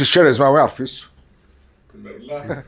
[0.00, 1.12] Έχεις χαίρεσμα με αρφή σου.
[2.02, 2.62] Μερουλά.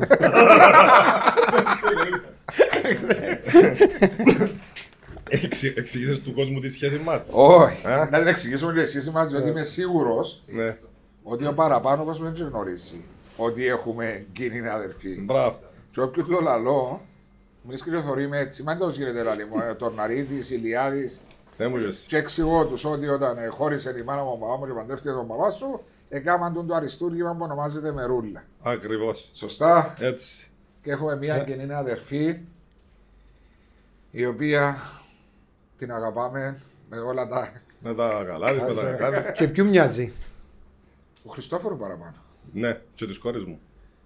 [5.29, 7.23] Εξι- Εξήγησες του κόσμου τη σχέση μας.
[7.31, 7.87] Όχι.
[7.87, 8.09] Α.
[8.11, 10.77] Να την εξηγήσουμε τη σχέση μας, διότι είμαι σίγουρος Ναι.
[11.23, 13.01] ότι ο παραπάνω κόσμος δεν γνωρίζει
[13.37, 15.21] ότι έχουμε κοινή αδερφή.
[15.21, 15.57] Μπράβο.
[15.91, 17.01] Και όποιο του το λαλό,
[17.63, 21.21] μην σκηνοθωρεί με έτσι, μα εντός γίνεται λαλή μου, ε, Τορναρίδης, Ηλιάδης,
[21.57, 22.05] Δεν μου λες.
[22.09, 25.13] και εξηγώ τους ότι όταν ε, χώρισε η μάνα μου, ο παπά μου και παντρεύτηκε
[25.15, 25.81] τον παπά σου,
[26.15, 28.45] έκαναν τον το αριστούργημα που ονομάζεται Μερούλα.
[28.63, 29.31] Ακριβώς.
[29.35, 29.95] Σωστά.
[29.99, 30.47] Έτσι.
[30.83, 32.39] Και έχουμε μια κοινή αδερφή,
[34.11, 34.77] η οποία
[35.79, 36.59] την αγαπάμε
[36.91, 37.53] με όλα τα...
[37.81, 39.33] Με τα καλά της, με τα κακά της.
[39.33, 40.13] Και ποιου μοιάζει;
[41.25, 42.15] Ο Χριστόφορο παραπάνω.
[42.53, 43.61] Ναι, και της κόρης μου.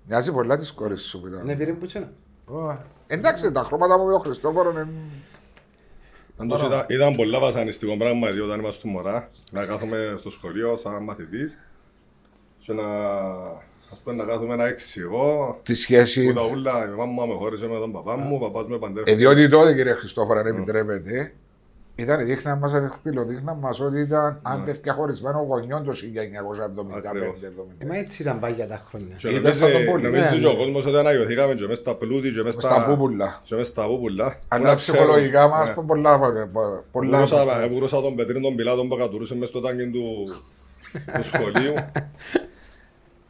[0.07, 1.45] Μοιάζει πολλά τη κόρη σου που ήταν.
[1.45, 2.13] Ναι, πήρε που τσένα.
[2.47, 2.77] Ω,
[3.07, 4.89] Εντάξει, τα χρώματα μου με τον Χριστόφορο είναι.
[6.37, 11.03] Αντός ήταν, ήταν πολλά βασανιστικό πράγμα γιατί όταν ήμασταν μωρά να κάθομαι στο σχολείο σαν
[11.03, 11.59] μαθητής
[12.67, 12.83] και να,
[13.93, 16.27] ας πούμε, να κάθομαι να εξηγώ Τη σχέση.
[16.27, 18.79] που τα ούλα, η μάμα με χώρισε με τον παπά μου, ο παπάς με Ε,
[18.79, 19.17] παντρεύτηκε.
[19.17, 21.33] διότι τότε, κύριε Χριστόφορο, αν επιτρέπετε,
[21.99, 22.73] ήταν η δείχνα μας,
[23.27, 27.09] δείχνα μας ότι ήταν αν παιδιά χωρισμένο γονιών το 1975.
[27.09, 27.43] Ακριβώς.
[27.79, 29.17] Ε, Μα έτσι ήταν πάγια τα χρόνια.
[29.19, 30.03] Και Είδες νομίζει- σαν τον πόλη.
[30.03, 30.57] νομίζεις Ναι, και ο ναι.
[30.57, 33.41] κόσμος ότι αναγιωθήκαμε και μες στα πλούτη και μες Στα πούπουλα.
[33.45, 34.39] και μες στα πούπουλα.
[34.49, 35.75] Αλλά ψυχολογικά μας Ναι.
[35.83, 36.19] πολλά.
[36.93, 40.05] πολλά Μπορούσα- Μπορούσα τον Πετρίν τον Πιλάτον που κατουρούσε μες στο τάγκιν του,
[41.17, 41.75] του σχολείου.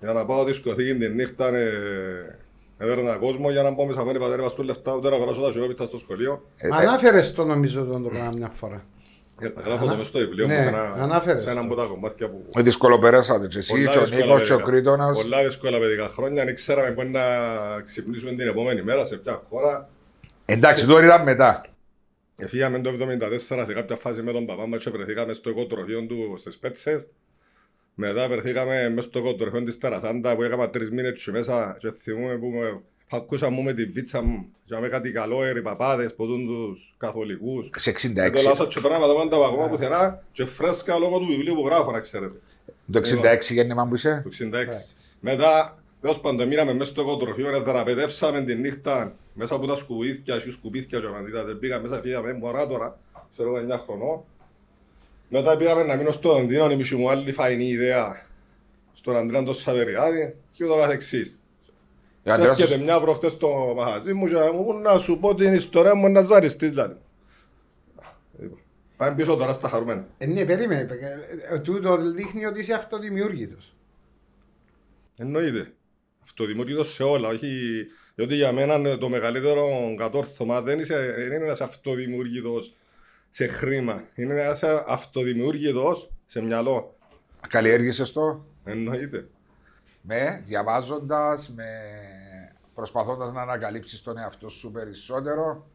[0.01, 2.39] για να πάω δισκοθήκη την νύχτα ε,
[2.79, 5.85] έδερνα κόσμο για να πάω μέσα φωνή πατέρα βαστούν λεφτά ούτε να αγοράσω τα σιωπήτα
[5.85, 6.43] στο σχολείο.
[6.57, 8.85] Ε, Μα ανάφερες το νομίζω τον το πράγμα μια φορά.
[9.41, 11.67] Ε, Γράφω το μες στο βιβλίο μου Ναι, σε ένα, ανάφερες σε ένα το.
[11.67, 12.45] από τα κομμάτια που...
[12.55, 13.47] Με δυσκολοπεράσατε.
[13.47, 14.71] Και εσύ, Πολλά και ο δύσκολα Νίκος, και ο παιδικά.
[14.71, 15.23] Κρήτονας.
[15.23, 17.21] Πολλά δύσκολα παιδικά χρόνια, αν ξέραμε πού να
[17.85, 19.89] ξυπνήσουμε την επόμενη μέρα σε ποια χώρα.
[20.45, 21.65] Εντάξει, τώρα ήταν μετά.
[22.37, 26.35] Εφύγαμε το 1974 σε κάποια φάση με τον παπά μας και βρεθήκαμε στο οικοτροφείο του
[26.37, 27.07] στις Πέτσες.
[27.99, 32.37] Μετά βρεθήκαμε μέσα στο οικοτροφείο της Τερασάντα που έκανα τρεις μήνες και μέσα και θυμούμαι
[32.39, 36.47] που με ακούσαμε μου με τη βίτσα μου και με κάτι καλόεροι παπάδες που δουν
[36.47, 37.71] τους καθολικούς.
[37.77, 38.45] Σε Και το 66.
[38.45, 42.01] λάσο και πράγματα που τα παγώμα πουθενά και φρέσκα λόγω του βιβλίου που γράφω να
[42.01, 42.41] ξέρετε.
[42.93, 44.95] Το 66 γέννημα που είσαι; Το 66.
[45.21, 50.39] Μετά, τέλος πάντων, μείναμε μέσα στο οικοτροφείο, να δραπετεύσαμε τη νύχτα μέσα από τα σκουπίδια,
[50.39, 52.99] και σκουπίδια και μαντήτα, πήγαμε μέσα, φύγαμε μωρά τώρα,
[53.33, 54.25] ξέρω εγώ 9 χρονών.
[55.29, 58.27] Μετά πήγαμε να μείνω στο Λονδίνο, η μισή μου άλλη φαϊνή ιδέα
[58.93, 61.39] στον Αντρέα τον Σαβεριάδη και ούτω καθεξής.
[62.27, 65.55] Ο Αντρέας- Έρχεται μια προχτές στο μαγαζί μου και μου είπε να σου πω την
[65.55, 66.97] ιστορία μου να ζαριστείς δηλαδή.
[68.41, 68.59] Λοιπόν,
[68.97, 70.07] Πάμε πίσω τώρα στα χαρούμενα.
[70.19, 70.89] Ε, ναι, περίμενε.
[71.51, 73.75] Ε, Τούτο δείχνει ότι είσαι αυτοδημιούργητος.
[75.19, 75.73] Εννοείται.
[76.23, 77.29] Αυτοδημιούργητος σε όλα.
[77.29, 77.49] Όχι...
[78.15, 82.75] Διότι για μένα το μεγαλύτερο κατόρθωμα δεν είσαι, δεν είναι ένας αυτοδημιούργητος
[83.37, 84.09] σε χρήμα.
[84.15, 86.97] Είναι ένας αυτοδημιούργητος σε μυαλό.
[87.49, 89.29] Καλλιέργησες το; Εννοείται.
[90.01, 91.65] με διαβάζοντας, με
[92.75, 95.71] προσπαθώντας να ανακαλύψεις τον εαυτό σου περισσότερο;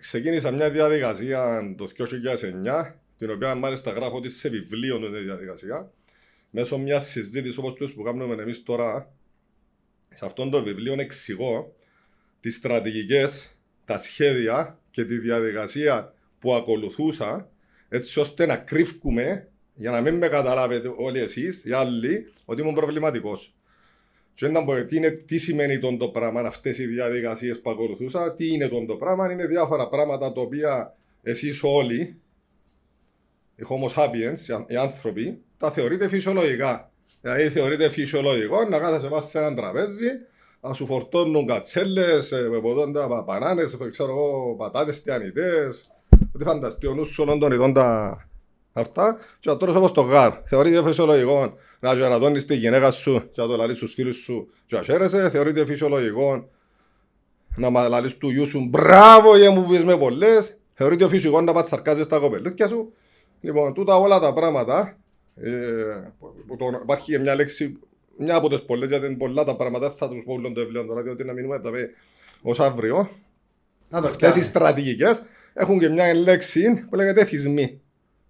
[0.00, 5.90] Ξεκίνησα μια διαδικασία το 2009, την οποία μάλιστα γράφω ότι σε βιβλίο είναι η διαδικασία,
[6.50, 9.12] μέσω μιας συζήτησης όπως τους που κάνουμε εμείς τώρα.
[10.14, 11.74] Σε αυτόν το βιβλίο εξηγώ
[12.40, 17.50] τις στρατηγικές, τα σχέδια και τη διαδικασία που ακολουθούσα,
[17.88, 22.74] έτσι ώστε να κρύφκουμε για να μην με καταλάβετε όλοι εσείς, οι άλλοι, ότι ήμουν
[22.74, 23.54] προβληματικός.
[24.34, 28.34] Και να πω τι, είναι, τι σημαίνει τον το πράγμα, αυτές οι διαδικασίες που ακολουθούσα,
[28.34, 32.20] τι είναι τον το πράγμα, είναι διάφορα πράγματα τα οποία εσείς όλοι,
[33.56, 36.90] οι Homo sapiens, οι αν- οι άνθρωποι, τα θεωρείτε φυσιολογικά.
[37.20, 40.08] Δηλαδή θεωρείτε φυσιολογικό να κάθεσαι μέσα σε έναν τραπέζι,
[40.60, 45.90] να σου φορτώνουν κατσέλες, ε, με ποτόντα μπανάνες, ε, ξέρω εγώ, πατάτες τιανιτές,
[46.34, 48.18] ότι φανταστεί ο νους σου όλων των ειδών τα...
[48.72, 50.32] αυτά και να τρως όπως το γάρ.
[50.44, 54.76] Θεωρείται φυσιολογικό να γερατώνεις τη γυναίκα σου και να το λαλείς στους φίλους σου και
[54.76, 55.30] να χαίρεσαι.
[55.30, 56.48] Θεωρείται φυσιολογικό
[57.56, 60.58] να μα λαλείς του γιού σου μπράβο για μου που είσαι με πολλές.
[60.74, 62.92] Θεωρείται φυσικό να πατσαρκάζεις τα κοπελούκια σου.
[63.40, 64.96] Λοιπόν, τούτα όλα τα πράγματα,
[65.36, 65.50] ε,
[66.46, 67.78] που το, υπάρχει και μια λέξη,
[68.20, 70.60] μια από τις πολλές, γιατί είναι πολλά τα πράγματα, δεν θα τους πω όλων το
[70.60, 71.78] βιβλίο τώρα, διότι να μείνουμε τα πει
[72.42, 73.10] ως αύριο.
[73.88, 74.42] Να το Αυτές οι φτιάχνει.
[74.42, 75.22] στρατηγικές
[75.54, 77.80] έχουν και μια λέξη που λέγεται εθισμοί.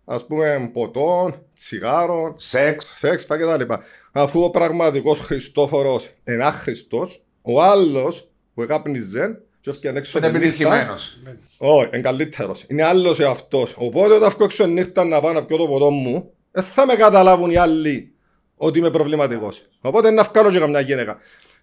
[0.05, 2.95] Ας πούμε ποτών, τσιγάρων, Σεξ.
[2.99, 3.81] σεξ και τα λοιπά.
[4.13, 10.33] Αφού ο πραγματικός Χριστόφορος είναι άχρηστος, ο άλλος που εκάπνιζε και έφυγε έξω Είναι τη
[10.33, 11.19] νύχτα, επιτυχημένος.
[11.59, 12.65] όχι, είναι καλύτερος.
[12.69, 13.75] Είναι άλλος εαυτός.
[13.77, 16.95] Οπότε όταν βγω έξω νύχτα να πάω να πιω το ποτό μου, δεν θα με
[16.95, 18.13] καταλάβουν οι άλλοι
[18.63, 19.63] ότι είμαι προβληματικός.
[19.81, 21.17] Οπότε να βγάλω και καμιά γυναίκα.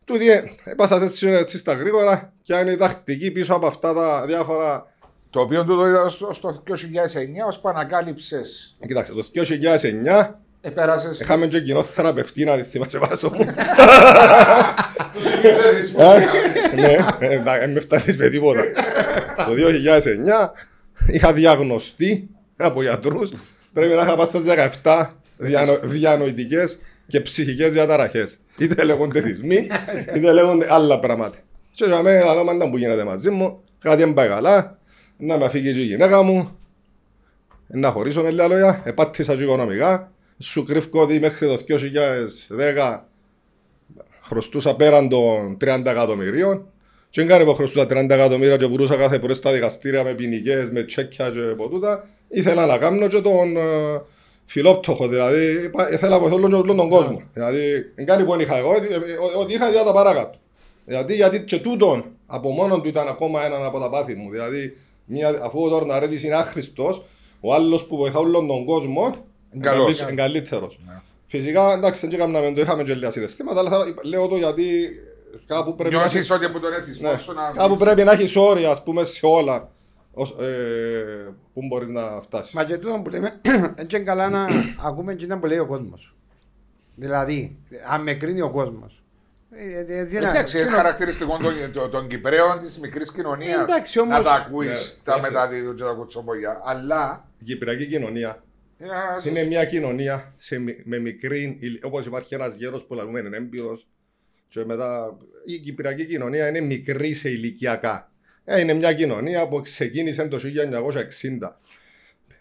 [0.05, 4.25] Τούτη, ε, έπασα έτσι, έτσι στα γρήγορα και είναι η τακτική πίσω από αυτά τα
[4.25, 4.91] διάφορα
[5.29, 11.19] Το οποίο του το είδα στο, στο 2009 ώσπου ανακάλυψες Ε, Κοιτάξτε, το 2009 Επέρασες
[11.19, 13.45] Είχαμε και κοινό θεραπευτή να θυμάσαι βάσο μου.
[15.13, 16.03] τους συνηθισμούς.
[16.75, 18.61] Ναι, ε, να- ε, με φτάνεις με τίποτα.
[19.35, 20.51] Το 2009
[21.11, 23.31] είχα διαγνωστεί από γιατρούς
[23.73, 24.43] πρέπει να είχα πάει στις
[24.83, 25.05] 17
[25.37, 28.37] διανο, διανοητικές και ψυχικές διαταραχές.
[28.57, 29.67] Είτε λέγονται θυσμοί,
[30.15, 31.37] είτε λέγονται άλλα πράγματα.
[31.71, 34.79] Και για μένα, αλλά μάντα που γίνεται μαζί μου, κάτι δεν πάει καλά,
[35.17, 36.57] να με φύγει και η γυναίκα μου,
[37.67, 41.59] να χωρίσω με λίγα λόγια, επάτησα και οικονομικά, σου κρύφω ότι μέχρι το
[42.87, 42.99] 2010
[44.21, 46.65] χρωστούσα πέραν των 30 εκατομμυρίων
[47.09, 50.69] και δεν κάνει που χρωστούσα 30 εκατομμύρια και βρούσα κάθε πρωί στα δικαστήρια με ποινικές,
[50.69, 52.07] με τσέκια και ποτούτα.
[52.27, 54.01] Ήθελα να κάνω και τον ε,
[54.47, 57.21] φιλόπτωχο, δηλαδή είπα, ήθελα να βοηθώ όλον, και όλον τον κόσμο.
[57.33, 60.37] Δηλαδή, δεν κάνει που δεν είχα εγώ, ε, ε, ό,τι είχα είδα τα παράκατο.
[60.85, 64.31] Δηλαδή, γιατί και τούτον από μόνο του ήταν ακόμα έναν από τα πάθη μου.
[64.31, 67.05] Δηλαδή, μια, αφού ο Τόρναρέτης είναι άχρηστος,
[67.39, 69.15] ο άλλος που βοηθά όλον τον κόσμο
[69.53, 69.99] Είναι καλός.
[69.99, 70.79] είναι καλύτερος.
[70.87, 71.01] Ναι.
[71.27, 74.89] Φυσικά, εντάξει, δεν έκαναμε το, είχαμε και λίγα συναισθήματα, αλλά θα, λέω το γιατί
[75.45, 77.51] κάπου πρέπει να Νιώσεις έχεις, ότι από τον εθισμό ναι, σου να...
[77.55, 79.69] κάπου πρέπει να έχεις όρια, ας πούμε, σε όλα ως,
[80.23, 83.41] ε, που μπορείς να φτάσεις; Μα και τούτο που λέμε,
[83.75, 84.47] έτσι είναι καλά να
[84.87, 86.13] ακούμε και ήταν που λέει ο κόσμος.
[86.95, 87.57] Δηλαδή,
[87.89, 89.01] αν με κρίνει ο κόσμος.
[89.51, 92.79] Ε, ε, ε, τι να- Εντάξει, τι είναι να- χαρακτηριστικό των, των, των Κυπρέων της
[92.79, 93.59] μικρής κοινωνίας.
[93.59, 94.67] Εντάξει, όμως- Να τα ακούεις
[94.97, 95.31] Ναι, τα έτσι.
[95.31, 96.61] μεταδίδουν και τα κουτσομπολιά.
[96.65, 97.25] Αλλά.
[97.39, 98.43] Η Κυπριακή κοινωνία
[98.79, 102.93] είναι ένας- είναι μια κοινωνία σε, μι- με μικρή, ηλ- όπως υπάρχει ένας γέρος που
[102.93, 103.87] λαλούμε είναι έμπειρος
[104.47, 108.11] και μετά η Κυπριακή κοινωνία είναι μικρή σε ηλικιακά.
[108.49, 111.59] Ε, είναι μια κοινωνία που ξεκίνησε το 1960.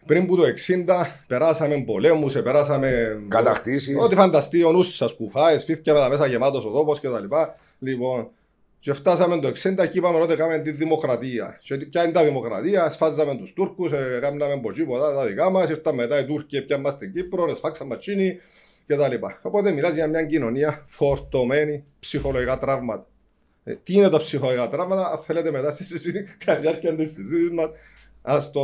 [0.06, 3.96] Πριν που το 60 περάσαμε πολέμους, ε, περάσαμε Κατακτήσεις.
[3.98, 7.20] Ό,τι φανταστεί ο νους σας κουφάες, φύθηκε με τα μέσα γεμάτος ο τόπος και τα
[7.20, 7.54] λοιπά.
[7.78, 8.28] Λοιπόν,
[8.78, 11.58] και φτάσαμε το 60 και είπαμε ότι κάναμε τη δημοκρατία.
[11.62, 15.68] Και τι- ποια είναι τα δημοκρατία, σφάζαμε τους Τούρκους, ε, κάναμε ποτζίποτα τα δικά μας,
[15.70, 18.38] ήρθαν μετά οι Τούρκοι, πια μας στην Κύπρο, σφάξαμε ματσίνοι
[18.86, 19.38] και τα λοιπά.
[19.42, 23.06] Οπότε μιλάς για μια κοινωνία φορτωμένη ψυχολογικά τραύματα.
[23.68, 27.12] Ε, τι είναι τα ψυχολογικά τραύματα, αν θέλετε μετά στη συζήτηση, κατά τη διάρκεια της
[27.12, 27.68] συζήτησης μας,
[28.22, 28.62] ας το,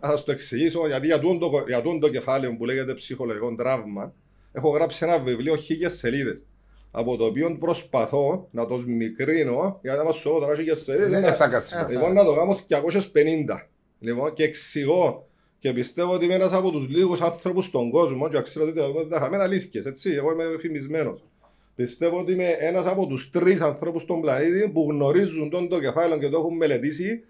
[0.00, 4.14] ας το εξηγήσω, γιατί για τούτο, το- για τούτο το κεφάλαιο που λέγεται ψυχολογικό τραύμα,
[4.52, 6.44] έχω γράψει ένα βιβλίο χίλιες σελίδες,
[6.90, 11.10] από το οποίο προσπαθώ να το σμικρύνω, γιατί να μας σου πω τώρα χίλιες σελίδες,
[11.10, 11.76] Δεν να- θα κάτσεις.
[11.76, 13.68] Ε, Λοιπόν, να το κάνω 250.
[14.00, 15.26] Λοιπόν, και εξηγώ
[15.58, 19.08] και πιστεύω ότι είμαι ένας από τους λίγους άνθρωπους στον κόσμο και ξέρω ότι δεν
[19.08, 21.24] τα χαμένα αλήθειες, έτσι, εγώ είμαι φημισμένος.
[21.74, 26.18] Πιστεύω ότι είμαι ένας από τους τρεις ανθρώπους στον πλανήτη που γνωρίζουν τον το κεφάλαιο
[26.18, 27.24] και το έχουν μελετήσει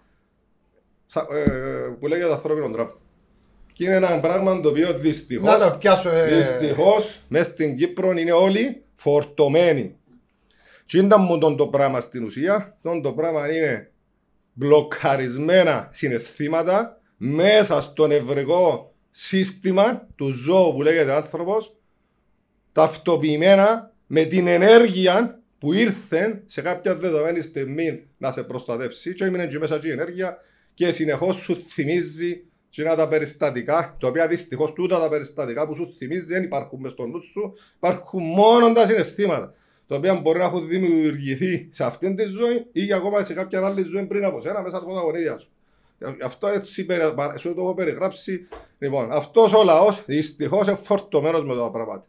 [1.05, 2.97] σα- ε, που λέγεται ανθρώπινο τραύμα.
[3.73, 6.09] Και είναι ένα πράγμα το οποίο δυστυχώς Να το πιάσω.
[6.09, 9.95] ε, Δυστυχώς, μέσα στην Κύπρο είναι όλοι φορτωμένοι.
[10.85, 13.91] Και ήταν μου τον το πράγμα στην ουσία, τον το πράγμα είναι
[14.53, 21.75] μπλοκαρισμένα συναισθήματα μέσα στο νευρικό σύστημα του ζώου που λέγεται άνθρωπος,
[22.71, 29.47] ταυτοποιημένα με την ενέργεια που ήρθε σε κάποια δεδομένη στιγμή να σε προστατεύσει και έμεινε
[29.47, 30.37] και μέσα και η ενέργεια
[30.73, 35.75] και συνεχώς σου θυμίζει και είναι τα περιστατικά, τα οποία δυστυχώς τούτα τα περιστατικά που
[35.75, 39.53] σου θυμίζει δεν υπάρχουν μες στο νου σου, υπάρχουν μόνο τα συναισθήματα,
[39.87, 43.65] τα οποία μπορεί να έχουν δημιουργηθεί σε αυτήν τη ζωή ή και ακόμα σε κάποια
[43.65, 45.49] άλλη ζωή πριν από σένα μέσα από τα γονίδια σου.
[46.23, 48.47] Αυτό έτσι περι- παρα- σου το έχω περιγράψει.
[48.79, 52.05] Λοιπόν, αυτός ο λαός δυστυχώς είναι φορτωμένος με τα πράγματα.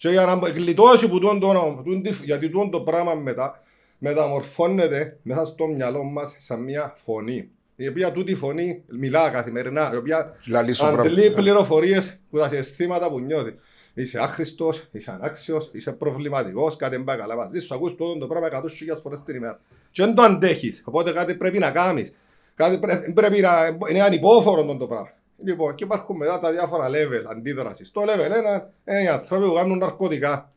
[0.00, 3.62] Και για να γλιτώσει που τούτο, το- τούτο- γιατί τούτο το πράγμα μετά
[3.98, 7.48] μεταμορφώνεται μέσα στο μυαλό μας σαν μια φωνή.
[7.76, 11.34] Η οποία τούτη φωνή μιλά καθημερινά, η οποία Λαλή σου αντλεί πράγμα.
[11.36, 13.54] πληροφορίες που τα αισθήματα που νιώθει.
[13.94, 17.74] Είσαι άχρηστος, είσαι ανάξιος, είσαι προβληματικός, κάτι δεν πάει καλά μαζί σου.
[17.74, 19.60] Ακούς το, το πράγμα 100.000 φορές την ημέρα.
[19.90, 20.82] Και δεν το αντέχεις.
[20.84, 22.12] Οπότε κάτι πρέπει να κάνεις.
[22.54, 23.50] Κάτι πρέ- πρέπει να
[23.90, 25.12] είναι ανυπόφορο το, το πράγμα.
[25.44, 27.90] Λοιπόν, και υπάρχουν μετά τα διάφορα level αντίδρασης.
[27.90, 30.52] Το level 1 είναι οι άνθρωποι που κάνουν ναρκωτικά.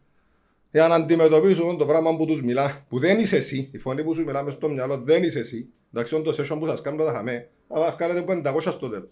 [0.71, 3.69] Για να αντιμετωπίσουν το πράγμα που τους μιλά, που δεν είσαι εσύ.
[3.71, 5.67] Η φωνή που σου μιλά μες στο μυαλό δεν είσαι εσύ.
[5.93, 9.09] Εντάξει, όντως session που σας κάνουν τα χαμέ, αλλά βγάλετε 500 στο τέλος.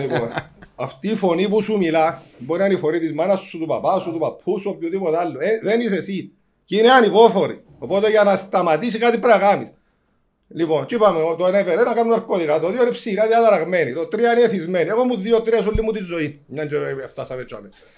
[0.00, 0.28] λοιπόν,
[0.74, 3.66] αυτή η φωνή που σου μιλά μπορεί να είναι η φωνή της μάνας σου, του
[3.66, 5.38] παπά σου, του παππού σου, οποιοδήποτε άλλο.
[5.40, 6.32] Ε, δεν είσαι εσύ.
[6.64, 7.62] Και είναι ανυπόφορη.
[7.78, 9.72] Οπότε για να σταματήσει κάτι πρέπει να κάνεις.
[10.52, 14.06] Λοιπόν, και είπαμε, το ένα έφερε να κάνουν ναρκωτικά, το δύο είναι ψυχικά διαταραγμένοι, το
[14.06, 14.88] τρία είναι εθισμένοι.
[14.88, 16.40] Εγώ μου δύο-τρία όλη μου τη ζωή.
[16.46, 16.76] Μια και
[17.08, 17.56] φτάσαμε έτσι.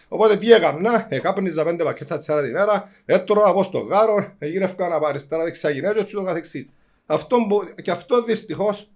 [0.09, 4.85] Οπότε τι έκανα, εκάπνιζα πέντε πακέτα της ώρα την μέρα, έτρωγα από στο γάρο, γύρευκα
[4.89, 6.69] να πάρεις αριστερά δεξιά γυναίκες και το καθεξής.
[7.07, 8.91] Αυτό, μπο- και αυτό δυστυχώς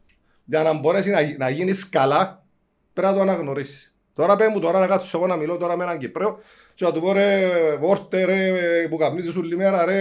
[0.45, 2.45] για να μπορέσει να, να γίνεις καλά
[2.93, 3.95] πρέπει να το αναγνωρίσεις.
[4.15, 6.39] Τώρα πέ μου τώρα να κάτσω εγώ να μιλώ τώρα με έναν Κυπρέο
[6.75, 8.53] και να του πω ρε βόρτε ρε
[8.91, 10.01] που καπνίζεις όλη μέρα ρε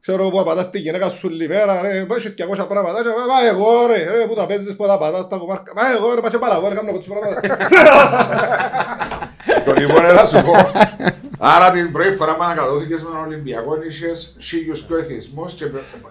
[0.00, 3.48] ξέρω που πατάς τη γυναίκα σου όλη μέρα ρε πώς έχεις 200 πράγματα και μα
[3.48, 6.30] εγώ ρε ρε που τα παίζεις που τα πατάς τα κουμάρκα μα εγώ ρε πας
[6.30, 7.40] σε παλαβό ρε κάνω κοτσου πράγματα
[9.64, 10.52] Το Το λοιπόν, έλα σου πω.
[11.38, 15.64] Άρα την πρώτη φορά που ανακατώθηκες με τον Ολυμπιακό είχες χίλιους και εθισμούς και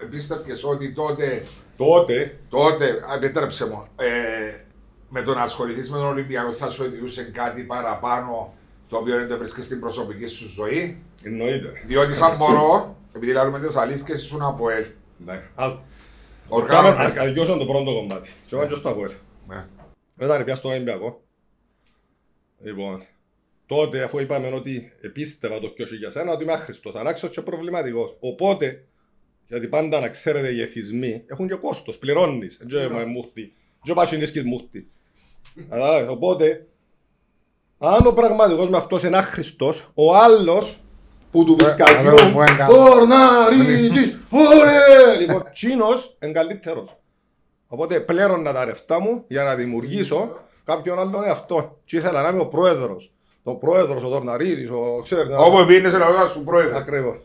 [0.10, 1.44] πίστευε ότι τότε,
[1.78, 4.08] Τότε, τότε, α, επιτρέψε μου, ε,
[5.10, 8.54] με το να ασχοληθείς με τον Ολυμπιακό θα σου οδηγούσε κάτι παραπάνω
[8.90, 11.72] το οποίο δεν το βρίσκεις στην προσωπική σου ζωή; εννοείται.
[11.86, 14.86] Διότι σαν μπορώ, επειδή λέμε τις αλήθειες, ήσουν από ελ.
[15.26, 15.42] Ναι.
[15.56, 15.80] Άκου.
[16.48, 16.96] Οργάνωνες.
[16.96, 18.30] Κάμε- ας αδικιώσω το πρώτο κομμάτι.
[18.46, 19.12] Και εγώ και στο Αποέλ.
[19.48, 19.66] Ναι.
[20.22, 21.22] Όταν πια στον Ολυμπιακό.
[22.62, 23.04] Λοιπόν,
[23.66, 28.18] τότε αφού είπαμε ότι επίστευα το 2001 ότι είμαι άχρηστος, ανάξιος και προβληματικός.
[28.20, 28.84] Οπότε,
[29.48, 32.58] γιατί πάντα να ξέρετε οι εθισμοί έχουν και κόστος, πληρώνεις.
[32.58, 33.54] Δεν ξέρω με μούχτη.
[33.84, 34.92] Δεν πας νίσκεις μούχτη.
[35.70, 36.10] Καταλάβες.
[36.10, 36.68] Οπότε,
[37.78, 40.78] αν ο πραγματικός με αυτός είναι άχρηστος, ο άλλος
[41.32, 42.74] που του πισκαγιού, άλλο που έκανε.
[42.74, 45.20] Τορναρίτης, ωραία!
[45.20, 46.98] Λοιπόν, τσίνος είναι καλύτερος.
[47.68, 51.78] Οπότε πλέρωνα τα ρεφτά μου για να δημιουργήσω κάποιον άλλον εαυτό.
[51.86, 53.12] Και ήθελα να είμαι ο πρόεδρος.
[53.44, 55.36] Ο πρόεδρος, ο Τορναρίτης, ο ξέρετε.
[55.38, 56.78] Όπου πήγαινε να ρωτά σου πρόεδρε.
[56.78, 57.16] Ακριβώς.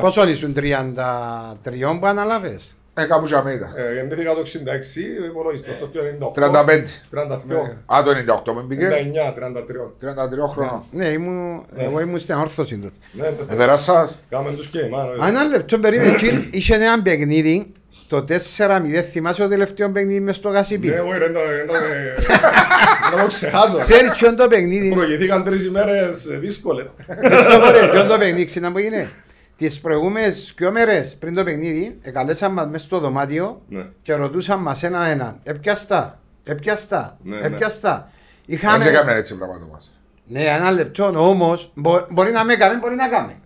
[0.00, 2.76] Πόσο ήσουν 33 που αναλάβες.
[2.96, 3.72] Ε, κάπου για μήτα.
[3.76, 6.32] Ε, Γεννήθηκα το 66, υπολογίστε στο 98.
[6.34, 6.88] 35.
[7.10, 7.96] 32.
[7.96, 8.10] Α, το
[8.50, 8.88] 98 με πήγε.
[8.88, 9.92] 99, 33.
[10.00, 10.82] 33 χρονών.
[10.90, 12.92] Ναι, ήμουν, εγώ ήμουν στην όρθωση τότε.
[13.12, 13.48] Ναι, δεν θέλω.
[13.50, 14.04] Εδερά σα.
[14.04, 15.08] Κάμε τους και εμάς.
[15.22, 17.72] Α, Ένα λεπτό περίμενε, εκεί είχε ένα παιχνίδι,
[18.08, 18.24] το
[18.56, 20.86] 4-0, θυμάσαι το τελευταίο παιχνίδι μες στο Γασιπί.
[20.88, 21.72] Ναι, όχι, δεν το- δεν το-
[23.10, 23.78] δεν το ξεχάσω.
[23.78, 24.90] Ξέρεις ποιο είναι το παιχνίδι.
[24.94, 26.86] Προηγηθήκαν τρεις ημέρες δύσκολες.
[27.24, 29.08] Χριστόφορε, ποιο είναι το παιχνίδι, ξέρεις που είναι.
[29.56, 33.86] Τις προηγούμενες δυο μέρες πριν το παιχνίδι, εκαλέσαν μας μέσα στο δωμάτιο Ναι.
[34.02, 35.38] και ρωτούσαν μας ένα ένα.
[35.42, 37.46] Έπιαστα, έπιαστα, Ναι, ναι.
[37.46, 38.10] έπιαστα.
[38.46, 38.84] Δεν Είχαμε...
[38.84, 39.98] έκαμε έτσι πράγματα μας.
[40.26, 43.40] Ναι, ένα λεπτό όμως, μπο- μπορεί να με κάνει, μπορεί να κάνει.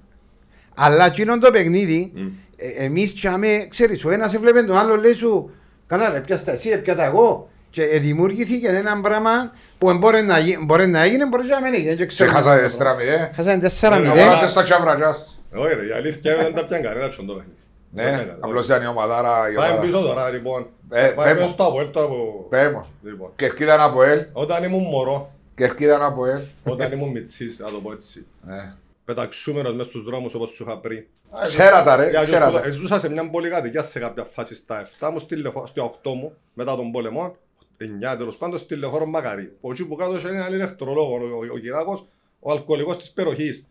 [0.75, 2.27] Αλλά εκείνο το παιχνίδι, Μμ.
[2.57, 5.51] ε, εμείς τσάμε, ξέρεις, ο ένας έβλεπε τον άλλο, λέει σου,
[5.87, 7.49] καλά ρε, πιάστα εσύ, πιάτα εγώ.
[7.71, 11.61] Και ε, δημιουργήθηκε ένα πράγμα που μπορεί να, γι- μπορεί να έγινε, μπορεί και να
[11.61, 11.89] μην έγινε.
[11.89, 12.31] δεν Σε ξέρω.
[12.33, 13.35] χάσα 4-0.
[13.35, 15.15] Χάσανε 4-0.
[15.51, 17.27] Ναι, Αγοράσε στα τσάβρα Όχι ρε, η αλήθεια είναι ότι δεν τα πιάνε κανένα τσον
[17.27, 17.57] το παιχνίδι.
[17.91, 19.51] Ναι, απλώς ήταν η ομαδάρα.
[19.51, 19.87] η Πάμε ομάδα.
[19.87, 20.67] πίσω τώρα, λοιπόν.
[20.91, 21.53] Ε, Πάμε πες πίσω μου.
[21.53, 22.47] στο Αποέλ τώρα που...
[22.49, 22.87] Πέ μου.
[23.03, 23.31] Λοιπόν.
[23.37, 24.27] Κερκίδα από ελ.
[24.33, 26.41] Όταν ήμουν μωρό, Κερκίδα από ελ.
[26.65, 28.73] όταν ήμουν μητσής, να το πω έτσι, Ναι.
[29.05, 31.05] πεταξούμενος μες στους δρόμους όπως σου είχα πριν.
[31.43, 32.67] Ξέρα τα ρε, Για ξέρα σπουδα- τα.
[32.67, 36.11] ε, Ζούσα σε μια πολυκατοικία σε κάποια φάση στα 7 μου, στη λεωφο- στο 8
[36.15, 37.37] μου, μετά τον πόλεμο,
[37.79, 39.53] 9 τέλος πάντων, στη λεωφόρο Μακαρί.
[39.59, 42.07] Από εκεί που κάτω είχε έναν ηλεκτρολόγο, ο, ο Κυράκος,
[42.41, 43.67] ο αλκοολικός της περιοχής,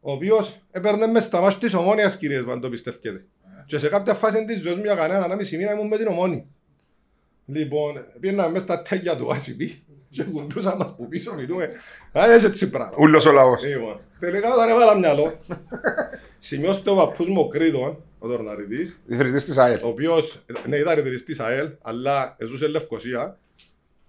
[0.00, 3.24] ο οποίος έπαιρνε μες στα μάτια της ομόνιας κυρίες, αν το πιστεύετε.
[3.66, 6.06] Και σε κάποια φάση της ζωής μου για κανένα, ένα μισή μήνα ήμουν με την
[6.06, 6.46] ομόνη.
[7.46, 9.70] Λοιπόν, πήγαινα μες στα τέγια του ICP
[10.08, 11.70] και κουντούσαν μας που πίσω μιλούμε.
[12.18, 12.96] Α, έτσι έτσι πράγμα.
[12.98, 13.64] Ούλος ο λαός.
[13.64, 15.40] Λοιπόν, τελικά όταν έβαλα μυαλό,
[16.38, 19.84] σημειώστε ο παππούς μου ο Κρήτον, ο Τορναριτής, Ιδρυτής της ΑΕΛ.
[19.84, 23.38] ο οποίος, ναι, ήταν ιδρυτής της ΑΕΛ, αλλά ζούσε Λευκοσία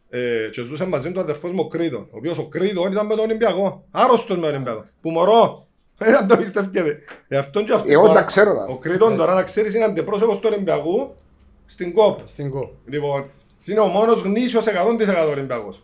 [0.09, 3.05] ε, και ζούσε μαζί του ο αδερφός μου ο Κρήτον, ο οποίος ο Κρήτον ήταν
[3.05, 5.67] με τον Ολυμπιακό, άρρωστος με τον Ολυμπιακό, που μωρό,
[6.05, 6.99] δεν αν το πιστεύετε.
[7.27, 8.65] Ε, αυτόν και αυτό Εγώ τώρα- τα ξέρω τα.
[8.65, 11.15] Ο Κρήτον τώρα να ξέρεις είναι αντιπρόσωπος του Ολυμπιακού
[11.65, 12.27] στην ΚΟΠ.
[12.27, 12.77] Στην κο.
[12.85, 13.29] Λοιπόν,
[13.65, 15.83] είναι ο μόνος γνήσιος 100% Ολυμπιακός.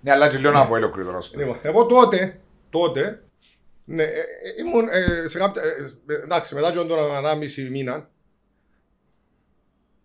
[0.00, 1.32] Ναι, αλλά και λέω από ελ ο Κρήτορας.
[1.36, 3.22] Λοιπόν, εγώ τότε, τότε,
[3.84, 4.22] ναι, ε, ε,
[4.66, 8.08] ήμουν ε, σε κάποια, ε, ε, εντάξει, μετά και τον ανάμιση μήνα,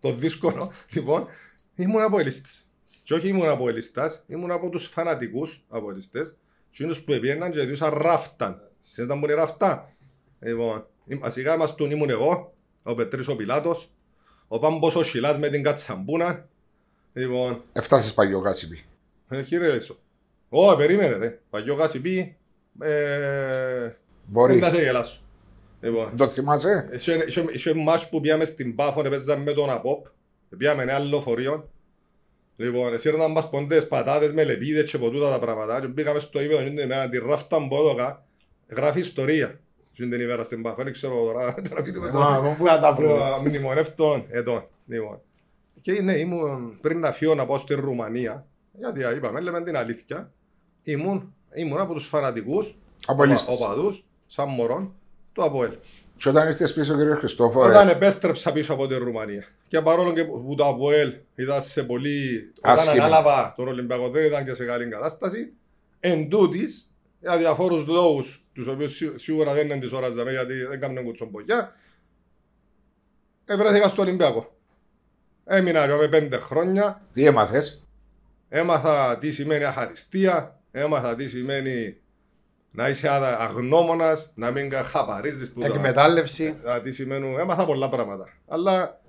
[0.00, 1.26] το δύσκολο, λοιπόν,
[1.74, 2.62] ήμουν από ελίστες.
[3.02, 6.34] Και όχι ήμουν από ελίστας, ήμουν από τους φανατικούς από ελίστες,
[6.72, 8.68] εκείνους που πήγαιναν και διούσαν ράφταν.
[8.92, 9.92] Ξέρετε τα μου είναι ράφτα.
[10.40, 13.90] Λοιπόν, ε, βασικά μας τον ήμουν εγώ, ο Πετρής ο Πιλάτος,
[14.48, 16.48] ο Πάμπος ο Σιλάς με την Κατσαμπούνα,
[17.12, 18.84] λοιπόν, Έφτασες παγιό κάσιπι.
[19.28, 19.98] ε, κύριε Λέσο.
[20.48, 21.38] Ω, περίμενε ρε.
[21.50, 22.36] Παγιό Κασιπί.
[22.80, 23.90] Ε...
[24.26, 24.56] Μπορεί.
[24.58, 25.20] Να σε γελάσω.
[25.80, 30.06] Λοιπόν, Το θυμάσαι; είχε- είχε- είχε μάτς που πήγαμε στην Πάφο, παίζαμε με τον Απόπ.
[30.58, 31.68] Πήγαμε ένα άλλο φορείο.
[32.56, 35.80] Λοιπόν, εσύρναν μας ποντές, πατάτες με λεπίδες και ποτούτα τα πράγματα.
[35.80, 38.23] Και πήγαμε στο ύπεδο και την ημέρα, τη ράφτα μπόδοκα,
[38.68, 39.58] γράφει ιστορία.
[39.92, 42.18] Και την ημέρα στην Πάφο, δεν ξέρω τώρα, τώρα πείτε το.
[42.18, 43.40] Α, εγώ πού να τα βρω.
[43.46, 44.66] Μνημονεύτων ετών.
[44.86, 45.20] Λοιπόν.
[45.80, 48.46] Και ναι, ήμουν πριν να φύγω να πάω στη Ρουμανία,
[48.78, 50.32] γιατί είπαμε, λέμε την αλήθεια,
[50.82, 53.54] ήμουν, ήμουν από τους φανατικούς Από ελίστες.
[53.56, 54.94] οπαδούς, σαν μωρόν,
[55.32, 55.70] του ΑΠΟΕΛ.
[56.16, 57.68] Και όταν ήρθες πίσω κύριε Χριστόφορε.
[57.70, 59.44] Όταν επέστρεψα πίσω από τη Ρουμανία.
[59.68, 62.52] Και παρόλο και που το ΑΠΟΕΛ ήταν σε πολύ.
[62.58, 62.98] Όταν Άσχημη.
[62.98, 65.52] ανάλαβα τον Ολυμπιακό δεν ήταν και σε καλή κατάσταση.
[66.00, 66.90] Εν τούτης,
[67.26, 71.04] για διαφόρους λόγους, τους οποίους σί- σίγουρα δεν είναι της ώρας δαμέ, γιατί δεν κάνουν
[71.04, 71.72] κουτσομπογιά,
[73.44, 74.56] ευρέθηκα στο Ολυμπιακό.
[75.44, 77.86] Έμεινα εδώ με πέντε χρόνια, Τι έμαθες;
[78.48, 81.96] έμαθα τι σημαίνει αχαριστία, έμαθα τι σημαίνει
[82.70, 86.56] να είσαι αγ- αγνώμονας, να μην χαπαρίζεις που τα- Εκμετάλλευση.
[86.70, 88.32] Α, τι σημαίνουν, έμαθα πολλά πράγματα.
[88.48, 89.00] Αλλά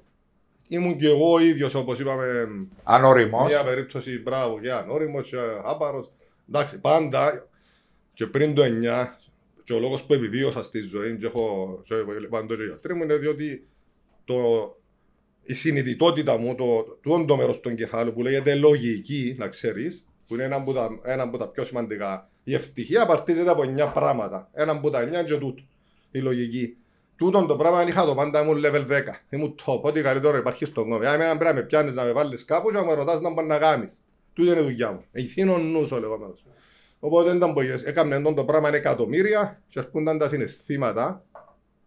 [0.68, 2.48] ήμουν και εγώ ίδιος όπως είπαμε
[2.84, 3.48] Ανώριμος.
[3.48, 6.12] μια περίπτωση μπράβο και ανώριμος και άπαρος.
[6.50, 7.48] Εντάξει, πάντα
[8.16, 8.68] και πριν το 9,
[9.64, 13.16] και ο λόγος που επιβίωσα στη ζωή και έχω και πάντο και γιατροί μου είναι
[13.16, 13.68] διότι
[14.26, 14.36] το,
[15.44, 20.34] η συνειδητότητα μου, το, το, το μέρος του εγκεφάλου που λέγεται λογική, να ξέρεις, που
[20.34, 22.30] είναι ένα από τα, ένα από τα πιο σημαντικά.
[22.44, 24.50] Η ευτυχία απαρτίζεται από 9 πράγματα.
[24.54, 25.64] Ένα από τα 9 και τούτο.
[26.12, 26.78] Η λογική.
[27.16, 29.02] Τούτον το πράγμα είχα το πάντα, ήμουν level 10.
[29.30, 31.08] Ήμουν top, ό,τι καλύτερο υπάρχει στον κόσμο.
[31.14, 33.48] Εμένα πρέπει να με πιάνεις να με βάλεις κάπου και να με ρωτάς να πάνε
[33.48, 33.94] να κάνεις.
[34.34, 35.04] Τούτο είναι η δουλειά μου.
[35.12, 36.46] Ηθήνω νους ο λεγόμενος.
[37.06, 41.24] Οπότε ήταν που έκαμε το πράγμα εκατομμύρια και έρχονταν τα συναισθήματα,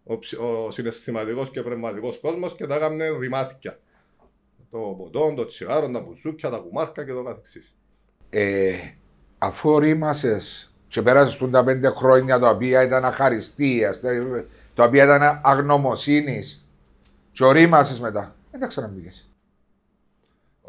[0.05, 3.79] ο, ψ- ο συναισθηματικός και πνευματικός κόσμος και τα έκαμε ρημάθηκια.
[4.71, 7.75] Το ποτό, το τσιγάρο, τα μπουζούκια, τα κουμάρκα και το καθεξής.
[8.31, 8.75] Ε,
[9.39, 14.45] αφού ορίμασες και πέρασες τα πέντε χρόνια τα οποία ήταν αχαριστίας, τα-
[14.75, 16.67] τα οποία ήταν αγνωμοσύνης
[17.33, 19.28] και ορίμασες μετά, δεν τα ξαναμπήκες.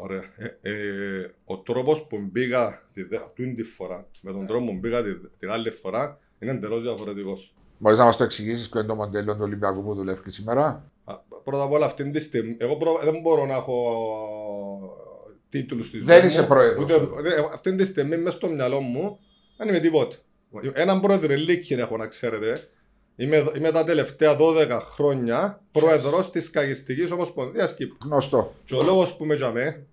[0.02, 0.22] Ωραία.
[0.62, 4.78] Ε, ε, ο τρόπος που μπήκα τη, δε- αυτή τη φορά, με τον τρόπο που
[4.78, 7.54] μπήκα τη, την άλλη φορά, είναι εντελώς διαφορετικός.
[7.78, 10.90] Μπορείς να μας το εξηγήσεις ποιο είναι το μοντέλο του Ολυμπιακού που δουλεύεις σήμερα;
[11.44, 13.76] Πρώτα απ' όλα, αυτή τη στιγμή, εγώ προ- δεν μπορώ να έχω
[15.48, 16.08] τίτλους στη ζωής.
[16.08, 16.84] Δεν μου, είσαι πρόεδρος.
[16.84, 19.18] ούτε- δε- αυτή τη στιγμή, μέσα στο μυαλό μου,
[19.56, 20.16] δεν είμαι τίποτα.
[20.72, 22.68] Έναν πρόεδρο Λίκη έχω να ξέρετε.
[23.16, 27.96] Είμαι, είμαι τα τελευταία 12 χρόνια πρόεδρος της Καγιστικής Ομοσπονδίας Κύπρου.
[28.04, 28.54] Γνωστό.
[28.64, 29.86] Και ο λόγος που με τζαμέ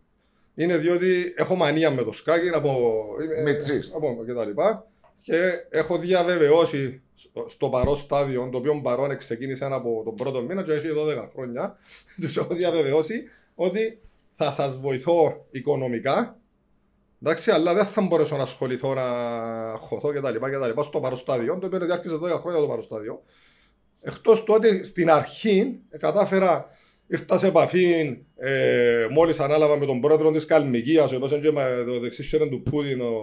[0.58, 3.04] είναι διότι έχω μανία με το σκάκι από.
[3.24, 3.92] είμαι- Μητσής.
[3.96, 4.86] από και τα λοιπά.
[5.22, 10.64] Και έχω διαβεβαιώσει στο- στο παρό στάδιο, το οποίο παρόν ξεκίνησε από τον πρώτο μήνα
[10.64, 11.78] και έχει 12 χρόνια.
[12.22, 13.24] Τους έχω διαβεβαιώσει
[13.56, 14.00] ότι
[14.34, 16.38] θα σας βοηθώ οικονομικά.
[17.24, 19.04] Εντάξει, αλλά δεν θα μπορέσω να ασχοληθώ, να
[19.80, 22.68] χωθώ και τα λοιπά, και τα λοιπά στο παροστάδιο, το οποίο διάρκεισε 12 χρόνια το
[22.68, 23.24] παροστάδιο.
[24.02, 26.77] Εκτός του ότι στην αρχή ε, κατάφερα,
[27.08, 31.84] ήρθα σε επαφή ε, μόλις ανάλαβα με τον πρόεδρο της Καλμικία, ο οποίο είναι και
[31.86, 33.14] το δεξί χέρι του Πούτιν, ο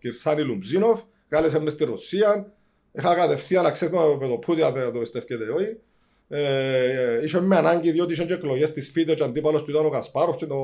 [0.00, 2.52] Κυρσάνη Λουμψίνοφ, κάλεσε μες στη Ρωσία.
[2.92, 5.76] Είχα κατευθείαν να ξέρουμε με τον Πούτιν, αν δεν το πιστεύετε ή όχι.
[6.28, 9.86] Ε, ε, είχε με ανάγκη διότι είχε και εκλογές της ΦΙΤΕ και αντίπαλος του ήταν
[9.86, 10.58] ο Κασπάροφ και το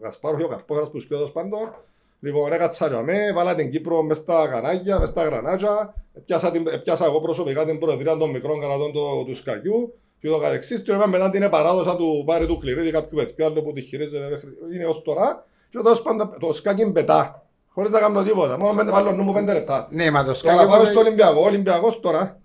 [0.00, 1.74] Κασπάροφ και ο Καρπόχερας που σπίτι πάντων.
[2.20, 6.64] Λοιπόν, έκατσα για με, βάλα την Κύπρο μες στα κανάγια, μες στα γρανάτια, πιάσα, την,
[6.82, 10.82] πιάσα εγώ προσωπικά την προεδρία των μικρών κρατών του, του Σκαγιού και το καθεξής.
[10.82, 14.50] Και μετά την παράδοσα του πάρει του κληρίδι κάποιου παιδιού άλλο που τη χειρίζεται, μέχρι-
[14.74, 15.46] είναι ως τώρα.
[15.70, 19.32] Και τέλος πάντων το Σκάκι μπετά, χωρίς να κάνω τίποτα, μόνος πέντε, βάλω νου μου
[19.32, 19.88] πέντε λεπτά.
[19.90, 20.70] Ναι, μα το Τώρα σκάκι.
[20.70, 21.40] πάμε στο Ολυμπιακό.
[21.40, 22.40] Ο Ολυμπιακός τώρα.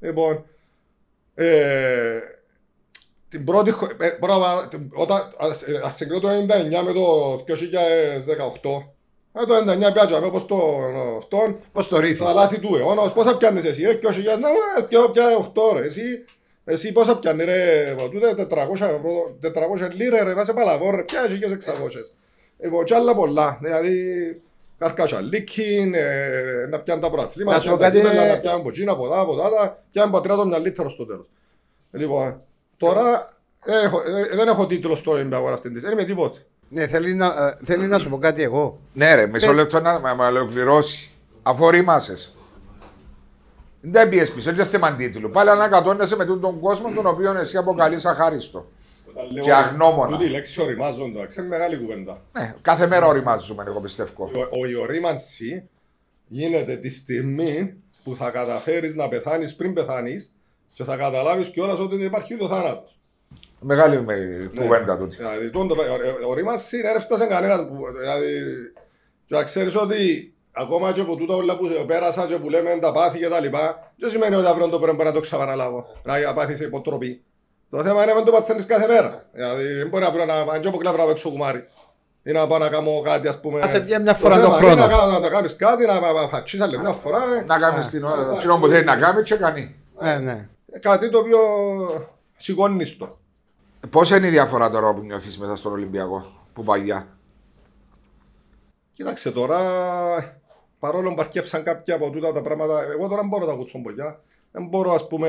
[0.00, 0.44] Λοιπόν,
[1.34, 2.18] ε,
[3.28, 7.36] την πρώτη, χω- ε, πρώτα, την- όταν ας- ε, ας συγκρίνω το 99 με το
[7.46, 8.92] 2018,
[9.32, 10.56] ε, το 99 πιάτσα με όπως το
[11.16, 12.22] αυτόν, Πώς το ρίφει.
[12.24, 15.72] τα λάθη του αιώνας, πόσα πιάνεις εσύ, ρε, 2000, να μου, και εγώ πια 8
[15.78, 16.24] ρε, εσύ,
[16.64, 21.20] εσύ πόσα πιάνει ρε, μα, τούτε 400 ευρώ, 400 λίρε ρε, βάσε παλαβό ρε, πια
[21.24, 21.50] έχει και 600.
[22.62, 24.40] Λοιπόν, και άλλα πολλά, δηλαδή,
[24.78, 28.34] καρκατσαλίκιν, ε, να πιάνουν τα προαθλήματα, Να σου πω να πιάνουν τα κάτι, κύπελλα, ε,
[28.34, 31.26] να πιάνουν από εκείνα, από εδώ, από τάτα, πιάνουν πατριά μια λίτρο στο τέλος.
[31.90, 32.40] Λοιπόν,
[32.76, 33.28] τώρα,
[33.64, 36.38] ε, έχω, ε, δεν έχω τίτλο στο Ολυμπιακό αυτή τη στιγμή, δεν είμαι τίποτα.
[36.68, 38.78] Ναι, θέλει να, ε, θέλει να σου πω κάτι εγώ.
[38.92, 41.10] Ναι, ρε, μισό λεπτό να με- με ολοκληρώσει.
[41.42, 42.36] Αφού ορίμασες.
[43.84, 45.30] Δεν πιες πίσω, δεν θέμα τίτλου.
[45.30, 48.70] Πάλι ανακατώνεσαι με τον κόσμο τον οποίο εσύ αποκαλείς αχάριστο.
[49.10, 50.10] Όταν λέω- Και αγνώμονα.
[50.10, 52.20] Τούτη η λέξη οριμάζοντα, ξέρει μεγάλη κουβέντα.
[52.32, 54.30] Ναι, κάθε μέρα οριμάζουμε, εγώ πιστεύω.
[54.34, 55.68] Ο- ο- Η ορίμανση
[56.28, 60.32] γίνεται τη στιγμή που θα καταφέρεις να πεθάνεις πριν πεθάνεις
[60.72, 62.96] και θα καταλάβεις κιόλας ότι δεν υπάρχει ούτε θάνατος.
[63.60, 65.16] Μεγάλη με η κουβέντα τούτη.
[65.16, 67.58] Δηλαδή, τούτο το- ο- ο- ορίμανση δεν έφτασε κανένας.
[67.68, 68.28] που- Δηλαδή,
[69.26, 72.92] και να ξέρεις ότι ακόμα και από τούτα όλα που πέρασα και που λέμε τα
[72.92, 75.86] πάθη και τα λοιπά, δεν σημαίνει ότι αύριο το πρωί μπορεί να το ξαναλάβω.
[76.02, 77.22] Να πάθεις υποτροπή.
[77.70, 79.24] Το θέμα είναι να το παθαίνεις κάθε μέρα.
[79.32, 81.68] Δηλαδή, δεν μπορεί αύριο να πάνε και από κλάβρα έξω κουμάρι.
[82.22, 83.60] Ή να πάω να κάνω κάτι, ας πούμε.
[83.60, 84.96] Να σε πιάνει μια Το φορά το θέμα είναι χρόνο.
[84.96, 87.22] Να, να, να κάνεις κάτι, να, να, να φαξίσεις άλλη μια φορά.
[87.40, 87.44] ε.
[87.44, 89.74] Να κάνεις την ώρα, εκείνο που θέλει να κάνει και κάνει.
[90.00, 90.48] Ναι, ναι.
[90.80, 91.38] Κάτι το οποίο
[92.36, 93.18] σηκώνεις το.
[93.90, 97.06] Πώς είναι η διαφορά τώρα που νιώθεις μέσα στον Ολυμπιακό, που παγιά;
[98.92, 99.58] Κοίταξε τώρα,
[100.82, 103.78] παρόλο που αρκέψαν κάποια από τούτα τα πράγματα, εγώ τώρα δεν μπορώ να τα ακούσω
[103.78, 104.20] μπογιά.
[104.52, 105.28] Δεν μπορώ, ας πούμε,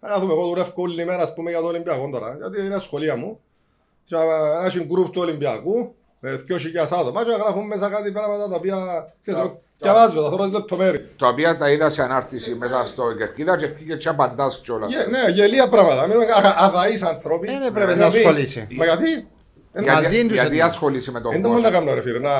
[0.00, 3.16] να δούμε, εγώ δουλεύω όλη μέρα, ας πούμε, για το Ολυμπιακό τώρα, γιατί είναι σχολεία
[3.16, 3.40] μου.
[4.04, 4.16] Και
[4.60, 8.56] να έχει γκρουπ του Ολυμπιακού, με 2.000 άτομα και να γράφουν μέσα κάτι πράγματα τα
[8.56, 8.76] οποία,
[9.22, 11.02] ξέρεις, Τα- διαβάζω, θα θέλω τις λεπτομέρειες.
[11.18, 14.90] Τα οποία τα είδα σε ανάρτηση μέσα στο Κερκίδα και φύγε και απαντάς κιόλας.
[14.92, 16.16] Γε- Ναι, γελία πράγματα, μην
[16.56, 17.48] αδαείς άνθρωποι.
[17.52, 18.66] Ε, Δεν πρέπει να Δηλαδή, ασχολείσαι.
[18.70, 19.28] Μα γιατί,
[19.72, 20.64] Γιατί, μαζί τους γιατί είναι.
[20.64, 21.78] ασχολείσαι με τον δεν μπορώ να κόσμο.
[21.78, 22.30] κάνω ρε φίλε, να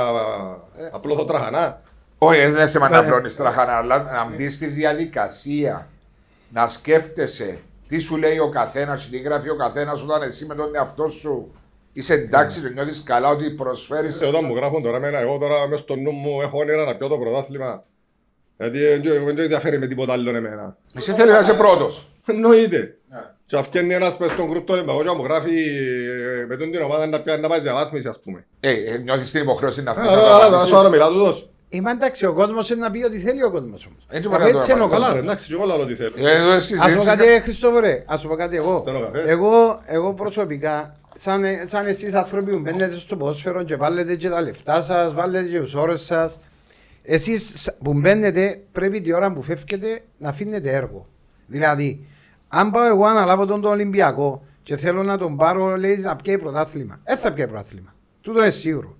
[0.92, 1.81] απλώ το τραχανά.
[2.18, 3.07] Όχι, δεν είναι θέμα να Ναι.
[3.09, 5.87] πλώνεις τραχάνα, αλλά να μπεις στη διαδικασία
[6.52, 10.74] να σκέφτεσαι τι σου λέει ο καθένας, τι γράφει ο καθένας όταν εσύ με τον
[10.74, 11.52] εαυτό σου
[11.92, 14.20] είσαι εντάξει και νιώθεις καλά ότι προσφέρεις.
[14.20, 16.96] Ε, Όταν μου γράφουν τώρα εμένα, εγώ τώρα μέσα στο νου μου έχω όνειρα να
[16.96, 17.85] πιω το πρωτάθλημα.
[18.59, 20.76] Γιατί δεν δεν- δεν ενδιαφέρει με τίποτα άλλο εμένα.
[20.94, 22.07] Εσύ θέλεις να είσαι πρώτος.
[22.26, 22.96] Εννοείται.
[23.11, 23.18] Ναι.
[23.46, 25.55] Και αυκένει ένας μες στον γκρουπ των Ολυμπιακών και μου γράφει
[26.42, 28.46] ε, με τον την ομάδα να πιάνει να πάει σε διαβάθμιση ας πούμε.
[28.61, 30.11] Ε, ε, νιώθεις την υποχρέωση να φύγεις.
[30.11, 31.48] Άρα, άρα, τώρα σου άλλο μιλά τούτος.
[31.68, 34.07] Είμαι εντάξει, ο κόσμος είναι να πει ότι θέλει ο κόσμος όμως.
[34.09, 35.02] Έτσι μπορεί να το Έτσι είναι ο απαντήσει.
[35.02, 35.31] Καλά ρε, κόσμος.
[35.33, 36.12] εντάξει, και εγώ λέω τι θέλω.
[36.16, 38.83] Ε, εδώ εσύ Α σου πω ζήσεις- κάτι, Χριστόφορε, ας σου πω κάτι εγώ.
[38.85, 39.22] Θέλω καφέ.
[39.31, 44.40] Εγώ, εγώ προσωπικά, σαν, σαν εσείς άνθρωποι που μπαίνετε στο ποδόσφαιρο και βάλετε και τα
[44.40, 46.38] λεφτά σας, βάλετε και του όρου σας,
[47.02, 51.07] εσείς που μπαίνετε πρέπει τη ώρα που φεύγετε να αφήνετε έργο.
[51.46, 52.07] Δηλαδή,
[52.48, 56.16] αν πάω εγώ να αναλάβω τον, τον Ολυμπιακό και θέλω να τον πάρω, λέει να
[56.16, 57.00] πιέει πρωτάθλημα.
[57.05, 57.94] Δεν θα πιέει πρωτάθλημα.
[58.20, 58.96] Τούτο είναι σίγουρο.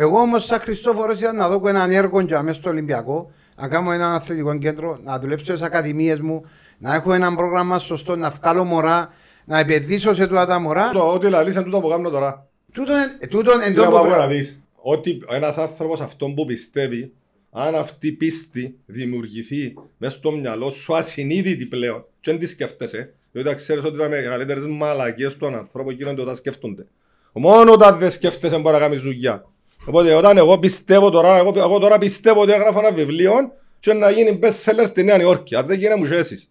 [0.00, 3.92] Εγώ όμως, σαν Χριστόφορος, ήταν να δω έναν έργο για μέσα στο Ολυμπιακό, να κάνω
[3.92, 6.44] ένα αθλητικό κέντρο, να δουλέψω στις ακαδημίες μου,
[6.78, 9.12] να έχω ένα πρόγραμμα σωστό, να βγάλω μωρά,
[9.44, 10.90] να επενδύσω σε τούτα τα μωρά.
[10.90, 12.46] Το Ό,τι λαλείς είναι τούτο που κάνω τώρα.
[12.72, 14.22] Τούτον εν- τούτον εν Τι να τούτο πάω πράγμα.
[14.22, 14.62] να δεις.
[14.74, 17.12] Ότι ένας άνθρωπος αυτόν που πιστεύει,
[17.50, 23.12] αν αυτή η πίστη δημιουργηθεί μέσα στο μυαλό σου ασυνείδητη πλέον, και δεν τη σκέφτεσαι,
[23.32, 26.86] διότι ξέρεις ότι τα μεγαλύτερες μαλακίες των ανθρώπων γίνονται όταν σκέφτονται.
[27.32, 29.44] Μόνο όταν δεν σκέφτεσαι μπορεί να κάνεις δουλειά.
[29.88, 33.32] Οπότε όταν εγώ πιστεύω τώρα, εγώ, εγώ τώρα πιστεύω ότι έγραφα ένα βιβλίο
[33.80, 35.54] και να γίνει best seller στη Νέα Υόρκη.
[35.56, 36.50] Αν δεν γίνει μου ζήσεις.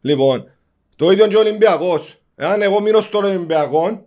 [0.00, 0.50] Λοιπόν,
[0.96, 2.18] το ίδιο και ο Ολυμπιακός.
[2.36, 4.06] Εάν εγώ μείνω στον Ολυμπιακό,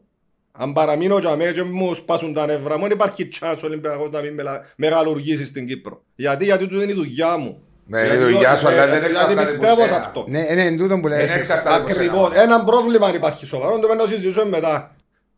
[0.52, 4.10] αν παραμείνω για μένα και μου σπάσουν τα νεύρα μου, δεν υπάρχει chance ο Ολυμπιακός
[4.12, 6.02] να μην μελα- μεγαλουργήσει στην Κύπρο.
[6.16, 7.62] Γιατί, γιατί του είναι η δουλειά μου.
[7.90, 9.98] Ναι, Γιατί η δουλειά το- σου, αλλά ε, δεν Γιατί εξαρτάται πιστεύω από σε σένα.
[10.06, 10.26] αυτό.
[10.28, 11.30] Ναι, ναι, εν τούτον που Δεν λες.
[11.32, 12.28] εξαρτάται από Ακριβώς.
[12.30, 12.42] σένα.
[12.42, 14.96] Ένα πρόβλημα αν υπάρχει σοβαρό, το πρέπει να συζητήσουμε μετά.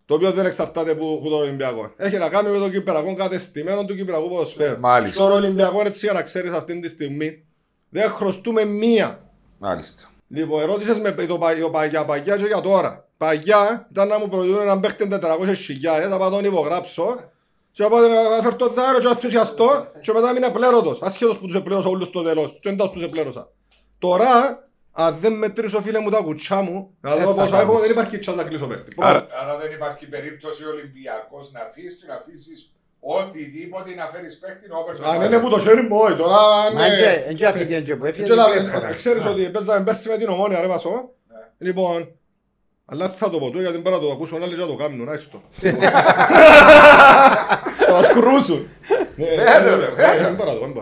[0.09, 1.91] Το οποίο δεν εξαρτάται από από τον Ολυμπιακό.
[1.97, 4.79] Έχει να κάνει με το Κυπριακό κατεστημένο του Κυπριακού ποδοσφαίρου.
[4.79, 5.15] Μάλιστα.
[5.15, 7.43] Στον Ολυμπιακό, έτσι για να ξέρεις αυτή τη στιγμή,
[7.89, 9.23] δεν χρωστούμε μία.
[9.57, 10.03] Μάλιστα.
[10.27, 13.07] Λοιπόν, ερώτησες με το, πα- το παγιά, παγιά και για τώρα.
[13.17, 17.19] Παγιά ήταν να μου προτείνουν έναν παίχτη 400 χιλιάδες, να πάω τον υπογράψω
[17.71, 21.37] και να πάω να φέρω το δάρο και να ενθουσιαστώ και μετά μείνε πλέρωτος, ασχέτως
[21.37, 23.49] που τους επλέρωσα όλους στο τέλος και εντός τους επλέρωσα.
[23.99, 24.27] Τώρα,
[25.03, 27.81] αν δεν μετρήσω φίλε μου τα κουτσά μου, να Δεν δω θα πόσα έχω, κάνεις.
[27.81, 28.91] δεν υπάρχει chance να κλείσω παίχτη.
[28.97, 34.37] Άρα, άρα δεν υπάρχει περίπτωση ο Ολυμπιακός να αφήσεις και να αφήσεις οτιδήποτε να φέρεις
[34.37, 35.31] παίχτη over το Αν παρελθόν.
[35.33, 36.35] είναι που το χέρι μου, όχι, τώρα
[36.75, 36.95] Μα είναι...
[36.95, 38.87] και- εν και αφήκε και που έφυγε, Και να- δεν έφερα.
[38.89, 40.91] ε, Ξέρεις ότι παίζαμε πέρσι με την ομόνια ρε Βασό.
[41.27, 41.39] Ναι.
[41.57, 42.11] Λοιπόν,
[42.85, 45.03] αλλά θα το πω του γιατί μπορεί να το ακούσουν άλλοι και να το κάνουν,
[45.05, 45.41] να το.
[47.85, 48.67] Θα μας κρούσουν.
[49.15, 50.81] Ναι, Ναι, ναι, ναι, ναι, ναι.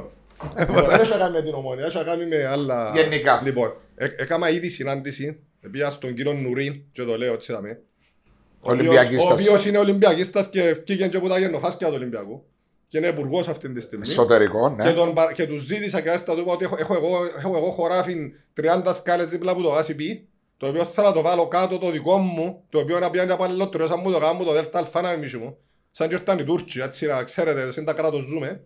[0.56, 0.88] Δεν μπορώ, δεν μπορώ.
[0.88, 2.92] Δεν έχει να κάνει με την ομόνια, έχει να κάνει με άλλα...
[2.96, 3.42] Γενικά.
[3.44, 5.40] Λοιπόν, ε- έκανα ήδη συνάντηση,
[5.72, 7.70] πήγα στον κύριο Νουρίν και το λέω έτσι δαμε.
[8.60, 9.30] Ο οποίος- Ολυμπιακίστας.
[9.30, 12.44] Ο οποίος είναι Ολυμπιακίστας και βγήκε και από τα γεννοφάσκια του Ολυμπιακού.
[12.88, 14.10] Και είναι υπουργός αυτή τη στιγμή.
[14.10, 14.94] Εσωτερικό, Και, ναι.
[14.94, 17.72] τον, παρα- και τους ζήτησα και άστα του είπα ότι έχω, έχω, εγώ, έχω εγώ
[17.72, 21.92] χωράφιν 30 σκάλες δίπλα από το γάσι το οποίο θέλω να το βάλω κάτω το
[21.92, 25.02] δικό μου, το οποίο να πιάνει από αλληλότερο, σαν μου το κάνω το δέλτα αλφά
[25.02, 25.58] να μισή μου.
[25.92, 28.62] Σαν και ήρθαν οι Τούρκοι, έτσι να ξέρετε, σαν τα κράτος ζούμε.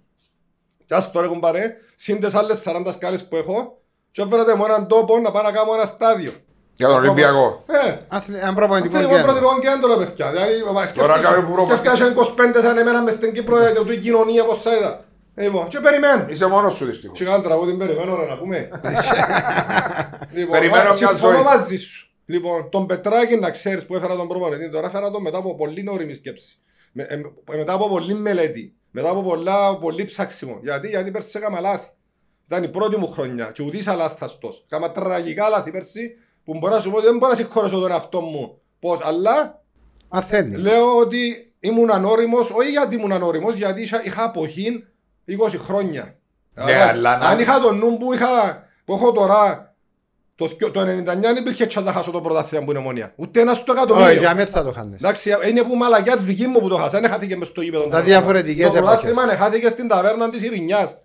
[0.91, 4.87] Και ας τώρα κουμπάρε, συν τις άλλες 40 σκάλες που έχω, και έφερατε μου έναν
[4.87, 6.31] τόπο να πάω να κάνω ένα στάδιο.
[6.75, 7.63] Για τον Ολυμπιακό.
[7.67, 9.31] Ε, Αθλη- Ένα προπονητικό Θέλει εγώ κέντρο.
[9.33, 10.29] πρώτη κέντρο ρε παιδιά.
[10.31, 14.43] Δηλαδή, Τώρα κάνουμε που σκέφτεσαι 25 σαν εμένα μες στην Κύπρο, ε, του η κοινωνία
[14.43, 15.03] πως θα είδα.
[15.35, 16.25] Λοιπόν, και περιμένω.
[16.29, 17.17] Είσαι μόνος σου δυστυχώς.
[17.17, 18.69] Και κάνω τραγούδι, περιμένω ρε να πούμε.
[20.37, 21.43] λοιπόν, Περιμένω α, μια συμφωνώ ζωή.
[21.43, 22.09] μαζί σου.
[22.25, 25.85] Λοιπόν, τον Πετράκη να ξέρεις που έφερα τον προπονητή, τώρα έφερα τον μετά από πολύ
[25.89, 26.55] όρημη σκέψη.
[26.91, 27.13] Με, ε,
[27.53, 28.75] ε, μετά από πολλή μελέτη.
[28.91, 30.59] Μετά από πολλά, πολύ ψάξιμο.
[30.61, 31.89] Γιατί, γιατί πέρσι έκανα λάθη.
[32.45, 34.65] Ήταν η πρώτη μου χρονιά και ουδής αλάθαστος.
[34.69, 36.11] Κάμα τραγικά λάθη πέρσι
[36.45, 38.59] που μπορώ να σου πω ότι δεν μπορώ να συγχωρέσω τον εαυτό μου.
[38.79, 39.61] Πώς, αλλά
[40.09, 40.57] Μαθαίνεις.
[40.57, 44.85] Λέω ότι ήμουν ανώριμος, όχι γιατί ήμουν ανώριμος, γιατί είχα, είχα αποχή
[45.25, 46.15] 20 χρόνια.
[46.53, 49.70] Ναι, αλλά να- αν είχα τον νου που, είχα, που έχω τώρα,
[50.41, 50.85] το, θκιο- το 99
[51.21, 53.13] δεν υπήρχε τσάς να χάσω το πρωτάθλημα που είναι μόνια.
[53.15, 54.19] Ούτε ένας στο Όχι, εκατομμύριο.
[54.19, 54.95] για μένα θα το χάνεις.
[54.95, 57.87] Εντάξει, είναι που μαλακιά δική μου που το χάσα, δεν χάθηκε μες στο γήπεδο.
[57.87, 59.37] Τα διαφορετικές Το πρωτάθλημα εποχές.
[59.39, 60.95] ναι, χάθηκε στην ταβέρνα της Ειρηνιάς.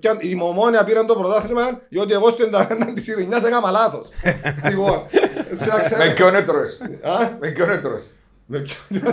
[0.00, 4.08] Πια- Η Μομόνια πήραν το πρωτάθλημα, διότι εγώ στην ταβέρνα της Ειρηνιάς έκανα λάθος.
[4.70, 5.02] λοιπόν,
[5.50, 6.12] έτσι να Με ξέρετε.
[6.14, 8.04] ποιον έτρωες; Α, Με ποιον έτρωες;
[8.46, 9.06] με ποιον-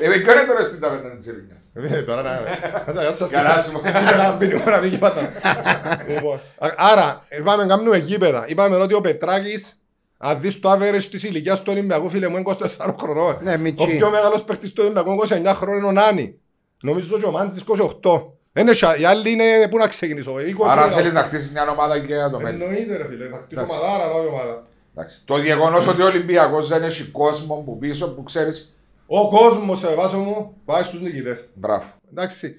[0.00, 1.58] Ε, Με ποιον έτρωες στην ταβέρνα της Ειρήνιας.
[1.74, 2.30] Ε, Τώρα να...
[2.84, 3.80] Κάτσε, κάτσε, Καλά σου.
[3.82, 5.30] κάτσε να μπει να μην πάτα.
[6.08, 8.44] Λοιπόν, α- Άρα, είπαμε να κάνουμε γήπεδα.
[8.48, 9.82] Είπαμε ότι ο Πετράκης,
[10.18, 13.38] αν δεις το average της ηλικίας του Ολυμπιακού, φίλε μου, είναι 24 χρονών.
[13.42, 13.96] Ναι, Ο μητσί.
[13.96, 16.38] πιο μεγάλος παίχτης του Ολυμπιακού, 29 χρόνων, είναι ο Νάνι.
[16.82, 18.32] Νομίζω ότι ο Μάντης 28.
[18.58, 20.70] Είναι σα- Οι άλλοι είναι πού να ξεκινήσω, 20.
[20.70, 22.68] Άρα είναι- θέλεις να χτίσεις μια ομάδα και για το μέλλον.
[22.68, 23.78] Εννοείται ρε φίλε, θα χτίσω Εντάξει.
[23.80, 24.62] ομαδάρα, όχι ομάδα.
[24.94, 25.22] Εντάξει.
[25.24, 28.71] Το γεγονός ότι ο Ολυμπιακός δεν έχει κόσμο που πίσω που ξέρεις.
[29.14, 31.44] Ο κόσμος, ε, βάσο μου, πάει στους νικητές.
[31.54, 31.84] Μπράβο.
[32.10, 32.56] Εντάξει.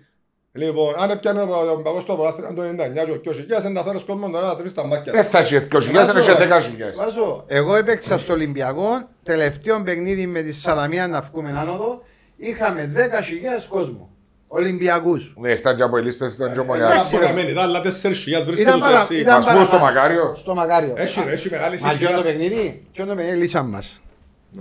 [0.55, 4.29] Λοιπόν, αν έπιανε ο Ολυμπιακός στο πρωτάθλημα το 99 και ο Κιώσικιας, να φέρεις κόσμο
[4.29, 5.11] τώρα να τρεις τα μάτια.
[5.11, 6.95] Δεν θα έχει 2.000, δεν έχει 10.000.
[6.97, 12.01] Βάζω, εγώ έπαιξα στο Ολυμπιακό, τελευταίο παιχνίδι με τη Σαλαμία να βγούμε άνοδο,
[12.37, 14.09] είχαμε 10.000 κόσμο.
[14.47, 15.33] Ολυμπιακούς.
[15.37, 17.11] Ναι, ήταν και από οι λίστες, ήταν και ο Εντάξει, Μονιάς.
[17.11, 19.15] μπορεί να μένει, ήταν άλλα 4.000 βρίσκεται Ήταν τους παρα- έτσι.
[19.19, 19.93] ήταν Μας πούν στο παραπάνω.
[19.93, 20.35] Μακάριο.
[20.35, 20.93] Στο Μακάριο.
[20.97, 22.31] Έχει ρε, έχει μεγάλη Μα και το ηλικία.
[22.31, 24.01] παιχνίδι, και το παιχνίδι; Λύσαν μας.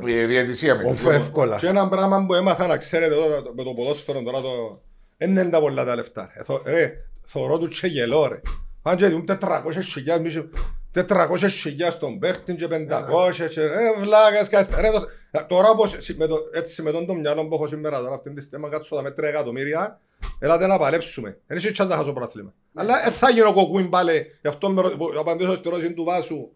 [0.04, 1.56] Η διαιτησία με Οφ, εύκολα.
[1.56, 4.80] Και ένα πράγμα που έμαθα να ξέρετε εδώ το- με το ποδόσφαιρο τώρα το...
[5.16, 6.32] Δεν είναι τα πολλά τα λεφτά.
[6.36, 6.42] ρε.
[6.42, 6.92] Θω- Ρε,
[7.26, 8.40] θωρώ του και γελώ ρε.
[8.82, 10.48] Πάνε και δουν 400 χιλιάδες, μισή-
[10.94, 14.80] 400 χιλιάδες στον παίχτη και 500 και ρε βλάκας κάστα.
[14.80, 15.08] Ρε, το-
[15.46, 18.32] Τώρα όπως σι- με το- έτσι με τον το μυαλό που έχω σήμερα τώρα αυτή
[18.32, 20.00] τη στιγμή κάτσω τα με 3 εκατομμύρια
[20.38, 21.38] Ελάτε να παλέψουμε.
[21.46, 22.52] Δεν έχει τσάζα χάσω πρωτάθλημα.
[22.74, 24.26] Αλλά δεν θα γίνω κοκκούιν πάλι.
[24.40, 26.48] Γι' αυτό με ρω- που- απαντήσω στη ερώτηση του Βάσου.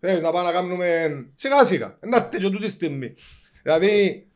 [0.00, 1.96] Ε, να πάμε να κάνουμε σιγά σιγά.
[2.00, 3.14] Να έρθει και τούτη στιγμή.
[3.62, 4.26] Δηλαδή,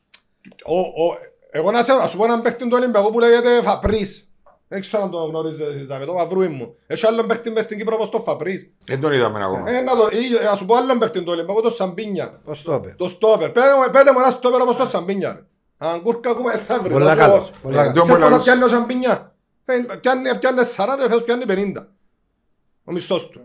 [0.65, 1.17] ο, ο,
[1.51, 4.29] εγώ να, σε, να σου πω έναν παίχτη του Ολυμπιακού που λέγεται Φαπρίς.
[4.69, 6.75] Δεν ξέρω αν το γνωρίζετε εσείς, με το μαυρούι μου.
[6.87, 8.71] Έχει άλλον παίχτη μες στην Κύπρο όπως το Φαπρίς.
[8.87, 9.71] Δεν τον είδαμε ακόμα.
[9.71, 12.41] Ε, να, το, ή, να σου πω άλλον παίχτη του Ολυμπιακού, το Σαμπίνια.
[12.45, 12.95] Πώς το είπε.
[12.99, 13.51] Το στόπερ.
[13.51, 15.33] Πέτε μου, πέτε μου ένα στόπερ όπως το Σαμπίνια.
[15.33, 15.43] ρε.
[15.89, 16.93] Αν κούρκα ακόμα, ε, θα βρεις.
[16.93, 17.57] Πολλά να σου καλός, πω.
[17.63, 17.95] πολλά Ε, καλός.
[17.95, 18.45] το- Ξέρεις πόσα καλός.
[18.45, 19.35] πιάνει ο Σαμπίνια.
[19.65, 21.89] Ε, Πιάνει, πιάνει 40, φέτος πιάνει 50.
[22.85, 23.41] Ο μισθός του.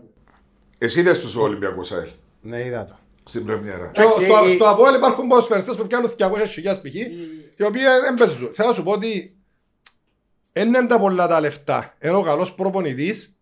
[0.82, 2.08] Εσύ είδες τους Ολυμπιακούς, Άιλ,
[2.40, 2.98] Ναι, είδα το.
[3.24, 3.90] στην πρεμιέρα.
[3.92, 6.94] Και Εντάξει, στο, η- στο Απόελ υπάρχουν ποδοσφαιριστές που πιάνουν 200.000 π.χ.
[7.56, 8.48] οι οποίοι δεν παίζουν.
[8.52, 9.34] Θέλω να σου πω ότι
[10.52, 11.94] δεν είναι τα πολλά τα λεφτά.
[12.02, 13.36] Είναι ο καλός προπονητής,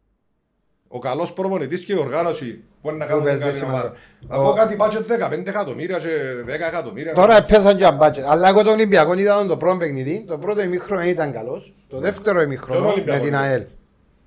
[0.89, 3.87] ο καλός προπονητής και η οργάνωση μπορεί να κάνουν παίζει την καλή σημαντικό.
[4.29, 4.49] ομάδα.
[4.49, 6.09] Από κάτι budget 15 εκατομμύρια και
[6.47, 7.15] 10 εκατομμύρια.
[7.15, 8.25] Τώρα πέσαν και αμπάτσε.
[8.29, 10.25] Αλλά εγώ τον Ολυμπιακό είδα το πρώτο παιχνίδι.
[10.29, 11.75] Το πρώτο ημίχρονο ήταν καλός.
[11.89, 13.65] Το δεύτερο Ποιον ημίχρονο με Ολυμπιακό την είδες; ΑΕΛ.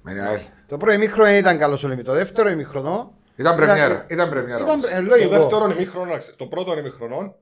[0.01, 0.39] Με την Άιλ.
[0.71, 2.13] Το πρώτο ημίχρονο ήταν καλός ο Ολυμπιακός.
[2.13, 4.05] Το δεύτερο ημίχρονο Ήταν πρεμιέρα.
[4.09, 4.61] Ήταν πρεμιέρα.
[4.63, 4.89] ήταν όμως.
[4.89, 5.29] ε, Το λογικό.
[5.29, 7.35] δεύτερο ημίχρονο, το πρώτο ημίχρονο,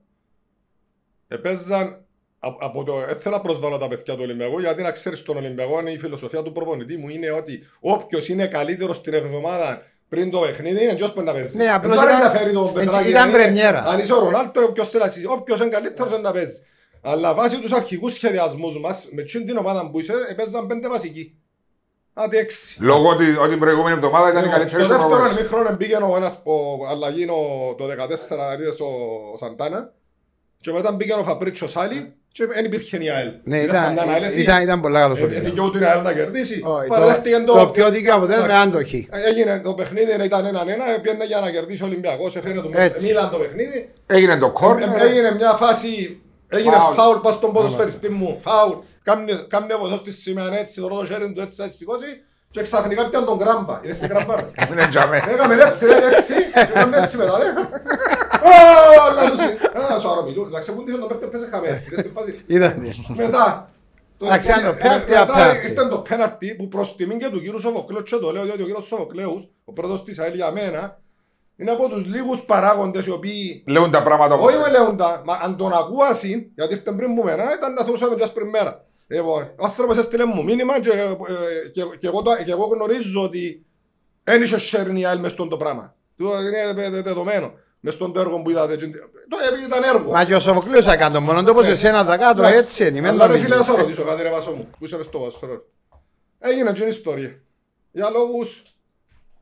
[1.28, 2.04] επέζαν
[2.38, 5.36] από, από το, δεν θέλω να προσβάλλω τα παιδιά του Ολυμπιακού, γιατί να ξέρεις τον
[5.36, 10.38] Ολυμπιακό, η φιλοσοφία του προπονητή μου είναι ότι όποιος είναι καλύτερος την εβδομάδα πριν το
[10.40, 11.56] παιχνίδι είναι ποιος μπορεί να παίζει.
[11.56, 13.08] Ναι, Δεν απλώς τώρα ήταν- ενδιαφέρει τον ε, Πετράκη.
[13.08, 13.84] ήταν αν είναι- πρεμιέρα.
[13.84, 16.62] Αν είσαι ο Ρονάλτο, όποιος θέλει να συζητήσει, όποιος είναι καλύτερος είναι να παίζει.
[17.02, 21.39] Αλλά βάσει τους αρχικούς σχεδιασμούς μας, με εκείνη την ομάδα που είσαι, έπαιζαν πέντε βασικοί.
[22.24, 22.76] Άντε έξι.
[22.82, 25.38] Λόγω ότι, ότι την προηγούμενη εβδομάδα ήταν η καλύτερη Στο στο δεύτερο πρόγραμμα.
[25.38, 26.54] ημίχρονο πήγε ο ένας ο
[26.90, 28.88] αλλαγή ο- το 14 είδες ο
[29.36, 29.92] Σαντάνα
[30.60, 33.30] και μετά πήγε ο Φαπρίτσο Σάλι και δεν υπήρχε η ΑΕΛ.
[33.44, 35.50] Ναι, Είδες ήταν, καμιά ΑΕΛ εσύ; ήταν, ήταν πολλά καλός ο Ε, ε, Ολυμπιακός.
[35.70, 36.60] δικαιούται η ΑΕΛ να κερδίσει.
[36.64, 38.68] Όχι, Παραδέχτηκε το, το πιο δίκαιο αποτέλεσμα Εντάξει.
[38.68, 39.22] ήταν το χ.
[39.24, 42.70] Ε, Έγινε το παιχνίδι, ήταν έναν ένα, πήγαινε για να κερδίσει ο Ολυμπιακός, έφερε το
[42.74, 43.06] Έτσι.
[43.06, 43.88] Μίλαν το παιχνίδι.
[44.06, 45.02] Έγινε το Ε, κόρνερ.
[45.02, 46.94] Έγινε μια φάση, έγινε Φάουλ.
[46.96, 48.72] φάουλ πας στον ποδοσφαιριστή μου, φάουλ.
[49.02, 52.06] Κάμνε- Κάμνε βοηθός στη σημαία έτσι, τώρα το χέρι του έτσι θα σηκώσει
[52.50, 53.80] και ξαφνικά πιάνε τον κράμπα.
[53.82, 54.50] Είδες την κράμπα ρε.
[54.70, 55.22] Είναι τζαμέ.
[55.28, 57.44] Έκαμε έτσι, έτσι, έκαμε έτσι μετά, ρε.
[58.48, 59.40] Ω, λάθος.
[59.96, 60.46] Α, σου αρρομιλούν.
[60.46, 61.82] Εντάξει, που τον παίχτη πέσε χαμένη.
[61.86, 62.38] Είδες τη φάση.
[62.46, 62.94] Είδατε.
[63.16, 63.70] Μετά.
[64.18, 65.70] το- Εντάξει, αν το ε, πέφτει, μετά απέφτει.
[65.70, 68.64] Ήταν το πέναρτι που προς τιμήν και του κύριου Σοφοκλέου και το λέω διότι ο
[68.64, 71.00] κύριος Σοφοκλέους, ο πρόεδρος της ΑΕΛ για μένα,
[71.56, 75.38] είναι από τους λίγους παράγοντες οι οποίοι Λέουν τα πράγματα όπως όχι με λέοντα, μα
[75.42, 78.84] αν τον ακούασαι, γιατί ήρθε πριν που μένα, ήταν να θεωρούσαμε just πριν μέρα.
[79.10, 83.22] Λοιπόν, ο άνθρωπος έστειλε μου μήνυμα και, ε, και, και, εγώ, το- και εγώ γνωρίζω
[83.22, 83.64] ότι
[84.24, 85.94] δεν είχε sharing η ΑΕΛ μες στον το πράγμα.
[86.16, 87.52] Το είναι δε- δε- δεδομένο.
[87.80, 88.76] Μες στον το έργο που είδατε.
[88.76, 90.10] Το επειδή ήταν έργο.
[90.10, 92.58] Μα και ο Σοφοκλής έκανε το μόνο του όπως εσένα θα κάτω Εντάξει.
[92.58, 93.00] έτσι είναι.
[93.00, 93.44] μην Αλλά ρε νομίζεις.
[93.48, 95.64] φίλε, να σε ρωτήσω κάτι ρε Βάσο μου, που είσαι μες στο ποδόσφαιρο.
[96.38, 97.40] Έγινε και η ιστορία.
[97.92, 98.62] Για λόγους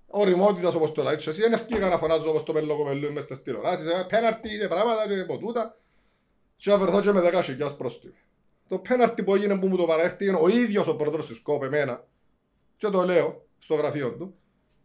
[0.06, 3.22] οριμότητας όπως το λέει και εσύ, δεν ευκήγα να φωνάζω όπως το πέλο κοπελού μες
[3.24, 5.76] στις τηλεοράσεις, ε, πέναρτι και πράγματα και ποτούτα.
[6.56, 8.12] Και να βρεθώ και με 10.000 πρόστιμο.
[8.68, 12.04] Το πέναρτι που έγινε που μου το παρέχτηκε ο ίδιος ο πρόεδρος της ΚΟΠ εμένα
[12.76, 14.34] και το λέω στο γραφείο του.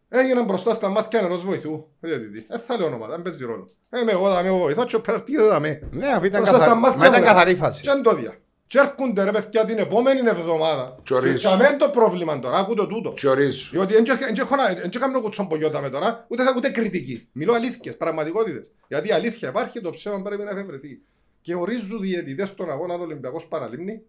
[0.09, 1.85] Έγινε μπροστά στα μάτια ενός βοηθού.
[1.99, 3.69] Δεν θα λέω ονόματα, δεν παίζει ρόλο.
[3.89, 5.81] Ε, Είμαι εγώ, θα είμαι ο βοηθός και ο πέναρτι δεν θα είμαι.
[5.91, 7.31] Ναι, αφού ήταν Μπροστά στα καθαρή- μάτια μα ήταν μου, ρε.
[7.33, 7.81] καθαρή φάση.
[7.81, 8.37] Και αν το δια.
[8.67, 10.95] Και έρχονται ρε παιδιά την επόμενη εβδομάδα.
[11.03, 11.37] Και ορίζουν.
[11.37, 13.13] Και αμέν το πρόβλημα τώρα, ακούτε τούτο.
[13.13, 13.69] Και ορίζουν.
[13.71, 17.27] Διότι δεν κάνω κουτσόν πογιώτα με τώρα, ούτε θα ούτε κριτική.
[17.31, 18.71] Μιλώ αλήθειες, πραγματικότητες.
[18.87, 21.01] Γιατί η αλήθεια υπάρχει, το ψέμα πρέπει να εφευρεθεί.
[21.43, 24.01] Και ορίζουν διαιτητές στον αγώνα του Ολυμπιακός Παραλίμνη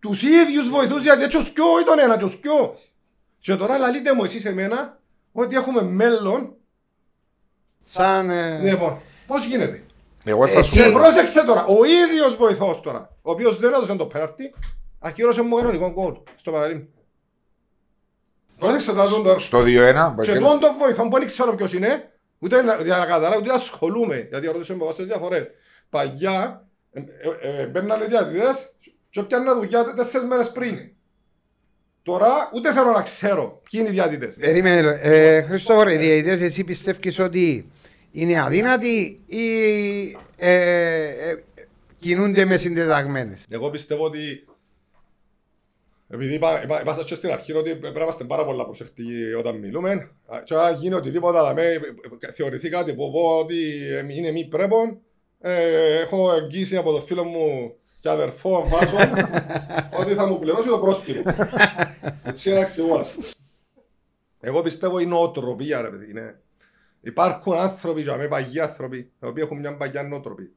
[0.00, 2.74] τους ίδιους βοηθούς γιατί έτσι ο σκιό ήταν ένα και ο σκιό.
[3.38, 5.00] Και τώρα λαλείτε μου εσείς εμένα
[5.32, 6.54] ότι έχουμε μέλλον.
[7.84, 8.30] Σαν...
[8.30, 9.82] ε, Λοιπόν, πώς γίνεται;
[10.24, 13.94] Εγώ θα σου Εσύ- Και πρόσεξε τώρα, ο ίδιος βοηθός τώρα, ο οποίος δεν έδωσε
[13.96, 14.54] το πέναρτι,
[14.98, 16.88] ακύρωσε μου κανονικό γκολ στο Παραλίμνη.
[18.58, 19.38] Πρόσεξε τώρα τον τώρα.
[19.38, 20.14] Στο 2-1.
[20.22, 23.52] Και τον τον βοηθό που δεν ξέρω ποιος είναι, ούτε να- για να καταλάβω, ούτε
[23.52, 25.46] ασχολούμαι, γιατί ρωτήσω με βάστες διαφορές.
[25.92, 28.72] Παγιά, ε, ε, ε, μπαίνανε διατητές
[29.10, 30.78] και πιάνε δουλειά τέσσερις μέρες πριν.
[32.02, 34.36] Τώρα ούτε θέλω να ξέρω ποιοι είναι οι διατητές.
[34.36, 37.70] Περίμενε, ε, Χριστόφορ, οι διαιτητές εσύ πιστεύεις ότι
[38.10, 39.46] είναι αδύνατοι ή
[40.36, 40.52] ε,
[41.30, 41.44] ε,
[41.98, 44.46] κινούνται με συντεταγμένες; Εγώ πιστεύω ότι
[46.08, 49.32] επειδή είπα, είπα, είπα σας και στην αρχή ότι πρέπει να είμαστε πάρα πολλά προσεκτικοί
[49.38, 51.80] όταν μιλούμε Α, και αν γίνει οτιδήποτε αλλά με
[52.32, 55.00] θεωρηθεί κάτι που πω ότι ε, είναι μη πρέπον
[55.44, 58.96] ε, έχω εγγύηση από τον φίλο μου και αδερφό βάζω
[59.98, 61.22] ότι θα μου πληρώσει το πρόστιμο.
[62.24, 63.22] Έτσι είναι αξιόμαστε.
[64.40, 66.10] Εγώ πιστεύω η νοοτροπία ρε παιδί.
[66.10, 66.40] Είναι...
[67.00, 70.50] Υπάρχουν άνθρωποι και με παγιοί άνθρωποι οι οποίοι έχουν μια παγιά νοοτροπία.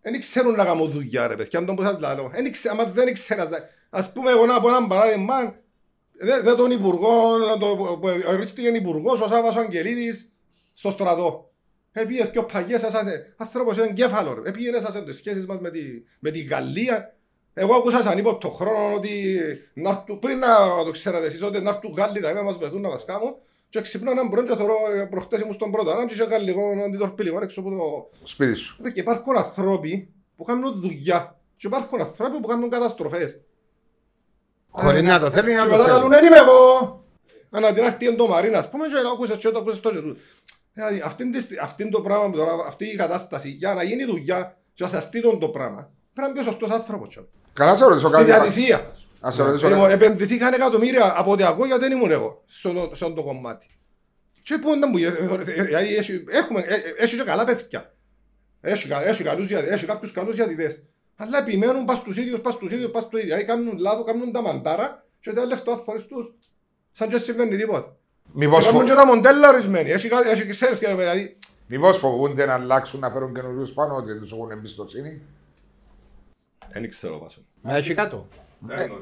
[0.00, 2.30] Δεν ξέρουν να κάνουν δουλειά ρε παιδιά, αν τον που σας λέω.
[2.70, 3.48] Άμα δεν ξέρεις,
[3.90, 5.54] ας πούμε εγώ να πω έναν παράδειγμα,
[6.42, 7.32] δεν τον υπουργό,
[8.28, 10.32] ορίστηκε υπουργός ο Σάββας Αγγελίδης
[10.74, 11.45] στο στρατό.
[11.98, 12.94] Επίε και ο παγιές σας,
[13.36, 14.34] άνθρωπος είναι εγκέφαλος.
[14.44, 15.80] Επίε σας τις σχέσεις μας με τη,
[16.18, 17.14] με τη Γαλλία.
[17.54, 19.38] Εγώ ακούσα σαν είπα το χρόνο ότι
[20.20, 20.48] πριν να
[20.84, 23.34] το ξέρατε εσείς ότι να έρθουν Γάλλοι θα μας βεθούν να μας κάνουν
[23.68, 24.74] και ξυπνώ έναν πρωί και θεωρώ
[25.10, 28.82] προχτές ήμουν στον πρώτο αν και είχε γαλλικό αντιτορπίλικο έξω από το σπίτι σου.
[28.82, 33.36] Και υπάρχουν ανθρώποι που κάνουν δουλειά και υπάρχουν ανθρώποι που κάνουν καταστροφές.
[34.70, 35.96] Χωρίς να το θέλει να Και το μετά θέλει.
[35.96, 37.04] λαλούν, «Δεν είμαι εγώ.
[37.50, 39.90] Αν την άκτη είναι το Μαρίνα, ας πούμε, και να ακούσες και το ακούσες το
[39.90, 40.20] και τούτο.
[40.76, 44.04] Δηλαδή, αυτήν τη στι- αυτήν το πράγμα που τώρα, αυτή η κατάσταση, για να γίνει
[44.04, 47.08] δουλειά και να σας στείλουν το πράγμα, πρέπει να μπει ο σωστός άνθρωπος.
[47.08, 47.26] τσάμε.
[47.52, 48.30] Καλά σε ρωτήσω Στη κάτι.
[48.30, 48.92] διατησία.
[49.20, 50.04] Να σε ρωτήσω Λοιπόν, κάτι.
[50.04, 53.66] επενδυθήκαν εκατομμύρια από ό,τι ακούω γιατί δεν ήμουν εγώ σε αυτό- σε αυτό το κομμάτι.
[54.42, 57.94] Και πού ήταν που δηλαδή, έχει- έχουμε- ε, ε, έχει και καλά παιδιά.
[58.60, 60.82] Έχει, κα- έχει, καλούς, διατη- έχει κάποιους καλούς διατητές.
[61.16, 63.34] Αλλά επιμένουν πας στους ίδιους, πας στους ίδιους, πας στους ίδιους.
[63.36, 66.34] Δηλαδή κάνουν λάθος, κάνουν τα μαντάρα και τα λεφτό αθφορές τους.
[66.92, 67.96] Σαν και συμβαίνει τίποτα.
[68.32, 69.90] Μήπως Και κάνουν φο- και τα μοντέλα ορισμένοι.
[69.90, 71.36] Έχει, κα- έχει ξέρεις και δηλαδή.
[71.68, 75.22] Μήπως φοβούνται να αλλάξουν, να φέρουν καινούριους πάνω, ότι τους έχουν εμπιστοσύνη.
[76.68, 77.40] Δεν ξέρω πάσο.
[77.60, 78.28] Μα έχει κάτω.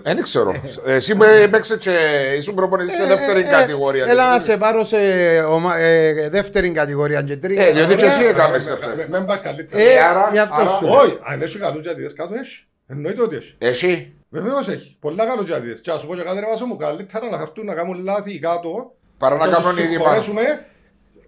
[0.03, 0.55] Δεν ξέρω.
[0.85, 1.91] Εσύ που έπαιξε και
[2.37, 4.05] ήσουν προπονητής σε δεύτερη Ε, ε, κατηγορία.
[4.07, 4.97] Έλα να σε πάρω σε
[5.49, 7.63] ομα- ε, δεύτερη κατηγορία και τρίτη.
[7.63, 8.31] Ε, διότι και εσύ Ωραία.
[8.31, 8.97] έκαμες Με- δεύτερη.
[9.09, 9.83] με- Μην πας καλύτερα.
[9.83, 10.87] Ε, άρα- γι' αυτό άρα- σου.
[10.91, 12.65] Όχι, αν έχει καλούς διατητές κάτω έχει.
[12.87, 13.55] Εννοείται ότι έχει.
[13.59, 14.15] Εσύ.
[14.29, 14.97] Βεβαίως έχει.
[15.01, 15.81] Πολλά καλούς διατητές.
[15.81, 18.39] Και ας σου πω και κάτι ρε Βάσο μου, καλύτερα να χαρτούν να κάνουν λάθη
[18.39, 20.23] κάτω Παρά να και κάνουν τους ήδη πάνω.
[20.23, 20.65] συγχωρέσουμε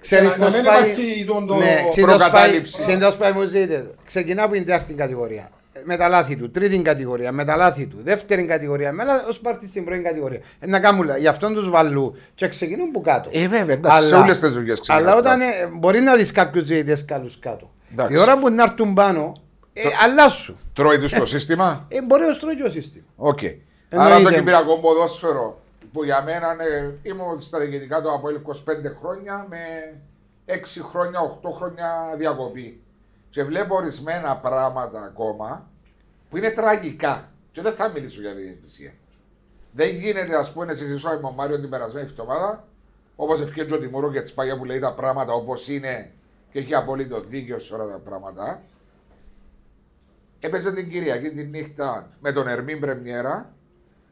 [0.01, 0.79] Ξέρεις και να πώς μην πάει...
[0.81, 1.55] υπάρχει τον το...
[1.55, 2.79] Ναι, ξέρεις πώς πάει- προκατάληψη.
[2.79, 3.87] ξέρεις πώς πάει μου ζείτε.
[4.05, 5.51] Ξεκινά από την δεύτερη κατηγορία.
[5.85, 6.51] Με τα λάθη του.
[6.51, 7.33] Τρίτη κατηγορία.
[7.33, 7.97] Με τα λάθη του.
[8.03, 8.93] Δεύτερη κατηγορία.
[8.93, 10.41] Με τα ως πάρτι στην πρώτη κατηγορία.
[10.61, 12.17] Ε, να κάνουν λα- γι' αυτόν τους βαλού.
[12.35, 13.29] Και ξεκινούν που κάτω.
[13.33, 15.53] Ε, βέβαια, εντάξει, σε όλες τις δουλειές ξεκινάς Αλλά όταν κάτω.
[15.53, 17.71] ε, μπορεί να δεις κάποιους διαιτητές καλούς κάτω.
[17.93, 18.15] Εντάξει.
[18.15, 19.33] Η ώρα που να έρθουν πάνω,
[19.73, 20.57] ε, αλλάσου.
[20.73, 23.05] Τρώει τους το σύστημα; Ε, μπορεί να στρώει και ο σύστημα.
[23.17, 23.43] Οκ.
[23.43, 24.15] Εννοείται.
[24.15, 25.61] Άρα το κυπριακό ποδόσφαιρο
[25.97, 28.53] που για μένα είναι, ήμουν στα διοικητικά του από 25
[28.99, 29.59] χρόνια με
[30.47, 30.53] 6
[30.91, 32.83] χρόνια, 8 χρόνια διακοπή.
[33.31, 35.71] Και βλέπω ορισμένα πράγματα ακόμα
[36.31, 37.33] που είναι τραγικά.
[37.53, 38.93] Και δεν θα μιλήσω για διαιτησία.
[39.73, 42.69] Δεν γίνεται, ας πούμε, συζητούσα με τον Μάριο την περασμένη εβδομάδα,
[43.17, 46.13] όπως ευκαιρία ο Τιμούρο και Τσπάγια που λέει τα πράγματα όπως είναι
[46.51, 48.63] και έχει απόλυτο δίκιο σε όλα τα πράγματα.
[50.41, 53.56] Έπαιζε την Κυριακή τη νύχτα με τον Ερμήν Πρεμιέρα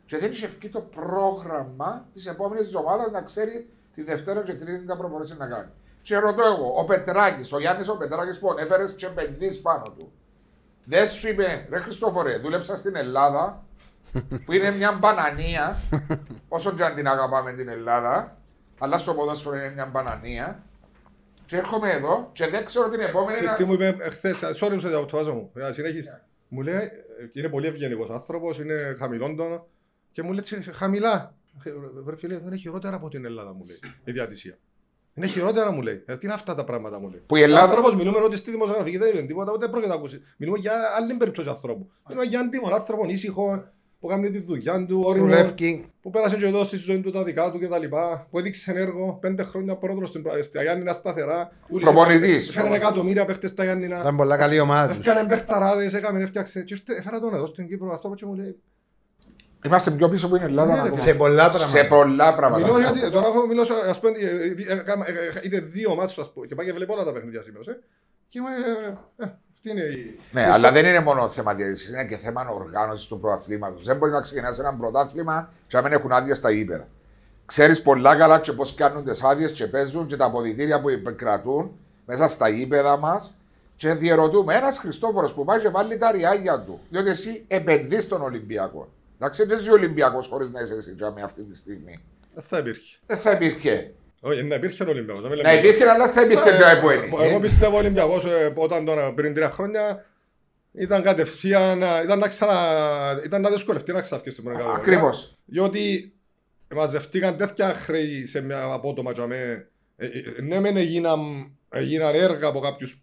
[0.06, 4.78] και δεν είχε βγει το πρόγραμμα της επόμενης εβδομάδα να ξέρει τη Δευτέρα και Τρίτη
[4.78, 5.68] τι θα προπονήσει να κάνει.
[6.02, 10.12] Και ρωτώ εγώ, ο Πετράκης, ο Γιάννης ο Πετράκης που ανέφερες και επενδύσει πάνω του.
[10.84, 13.64] Δεν σου είπε, ρε Χριστόφορε, δούλεψα στην Ελλάδα,
[14.44, 15.76] που είναι μια μπανανία,
[16.48, 18.36] όσο και αν την αγαπάμε την Ελλάδα,
[18.78, 20.62] αλλά στο ποδόσφαιρο είναι μια μπανανία.
[21.46, 23.32] Και έρχομαι εδώ και δεν ξέρω την επόμενη.
[23.32, 26.12] Ξέρεις τι μου είπε εχθές, sorry που σε διακοπτωβάζω μου, να συνέχισεις.
[26.48, 26.90] Μου λέει, ε,
[27.32, 29.66] είναι πολύ ευγενικός άνθρωπος, είναι χαμηλόντονο
[30.14, 31.34] και μου λέει «Τσι, χαμηλά.
[31.64, 31.70] Ε,
[32.04, 34.58] Βρε φίλε, δεν είναι χειρότερα από την Ελλάδα μου λέει, η διατησία.
[35.14, 36.02] Είναι χειρότερα μου λέει.
[36.06, 37.22] Ε, τι είναι αυτά τα πράγματα μου λέει.
[37.26, 39.94] Που η Ελλάδα- Ο άνθρωπος μιλούμε ότι στη δημοσιογραφική δεν είναι τίποτα, ούτε πρόκειται να
[39.98, 40.20] ακούσει.
[40.36, 41.90] Μιλούμε για άλλη περίπτωση ανθρώπου.
[42.08, 43.64] Μιλούμε για άντιμον άνθρωπο, ήσυχο,
[44.00, 45.84] που κάνει τη δουλειά του, όριμο, Δουλεύει.
[46.02, 47.84] που πέρασε και εδώ στη ζωή του τα δικά του κτλ.
[48.30, 51.50] Που έδειξε έργο, πέντε χρόνια πρόεδρος στην Πρα- στη Γιάννηνα σταθερά.
[51.80, 52.50] Προπονητής.
[52.50, 53.98] Φέρνει εκατομμύρια παίχτες στα Γιάννηνα.
[54.00, 54.98] Ήταν πολλά καλή ομάδα τους.
[55.06, 56.62] Έφκανε παιχταράδες, έκαμε, έφτιαξε.
[56.62, 58.56] Και ήρθε, έφερα τον εδώ στην Κύπρο αυτό και μου λέει.
[59.66, 60.68] Είμαστε πιο πίσω από την Ελλάδα.
[60.74, 60.96] Ναι, ρε, ακόμα.
[61.02, 61.88] Σε πολλά Σε πράγματα.
[61.88, 62.66] πολλά πράγματα.
[62.66, 65.94] Μιλώ γιατί τώρα έχω μιλώσει, ας πούμε, ε, ε, ε, έκαμα- ε, ε, είδε δύο
[65.94, 67.70] μάτσο ας πούμε, και πάει και βλέπω όλα τα παιχνίδια σήμερα.
[67.70, 67.74] ε.
[68.28, 70.18] Και μου ε, ε, αυτή είναι η...
[70.32, 73.80] Ναι, η αλλά στο- δεν είναι μόνο θέμα διαιτησίας, είναι και θέμα οργάνωσης του πρωταθλήματο.
[73.82, 76.88] Δεν μπορεί να ξεκινάς ένα πρωτάθλημα και να μην έχουν άδειε στα ύπερα.
[77.46, 81.70] Ξέρεις πολλά καλά και πώς κάνουν τις άδειες και παίζουν και τα αποδητήρια που επικρατούν
[82.06, 83.38] μέσα στα ύπεδα μας.
[83.76, 86.80] Και διερωτούμε ένας Χριστόφορος που πάει και βάλει τα ριάγια του.
[86.90, 88.88] Διότι εσύ επενδύεις στον Ολυμπιακό.
[89.18, 91.94] Να ξέρεις, δεν ζει Ολυμπιακός χωρίς να είσαι εσύ τζάμι αυτή τη στιγμή.
[92.34, 92.96] Δεν θα υπήρχε.
[93.06, 93.94] Δεν θα υπήρχε.
[94.20, 95.22] Όχι, να υπήρχε ο Ολυμπιακός.
[95.22, 97.24] να μην Να λέμε- υπήρχε, αλλά θα υπήρχε Ε, το που είναι.
[97.26, 100.04] Εγώ πιστεύω ο Ολυμπιακός ε, όταν τώρα πριν τρία χρόνια
[100.72, 102.54] ήταν κατευθείαν, ε, ήταν να, ξανα,
[103.24, 104.82] ήταν να δυσκολευτεί να ξαφκεί στην πρώτη κατηγορία.
[104.82, 105.36] Ακριβώς.
[105.44, 106.12] Διότι
[106.74, 109.68] μαζευτήκαν τέτοια χρέη σε μια απότομα για με.
[109.96, 111.20] Ε, ε, ναι, μεν έγιναν,
[111.70, 113.02] έγιναν έργα από κάποιους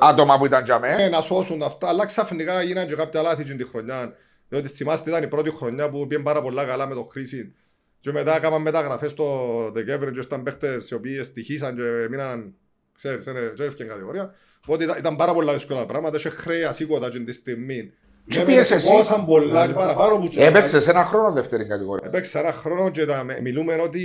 [0.00, 0.94] Άτομα που ήταν τζαμέ.
[0.98, 4.12] ε, να σώσουν αυτά, αλλά ξαφνικά έγιναν και κάποια λάθη την τη χρονιά.
[4.48, 7.54] Διότι θυμάστε ήταν η πρώτη χρονιά που πήγαν πάρα πολλά καλά με το Χρήση.
[8.00, 9.24] Και μετά έκαναν μεταγραφές το
[9.72, 12.54] Δεκέμβριο και ήταν παίχτες οι οποίοι στοιχήσαν και μείναν
[12.96, 14.34] Ξέρεις, δεν δεν έφυγε κατηγορία.
[14.66, 17.92] Οπότε ήταν- ήταν πάρα πολλά δύσκολα τα πράγματα, είχε χρέη ασήκωτα και τη στιγμή.
[18.28, 18.90] Και Έμενε πήγες εσύ.
[18.90, 22.06] Πόσαν πολλά και παραπάνω που Έπαιξες ένα χρόνο δεύτερη κατηγορία.
[22.08, 24.02] Έπαιξε ένα χρόνο και τα, μιλούμε ότι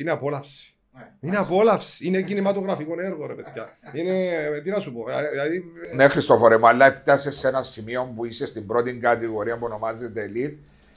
[0.00, 0.75] είναι απόλαυση.
[1.20, 3.76] Είναι απόλαυση, είναι κινηματογραφικό έργο ρε παιδιά.
[3.92, 4.12] Είναι,
[4.62, 5.64] τι να σου πω, δηλαδή,
[5.94, 10.30] Ναι, Χριστόφορε μου, αλλά έφτασες σε ένα σημείο που είσαι στην πρώτη κατηγορία που ονομάζεται
[10.34, 10.54] Elite.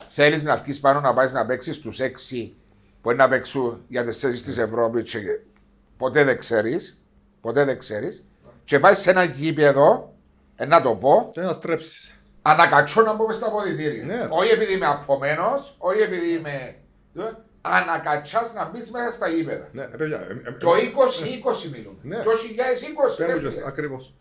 [0.10, 2.54] Θέλεις να βγεις πάνω να πάεις να παίξεις στου 6
[3.02, 5.12] που είναι να παίξουν για τις θέσεις της Ευρώπης.
[5.12, 5.20] Και
[5.98, 7.02] ποτέ δεν ξέρεις.
[7.42, 8.24] Ποτέ δεν ξέρεις.
[8.64, 10.14] Και πάεις σε ένα γήπεδο,
[10.56, 12.22] ε, να το πω, και να στρέψεις.
[12.42, 14.06] ανακατσώ να μπω στα αποδητήρια.
[14.06, 14.28] Ναι.
[14.30, 16.76] Όχι επειδή είμαι απομένος, όχι επειδή είμαι.
[17.62, 19.68] Ανακατσάς να μπεις μέσα στα γήπεδα.
[19.72, 21.98] Ναι, ρε παιδιά, ε, ε, Το 20-20 μιλούμε.
[22.02, 22.16] Ναι.
[22.16, 23.64] Το 2020 ρε Πέμπτος, φίλε.
[23.68, 24.14] ακριβώς.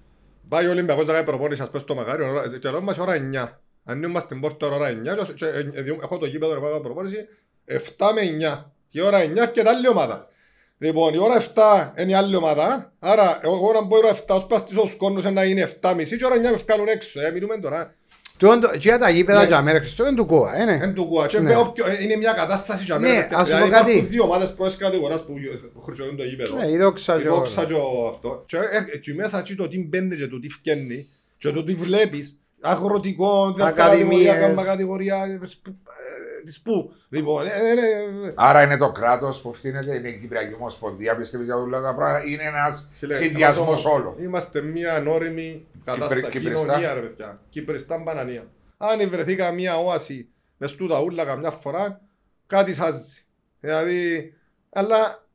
[0.49, 3.13] Πάει ο Ολυμπιακός να κάνει προπόνηση, ας πούμε, στο Μακάριο, ώρα- και λέω μας ώρα
[3.15, 3.61] 9.
[3.85, 6.69] Αν είμαστε στην πόρτα ώρα 9, και- και- ε, ε, έχω το γήπεδο να πάω
[6.69, 7.29] να κάνω προπόνηση,
[7.65, 8.73] 7 με 9.
[8.89, 10.27] Και η ώρα 9 και τα άλλη ομάδα.
[10.79, 14.35] Λοιπόν, η ώρα 7 είναι η άλλη ομάδα, άρα εγώ να μπω η ώρα 7
[14.37, 17.21] ως πας στους κόρνους να είναι 7.30 και η ώρα 9 με βγάλουν έξω.
[17.21, 17.95] Ε, μιλούμε τώρα.
[18.39, 19.47] Τούτο το- Και τα γήπεδα Ναι.
[19.47, 20.79] για μέρα Χριστό είναι του κόα, ε, ναι.
[20.83, 21.27] Εν του κουά.
[21.27, 21.57] Και Ναι.
[21.57, 23.21] όποιο- ε, Είναι μια κατάσταση για Ναι, μένα.
[23.21, 23.91] ας σου πω Δηλαδή, κάτι.
[23.91, 25.33] υπάρχουν δύο ομάδες πρώτης κατηγορίας που
[25.75, 26.57] που χρησιμοποιούν το γήπεδο.
[26.57, 27.69] Ναι, η δόξα Η και δόξα όλα.
[27.69, 28.43] και ο αυτό.
[28.47, 28.57] Και
[28.93, 31.09] ε, και μέσα εκεί το τι μπαίνει και το τι φκένει
[31.39, 32.39] και το τι βλέπεις.
[32.61, 34.27] Αγροτικό, δεύτερη Ακαδημίες.
[34.27, 36.93] κατηγορία, κάμπα κατηγορία, ε, σπου- ε, της πού.
[37.09, 37.73] Λοιπόν, ε, ε,
[38.29, 41.95] ε, Άρα είναι το κράτος που ευθύνεται, είναι η Κυπριακή Ομοσπονδία, πιστεύεις για όλα τα
[41.95, 42.25] πράγματα.
[42.27, 44.15] Είναι ένας φίλε, συνδυασμός είμαστε- όλων.
[44.23, 46.21] Είμαστε μια ανώριμη κατάσταση.
[46.21, 46.65] Κυπρι- Κυπριστά.
[46.67, 47.43] Κοινωνία, ρε παιδιά.
[47.49, 48.51] Κυπριστά μπανανία.
[48.77, 52.01] Αν βρεθεί καμία όαση με στούτα ούλα καμιά φορά,
[52.47, 53.23] κάτι σάζει.
[53.61, 54.33] Δηλαδή,
[54.71, 55.27] αλλά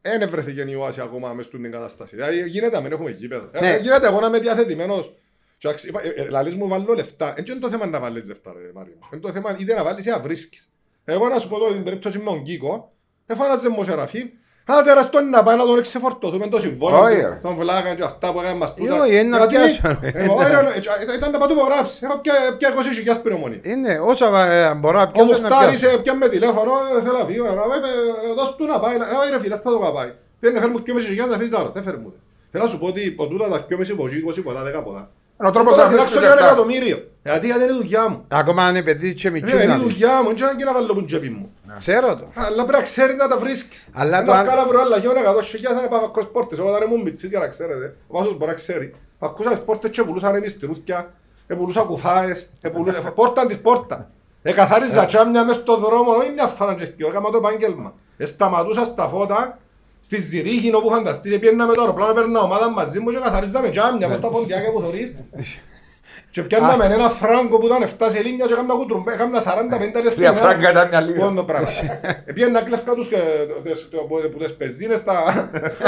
[0.00, 2.14] δεν βρέθηκε η όαση ακόμα μες στην κατάσταση.
[2.16, 3.50] Δηλαδή, γίνεται να μην έχουμε γήπεδο.
[3.60, 3.70] Ναι.
[3.72, 5.16] Ε, γίνεται εγώ να είμαι διαθετημένος.
[5.58, 7.34] Και αξι- είπα, ε, ε, Λαλείς μου βάλω λεφτά.
[7.36, 8.94] Έτσι είναι το θέμα να βάλεις λεφτά, ρε Μάριο.
[9.12, 10.68] Είναι το θέμα είτε να βάλεις ή να βρίσκεις.
[11.04, 12.92] Εγώ να σου πω τώρα την περίπτωση με τον Κίκο,
[13.26, 14.28] εφάναζε μου Σεραφείμ,
[14.66, 17.38] Άντε ρε στον να πάει να τον εξεφορτωθούμε το συμβόλαιο Όχι, του, ρε.
[17.42, 19.00] τον βλάγαν και αυτά που έκανε μας τούτα.
[19.02, 20.08] Όχι, είναι να Γιατί- πιάσω, ρε.
[20.14, 21.98] Ε, όχι, ρε, ε, ήταν- Ήταν να πάω του υπογράψει.
[22.06, 23.58] Έχω πια- πια 20 χιλιάς πυρομονή.
[23.62, 25.96] Είναι όσα ε, μπορώ να Ο πιάσω να Μουχτάρης πιάσω.
[25.96, 28.78] ε, πια με τηλέφωνο, ε, θέλω να φύγω, να πάω, ε, ε, δώσ' του να
[28.80, 28.94] πάει.
[28.94, 30.10] Ε, όχι ρε φίλε, θα το πάει.
[30.40, 31.70] Πήγαινε φέρ μου 2,5 χιλιάς να αφήσεις τα άλλα.
[31.76, 32.08] Δεν φέρ μου.
[32.14, 32.22] τες.
[32.52, 35.02] Θέλω να σου πω ότι από τούτα τα 2,5 από εκεί, 20 ποτά, 10 ποτά.
[35.40, 36.50] Είναι ο τρόπος Τώρα να συνάξω βρίσκει και ένα λεφτά.
[36.50, 36.98] εκατομμύριο.
[37.28, 38.18] Γιατί γιατί είναι η δουλειά μου.
[38.40, 39.82] Ακόμα αν είναι παιδί και Ε, μητσού Είναι να η δεις.
[39.86, 41.44] δουλειά μου, δεν ξέρω και να βάλω που τσέπη μου.
[41.78, 42.26] Ξέρω το.
[42.34, 43.88] Αλλά πρέπει να ξέρεις να τα βρίσκεις.
[43.92, 46.58] Αλλά Αν το τα αν- βγάλα βρω άλλα χιόνια 100 χιλιάς να πάω ακόμα σπόρτες.
[46.58, 47.96] Εγώ όταν ήμουν μητσής για να ξέρετε.
[48.08, 48.94] Ο Βάσος μπορεί να ξέρει.
[49.18, 51.12] Ακούσα σπόρτες και πουλούσαν εμείς τυρούθκια.
[51.46, 52.48] Επουλούσα κουφάες.
[52.60, 54.10] επουλούσα- Πόρτα της πόρτα.
[54.42, 56.12] Εκαθάριζα τσάμια μες στο δρόμο.
[56.12, 57.08] Όχι μια φορά και πιο.
[57.08, 57.94] Έκαμα το επάγγελμα.
[58.16, 59.58] Εσταματούσα στα φώτα.
[60.00, 61.38] Στη Ζηρίχη όπου φανταστείς.
[61.38, 62.12] Πήγαινα με το αεροπλάνο.
[62.12, 64.08] Παίρνα ομάδα μαζί μου και καθαρίζαμε τσάμια.
[64.08, 65.14] Μες στα ποντιάκια που θωρείς.
[66.34, 70.14] Και πιάνναμε ένα φράγκο που ήταν 7 σελίνια και έκανα κουτρουμπέ, έκανα 40-50 λες Τρία
[70.14, 70.34] την μέρα.
[70.34, 71.18] φράγκα ήταν μια λίγα.
[71.18, 71.68] Πόνο το πράγμα.
[72.30, 73.16] Επήγαινα να κλέφκα τους ε,
[73.64, 75.14] τες- το- που- που τις πεζίνες τα...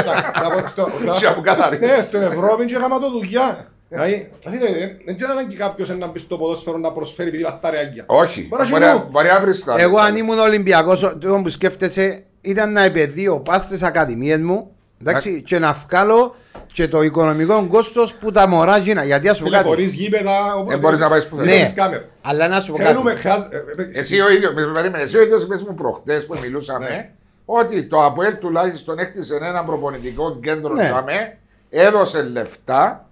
[0.04, 0.88] τα- τα- στο-
[1.20, 1.86] Και από καθαρίζεις.
[1.88, 3.68] Ναι, στην Ευρώπη και είχαμε το δουλειά.
[3.88, 7.42] Δηλαδή, φίλε, ε, δεν ξέρω αν και κάποιος να μπει στο ποδόσφαιρο να προσφέρει επειδή
[7.42, 8.04] βάζει τα ρεάγια.
[8.06, 8.46] Όχι.
[8.48, 8.96] Μπορεί να Μπορεί γίνει.
[8.96, 9.74] να- Μπορεί να βρει τα.
[9.78, 14.73] Εγώ αν ήμουν Ολυμπιακός, το που σκέφτεσαι ήταν να επαιδείω πας στις ακαδημίες μου
[15.06, 16.34] εντάξει, και να βγάλω
[16.72, 19.04] και το οικονομικό κόστος που τα μωρά γίνα.
[19.04, 19.68] Γιατί ας σου πω Φίλε, κάτι.
[19.68, 20.52] χωρίς γήπεδα...
[20.54, 21.48] οπότε- Δεν μπορείς να πάεις πουθενά.
[21.48, 21.62] δεν Ναι.
[21.62, 22.04] έχεις κάμερα.
[22.22, 23.20] Αλλά να σου πω Θέλουμε, κάτι.
[23.20, 23.56] χρειάζεται...
[23.78, 27.10] ε, ε, Εσύ ο ίδιος, περίμενε, εσύ ο ίδιος πες μου προχτές που μιλούσαμε Ναι.
[27.44, 30.82] ότι το ΑΠΟΕΛ τουλάχιστον έκτισε ένα προπονητικό κέντρο Ναι.
[30.82, 31.36] για με,
[31.70, 33.08] έδωσε λεφτά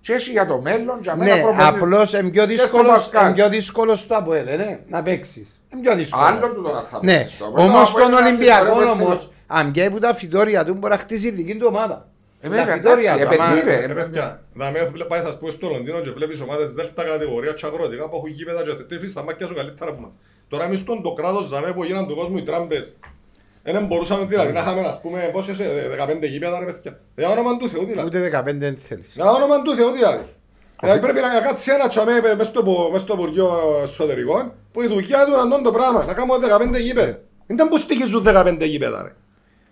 [0.00, 1.74] και έχει για το μέλλον για μένα Ναι, προπονητικό.
[1.84, 3.24] απλώς είναι πιο στο δύσκολο Πασκάλ.
[3.24, 5.58] είναι πιο δύσκολος στο ΑΠΟΕΛ, ναι, να παίξεις.
[5.72, 6.24] Είναι πιο δύσκολο.
[6.24, 7.50] Άλλο του τώρα θα Ναι, παίξεις το.
[7.50, 10.74] Μετά όμως από ένα στον άλλη Ολυμπιακό ιστορία όμως, αν βγαίνει που τα φυτόρια του
[10.74, 12.08] μπορεί να χτίσει δική του ομάδα.
[12.40, 13.86] Ε, Τα βέβαια, φυτόρια εντάξει, του, άμα- επενδύει, ρε.
[13.86, 17.66] Ρε παιδιά, να με πάει σας πω στο Λονδίνο και βλέπεις ομάδες δέλτα κατηγορία και
[17.66, 20.12] αγροτικά που έχουν γήπεδα και τρέφεις στα μάτια σου καλύτερα από μας.
[20.48, 22.92] Τώρα εμείς στον το κράτος ζαμε που γίναν του κόσμου οι τράμπες.
[23.62, 25.88] Δεν μπορούσαμε δηλαδή να είχαμε ας πούμε πόσες ε,
[26.22, 27.00] 15 γήπεδα ρε παιδιά.
[27.16, 28.06] Για όνομα του Θεού δηλαδή.
[28.06, 29.12] Ούτε 15 δεν θέλεις.
[29.14, 30.24] Για όνομα του Θεού δηλαδή.
[30.80, 33.48] Δηλαδή πρέπει να κάτσει ένα τσαμέ μες στο, που- μες στο Υπουργείο
[33.82, 36.38] Εσωτερικών που η δουλειά του είναι αυτό το πράγμα, να κάνουμε
[36.76, 37.18] 15 γήπεδα.
[37.46, 39.12] Δεν ήταν που στοιχίζουν 15 γήπεδα ρε.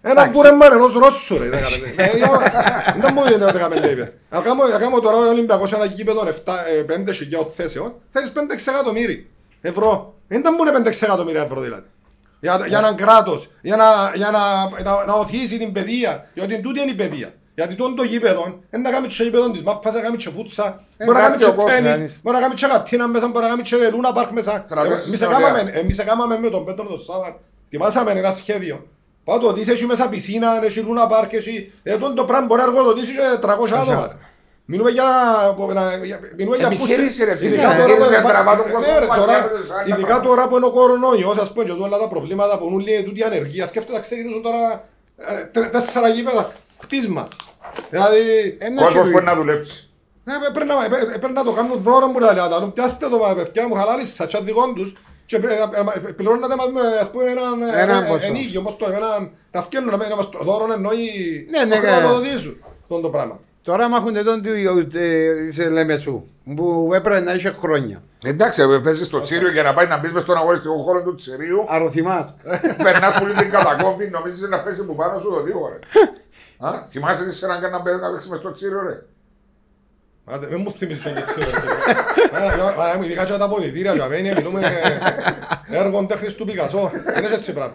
[0.05, 0.33] Ένα Εντάξει.
[0.33, 1.53] κούρεμα ενός Ρώσου ρε 15.
[1.97, 2.29] Ε, για-
[2.93, 4.11] Δεν ήταν που είναι 15 γήπεδα.
[4.31, 6.23] Να κάνω- Να κάνω τώρα ο Ολυμπιακός ένα γήπεδο
[6.87, 9.25] 5 χιλιάδων θέσεων, θέλεις 5 εκατομμύρια
[9.61, 10.15] ευρώ.
[10.29, 11.87] Δεν ήταν που είναι 5 εκατομμύρια ευρώ δηλαδή.
[12.41, 13.85] Για, για έναν κράτος, για να,
[14.15, 14.41] για να,
[14.83, 17.33] να, να οθήσει την παιδεία, γιατί τούτη είναι η παιδεία.
[17.55, 18.45] Γιατί τούτο το γήπεδο,
[18.75, 21.37] είναι να κάνει και γήπεδο της μάπας, να κάνει και φούτσα, Ε, μπορεί να κάνει
[21.37, 22.21] κάτι και ο κόσμος, τένις, κάνεις.
[22.23, 24.65] μπορεί να κάνει και κατίνα μέσα, μπορεί να κάνει και λούνα πάρκ μέσα.
[24.69, 25.79] Τραπέζι Εμείς στην έκαναμε- ωραία.
[25.79, 28.87] Εμείς έκαναμε με τον Πέτρο τον Σάββα, ετοιμάσαμε ένα σχέδιο.
[29.25, 31.73] Πάω το δεις, έχει μέσα πισίνα, έχει λούνα πάρκ, έχει...
[31.83, 33.49] Ε, τούτο το πράγμα μπορεί να εργοδοτήσει και 300
[33.81, 34.19] άτομα.
[34.65, 35.05] Μιλούμε για,
[36.03, 37.49] για, μιλούμε για Επιχείρηση, ρε φίλε.
[37.49, 39.71] Ειδικά τώρα Επιχείρηση που- για να τραβά τον Ναι, κόσμο ρε, μακριά τώρα- από τις
[39.71, 40.29] άλλες Ειδικά πράγματα.
[40.29, 43.67] τώρα που είναι ο κορονοϊός, ας πούμε, και όλα τα προβλήματα που είναι τούτη ανεργία,
[43.67, 44.85] σκέφτεται να ξεκινήσουν τώρα
[45.17, 46.53] ε, τε- τέσσερα γήπεδα,
[46.83, 47.29] χτίσμα.
[47.91, 48.21] Δηλαδή,
[48.59, 49.13] Ένα Κόσμος χειρουργείο.
[49.13, 49.89] μπορεί να δουλέψει.
[50.25, 53.09] ε, ε, πρέπει να- ε, ε, πρέπει να το κάνουν δώρο που λέει, αλλά πιάστε
[53.09, 54.93] το μα, παιδιά μου, χαλάρισα, τσά δικών τους
[55.33, 58.27] και πρέ- ε, ε, ε, πληρώνετε μας με, ας πούμε, έναν ε, Έναν ε, ποσό.
[58.27, 61.07] ενίκιο, πώς το λέμε, έναν, να φτιάχνουν, να μας το δώρο εννοεί
[61.51, 63.41] Ναι, ναι, να χρηματοδοτήσουν αυτό το πράγμα.
[63.63, 64.51] Τώρα μάχονται τον του
[64.99, 66.25] ε, σε Λεμετσού
[66.57, 68.03] που έπρεπε να είχε χρόνια.
[68.25, 71.15] Εντάξει, ε, παίζεις στο Τσίριο για να πάει να μπεις μες στον αγωνιστικό χώρο του
[71.15, 71.65] Τσιρίου.
[71.69, 72.35] Αρωθυμάς.
[72.85, 75.79] Περνάς πολύ την κατακόμπη, νομίζεις να πέσει που πάνω σου το δύο ρε.
[76.67, 79.03] Α, Θυμάσαι τι σειρά να παίζει να παίξει μες στο Τσίριο ρε.
[80.25, 81.45] Άντε, μην μου θυμίσεις και έτσι, ρε.
[82.37, 84.61] Άρα, άρα, μου ειδικά και τα αποδητήρια, για μένα μιλούμε
[85.71, 86.91] έργων τέχνης του Πικασό.
[87.15, 87.75] Δεν είναι έτσι πράγμα.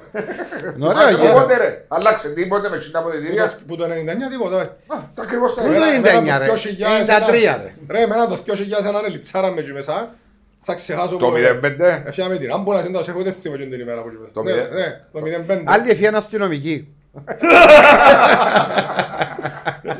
[0.75, 1.33] Είναι ωραίο Θυμάσαι γέρο.
[1.41, 1.85] πότε ρε.
[1.87, 3.57] Αλλάξε τίποτε με τα αποδητήρια.
[3.67, 3.87] Που το 99
[4.31, 4.61] τίποτα.
[4.61, 4.63] ε.
[4.63, 5.79] Α, τα ακριβώς τα Πού ίδια.
[5.79, 7.73] το Εμένα- 99 εμένα ρε; το 2000 93 ρε.
[7.89, 10.15] Ρε, εμένα το 2000 έναν ελιτσάρα με εκεί μέσα.
[10.59, 12.03] Θα ξεχάσω Το που- 05.
[12.05, 14.29] Έφυγα την άμπολα, δεν το έχω ούτε θύμω την ημέρα που είπε.
[14.33, 14.67] Το Ναι, μηδέν.
[14.73, 15.19] ναι, το
[15.53, 15.61] 05.
[15.65, 16.87] Άλλοι έφυγαν αστυνομικοί.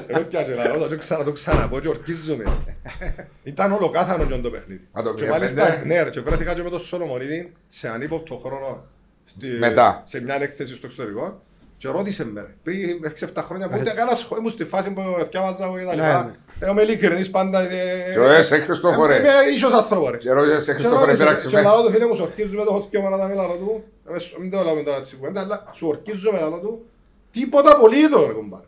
[0.08, 2.44] Εγώ φτιάξε να ρωτώ, το ξανα- το ξαναπώ και ορκίζομαι.
[3.44, 4.82] Ήταν ολοκάθανο και το παιχνίδι.
[5.00, 5.30] Α, το Και 05.
[5.30, 8.86] μάλιστα, ναι ρε, και βρέθηκα και με τον Σολομονίδη σε ανύποπτο χρόνο
[9.26, 10.02] στη- Μετά.
[10.04, 11.42] σε μια έκθεση στο εξωτερικό
[11.78, 15.02] και ρώτησε με ρε, πριν 6-7 χρόνια που ούτε κανένα σχόλιο ήμουν στη φάση που
[15.24, 16.24] θυκιάβαζα εγώ και τα Ναι, λοιπά.
[16.24, 16.32] ναι.
[16.60, 17.60] Εγώ είμαι ειλικρινής πάντα.
[17.62, 17.68] ε,
[18.14, 19.16] Και ο Έσαι Χριστόφορε.
[19.18, 20.18] Είμαι ίσος άνθρωπος ρε.
[20.18, 21.62] Και ρώτησε σε Και Χριστόφορε ρώτησε, πέραξε και με.
[21.62, 23.84] λαλό του φίλε μου, σου ορκίζουμε το χωτιό με να τα μιλάω του.
[24.16, 26.86] Ε, σου- Μην το λέμε τώρα έτσι κουβέντα, αλλά σου ορκίζουμε λαλό του.
[27.40, 28.64] Τίποτα απολύτω ρε κομπάρε.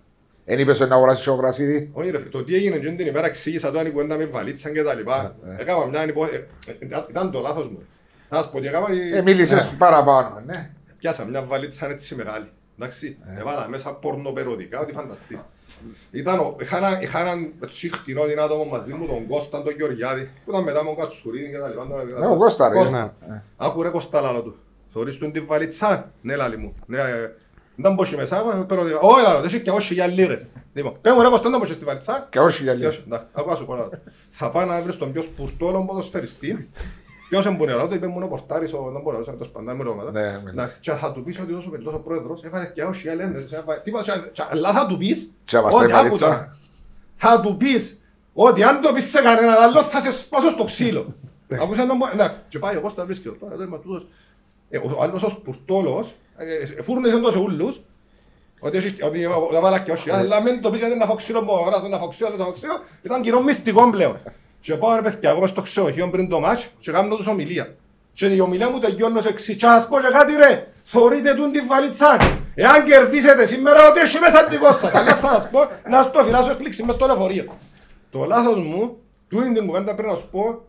[0.45, 1.89] Εν είπες να αγοράσεις ο Γρασίδη.
[1.93, 4.73] Όχι ρε, το τι έγινε εκείνη την ημέρα εξήγησα το αν η κουβέντα με βαλίτσαν
[4.73, 5.35] και τα λοιπά.
[5.59, 6.25] Έκανα μια υπό...
[6.25, 6.47] ε,
[6.79, 7.81] ε, Ήταν το λάθος μου.
[8.29, 8.85] Να σας πω τι έκανα.
[9.13, 10.69] Ε, ε, μίλησες παραπάνω, ναι.
[10.97, 12.49] Πιάσα μια βαλίτσα έτσι μεγάλη.
[12.79, 15.41] Εντάξει, έβαλα μέσα πορνοπερωτικά, ό,τι φανταστείς.
[16.11, 19.73] Ήταν, ο- είχα ένα- είχα έναν έτσι χτινό την άτομο μαζί μου, τον Κώσταν, τον
[19.77, 21.85] Γεωργιάδη, που ήταν μετά με τον Κατσουρίδη και τα λοιπά.
[22.19, 22.75] Ναι, ο Κώστα, ρε.
[22.75, 23.15] Κώστα.
[23.29, 23.41] Ναι.
[23.57, 24.55] Άκου ρε Κώστα λάλο του.
[24.89, 26.11] Θωρείς του την βαλίτσα.
[26.21, 26.73] Ναι λάλη μου.
[27.81, 28.99] Ναι, ε, δεν μπω μέσα, ε, περωτικά.
[28.99, 30.45] Όχι λάλο, δεν έχει και όχι για λίρες.
[30.73, 32.27] Λοιπόν, πέ μου ρε Κώστα, δεν μπω στη βαλίτσα.
[32.31, 32.89] Και όχι για Και λίγο.
[32.89, 33.89] όχι, εντάξει, άκου να σου πω ένα.
[34.29, 36.69] Θα πάω να βρεις τον πιο σπουρτόλο ποδοσφαιριστή.
[37.29, 39.83] Ποιος εμπονεί το είπε μου είναι ο Πορτάρης, ο δεν μπορώ να το σπαντά με
[39.83, 40.11] ρώματα.
[40.11, 40.49] Ναι, μίλησε.
[40.49, 43.23] Εντάξει, και θα του πεις ότι τόσο πελτός ο πρόεδρος έβαλε και όχι οι άλλοι,
[43.83, 46.25] τίποτα, και- και- αλλά θα του πεις Και να μας τα ότι άκου βαλίτσα.
[46.25, 46.57] τώρα,
[47.15, 48.01] θα του πεις
[48.33, 51.15] ότι αν το πεις σε κανέναν άλλο θα σε σπάσω στο ξύλο.
[51.61, 54.07] Ακούσαν τον πο- εντάξει, και πάει ο Κώστας βρίσκεται τώρα, εδώ είμαι τούτος.
[54.69, 56.15] Ε, Ο άλλος ο σπουρτόλος,
[56.77, 57.81] ε, φούρνησε τον σε ούλους,
[58.59, 59.19] ότι έχει- ότι
[59.51, 61.87] θα βάλα και όχι, αλλά μην το πεις γιατί είναι να φάω ξύλο μου, αγοράσω
[61.87, 64.17] να φάω ξύλο, άλλος να φάω ξύλο, ήταν κοινό μυστικό πλέον.
[64.61, 67.75] Και πάω ρε παιδιά, εγώ μες στο ξενοδοχείο πριν το μάτς και κάνω τους ομιλία.
[68.13, 71.51] Και η ομιλία μου τελειώνω σε εξής, και ας πω και κάτι ρε, θωρείτε τούν
[71.51, 72.17] την βαλίτσα.
[72.55, 75.59] Εάν κερδίσετε σήμερα ότι έχει μέσα δικός σας, αλλά θα σας πω
[75.89, 77.45] να στο φυλάσω εκπλήξη μες στο λεωφορείο.
[78.11, 78.97] Το λάθος μου,
[79.29, 80.61] τούτη την κουβέντα πρέπει να σου πω,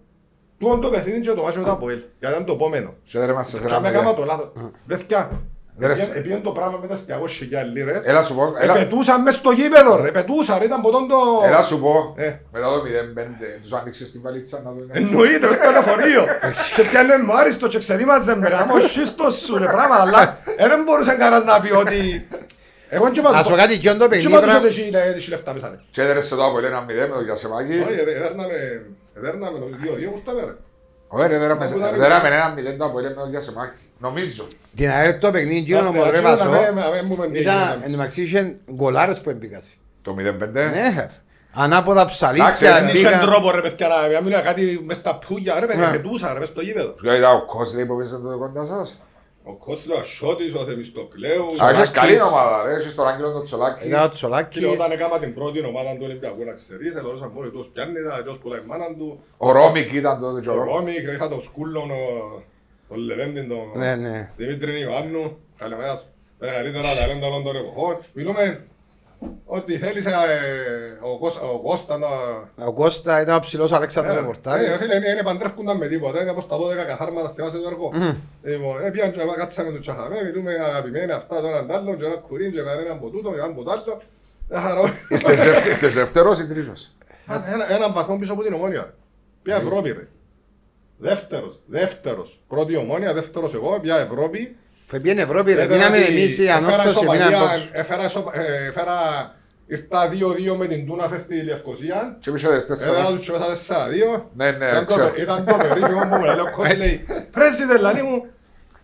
[0.59, 2.95] τούτο το παιχνίδι και το μάτσο με το Αποέλ, γιατί ήταν το επόμενο.
[3.05, 4.19] Και δεν είμαστε σε Και ένα με έκανα μηδέν.
[4.21, 4.53] το λάθος.
[4.87, 5.41] Παιδιά,
[5.81, 9.51] Ρε, επειδή το πράγμα με τα 200 λίρες, Έλα σου πω, έλα- επετούσαν μες στο
[9.51, 11.17] γήπεδο ρε, επετούσαν ρε, ήταν ποτόν το...
[11.47, 12.33] Έλα σου πω, Ε.
[12.53, 14.79] μετά το 0-5, τους άνοιξες την βαλίτσα να δω.
[14.93, 16.27] Εννοείται, ρε, στο λεωφορείο.
[16.77, 20.83] Και πιάνε μου άριστο και ξεδίμαζε με γάμο σύστος σου ρε πράγμα, αλλά ε, δεν
[20.83, 22.29] μπορούσε κανένας να πει ότι...
[22.93, 23.45] Εγώ και Να πάντως...
[23.47, 25.79] σου πω κάτι, ποιον το Και παιχνίδι πάντως πρέπει- ότι έχει- έχει λεφτά μέσα ρε.
[25.91, 27.73] Και έδερεσαι το από ένα 0 με το Γιασεμάκη.
[27.73, 28.55] Όχι, ε, έδερναμε...
[29.17, 29.67] Έδερναμε το
[30.05, 30.55] 2-2 όπως τα ρε.
[31.09, 33.85] Ωραία, δέραμε Όπου ήταν- δέραμε ένα 0 το από ένα με το Γιασεμάκη.
[34.01, 34.47] Νομίζω.
[34.75, 36.51] Την ΑΕΠ το παιχνίδι εκείνο Άστε, μου ρε αρχίζουμε να Βασό.
[36.51, 39.63] με- με- με- με- με- Ήταν, με- εν τω μεταξύ είχε γκολάρες που έμπηκαν.
[40.03, 40.71] Το 0-5.
[40.71, 41.11] Ναι,
[41.53, 43.21] ανάποδα Εντάξει, ψαλίστια, δεν Δεν είχε μπήκαν.
[43.21, 45.97] τρόπο ρε παιδιά να να μιλά κάτι μες στα πουλιά ρε παιδιά, Ναι.
[45.97, 46.89] πετούσα ρε μες στο γήπεδο.
[46.91, 49.03] Ποιο ήταν ο Κόσλey που πήρε το κοντά σας.
[49.45, 51.61] Ο Κώστας, ο Σιώτης, ο Θεμιστοκλέους.
[51.61, 51.91] Α, έχεις Τσολάκης.
[51.91, 53.87] καλή ομάδα ρε, έχεις τον Άγγελο τον Τσολάκη.
[53.87, 54.65] Ήταν ο Κύριε, Τσολάκης.
[54.67, 58.39] όταν έκανα την πρώτη ομάδα του Ολυμπιακού να ξέρεις, ελωρούσαν μόνο τους πιάνει, τα τους
[58.43, 59.09] πουλάει η μάνα του.
[59.37, 60.75] Ο Ρόμικ ήταν τότε και ο Ο Ρόμικ.
[60.75, 62.43] Ρώμη, είχα τον Σκούλον, ο-
[62.91, 64.31] τον Λεβέντιν, τον Ναι, ναι.
[64.37, 65.39] Δημήτρη Ιωάννου.
[65.59, 66.07] Καλημέρας,
[66.39, 67.99] μεγαλύτερα ταλέντα όλων των εποχών.
[68.15, 68.65] Μιλούμε
[69.47, 72.07] ότι θέλησε ε, ο Κώστα- ο Κώστα να...
[72.67, 74.69] Ο Κώστα ήταν ο ψηλός Αλέξανδρος Ε, Πορτάρης.
[74.69, 77.91] ε, φίλε, είναι- είναι παντρεύκονταν με τίποτα, είναι από στα 12 καθάρματα, θυμάσαι το έργο.
[78.43, 82.15] Λοιπόν, ε, πήγαν και κάτσαμε του τσαχαμέ, μιλούμε αγαπημένοι αυτά τώρα τ' άλλο, και ένα
[82.15, 84.03] κουρίν και κανέναν από τούτο, και έναν από τ' άλλο.
[84.49, 84.85] Ένα χαρό.
[85.09, 86.91] Ήρθες δεύ- ήρθες δεύτερος ή τρίτος.
[87.53, 88.95] Ένα- Έναν βαθμό πίσω από την ομόνια.
[89.43, 90.07] Ποια Ευρώπη ρε.
[91.01, 92.41] Δεύτερος, δεύτερος.
[92.49, 94.57] Πρώτη ομόνια, δεύτερος εγώ, ποια Ευρώπη.
[94.87, 97.69] Που πήγαινε Ευρώπη ρε, Ήταν μείναμε ότι εμείς οι έφερα ανόρθωση, μείναμε ισοπαλία, πόξο.
[97.73, 99.35] έφερα ισοπα- ε, έφερα-
[99.67, 102.17] Ήρθα 2-2 με την Τούνα στη Λευκοσία.
[102.21, 103.07] Και πίσω δες Έδωνα τέσσερα.
[103.11, 104.31] τους και μέσα 4-2.
[104.35, 105.13] Ναι, ναι, Ήταν το- ξέρω.
[105.19, 108.27] Ήταν το περίφημο που μου λέει ο coach λέει President λαλί μου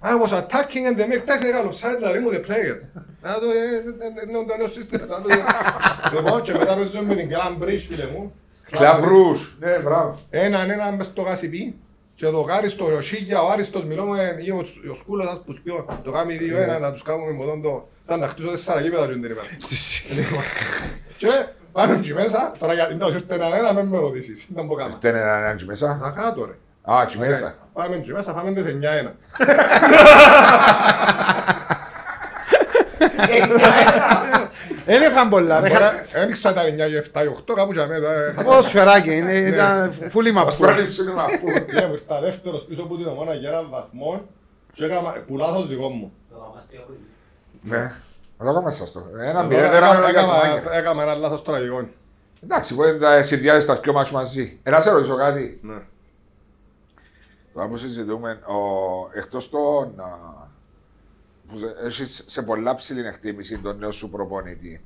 [0.03, 2.83] I was attacking and they make technical offside λαλί μου the players.
[3.23, 5.05] Να το ε, ε, ε, είναι το νέο σύστημα.
[5.07, 6.15] να το, ε.
[6.15, 8.33] Λοιπόν και μετά παίζουμε με την Clan Bridge φίλε μου.
[8.71, 9.57] Κλαμπρούς.
[9.61, 10.15] Ναι, μπράβο.
[10.31, 11.75] Έναν έναν μες στο γασιπί
[12.17, 16.01] και το Κάριστο, ο Σίγια, ο Άριστος, μιλούμε ή ο, ο Σκούλος ας πους σπιώ,
[16.05, 17.89] το κάνει δύο ένα να τους κάνουμε με τον το...
[18.05, 19.41] Ήταν να χτίσω τέσσερα γήπεδα και την ημέρα.
[20.15, 20.43] Λοιπόν,
[21.17, 21.29] Και
[21.77, 24.47] Πάμε εκεί μέσα, τώρα γιατί να σου ήρθε ένα ένα, μην με ρωτήσεις.
[24.55, 24.99] Δεν μπορώ κάμα.
[25.01, 25.99] Δεν είναι ένα εκεί μέσα.
[26.03, 26.53] Να κάτω ρε.
[26.93, 27.55] Α, εκεί μέσα.
[27.73, 28.69] Πάμε εκεί μέσα, πάμε τις 9-1.
[34.87, 35.61] Δεν έφαν πολλά.
[35.61, 35.69] ρε.
[36.13, 38.13] Δεν ξέρω αν ήταν 9 ή 7 ή 8, κάπου για μένα.
[38.13, 40.49] ε, Πώς σφαιράκι είναι, ήταν φούλη μαπού.
[40.49, 41.25] Ασφαλή ψήνυμα.
[41.73, 44.23] Ναι, μου ήρθα δεύτερος πίσω από την ομόνα για έναν βαθμό
[44.73, 46.13] και έκανα που λάθος δικό μου.
[47.63, 47.79] Ναι.
[48.39, 49.03] Να το κάνουμε σας το.
[49.21, 51.89] Ένα Τώρα μηδέν δεν έκαμε έκανα- για Έκανα ένα λάθος τραγικό.
[52.45, 54.59] Εντάξει, μπορεί να τα συνδυάζεις τα δυο μας μαζί.
[54.63, 55.61] Ε, να σε ρωτήσω κάτι.
[55.63, 55.79] Ναι.
[57.55, 58.55] Τώρα που συζητούμε, ο,
[59.19, 59.93] εκτός των...
[61.49, 64.81] α, που σε- έχεις σε πολλά ψηλή εκτίμηση τον νέο σου προπονητή,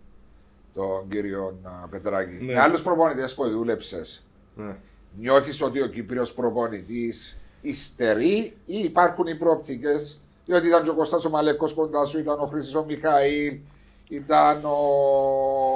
[0.75, 2.45] τον κύριο α, Πετράκη.
[2.45, 2.53] Ναι.
[2.53, 4.77] Με άλλους προπονητές που δούλεψες, Ναι.
[5.19, 11.25] νιώθεις ότι ο Κύπριος προπονητής υστερεί ή υπάρχουν οι προοπτικές, διότι ήταν και ο Κώστας
[11.25, 13.57] ο Μαλέκος κοντά σου, ήταν ο Χρήστος ο Μιχαήλ,
[14.09, 14.79] ήταν ο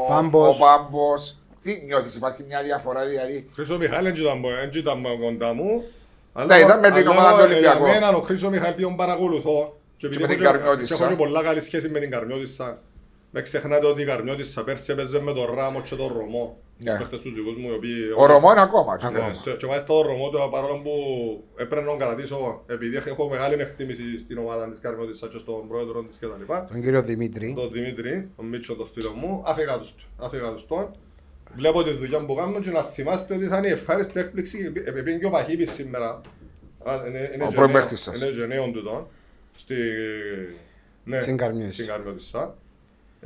[0.08, 0.56] Πάμπος.
[0.60, 1.38] ο Πάμπος.
[1.62, 5.82] Τι νιώθεις, υπάρχει μια διαφορά δηλαδή; Χρήστος Μιχάλη δεν ήταν, δεν ήταν κοντά μου.
[6.46, 7.84] Ναι, ήταν με την αλλά ομάδα του εγώ, Ολυμπιακού.
[7.84, 9.76] Για μένα ο Χρήστος Μιχάλη τον παρακολουθώ.
[10.08, 10.94] Και επειδή με την έχω Καρμιώτισσα.
[10.96, 12.82] και Έχω και πολλά καλή σχέση με την Καρμιώτισσα.
[13.36, 16.58] Με ξεχνάτε ότι η Καρμιώτισσα πέρσι έπαιζε με τον Ράμο και τον Ρωμό.
[16.78, 16.96] Ναι.
[16.98, 17.94] Παίχτες τους δικούς μου οι οποίοι...
[18.16, 18.98] Ο Ρωμό είναι ακόμα.
[19.12, 20.90] Ναι, και- Και μάλιστα τον Ρωμό του παρόλο που
[21.56, 26.02] έπρεπε να τον κρατήσω επειδή έχω μεγάλη εκτίμηση στην ομάδα της Καρμιώτισσα και στον πρόεδρο
[26.02, 26.52] της κτλ.
[26.72, 27.54] Τον κύριο Δημήτρη.
[27.56, 30.90] Τον Δημήτρη, τον Μίτσο, τον φίλο μου, αφήγα τους, αφήγα τους τον.
[31.56, 34.72] Βλέπω τη δουλειά που κάνω και να θυμάστε ότι θα είναι η ευχάριστη έκπληξη.
[34.86, 36.20] Επειδή και ο Παχύπης σήμερα.
[36.84, 38.20] Α, είναι- είναι Ο και πρώην νέο- παίκτης σας.
[38.20, 39.06] Είναι και νέον του τον.
[39.56, 39.74] Στη...
[41.04, 41.74] Ναι, Στην Καρμιώτισσα.
[41.74, 42.54] Στην Καρμιώτισσα.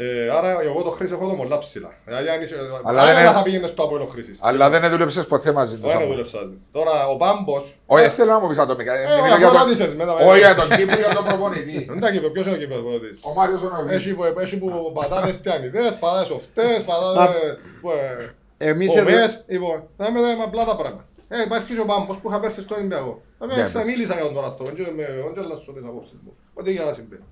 [0.01, 1.95] Ε, άρα εγώ το Χρήση έχω το πολλά ψηλά.
[2.05, 2.55] Δηλαδή αν είσαι...
[2.85, 4.39] Αλλά άρα δεν είναι- θα πήγαινες στο Απόλλω Χρήσης.
[4.41, 5.93] Αλλά δεν δούλεψες ποτέ μαζί τους.
[5.93, 6.39] Δεν δούλεψα.
[6.72, 7.76] Τώρα ο Πάμπος...
[7.87, 8.95] Όχι, δεν θέλω να μου πεις ατομικά.
[8.95, 10.37] Ε, Μιλήσω αφού για τον- ρώτησες μετά, Όχι ε.
[10.39, 11.85] για τον Κύπριο, τον προπονητή.
[11.91, 12.85] Δεν τα είπε, ποιος είναι ο κύπελος
[13.22, 13.97] Ο Μάριος ο Νοβίτης.
[14.07, 17.37] Έχει που, έχει που πατάδες τιανιδές, πατάδες οφτές, πατάδες...
[17.81, 19.09] που, ε, Εμείς εδώ...
[19.11, 21.05] Ομές, λοιπόν, να με λέμε απλά τα πράγματα.
[21.29, 23.22] Ε, υπάρχει και ο Πάμπος που είχα πέρσει στο Ολυμπιακό.
[23.39, 26.37] Να Ναι, με ξαμίλησα για τον άνθρωπο, και με όχι αλλάσω τις απόψεις μου.
[26.55, 27.22] Ό,τι για να συμβαίνει.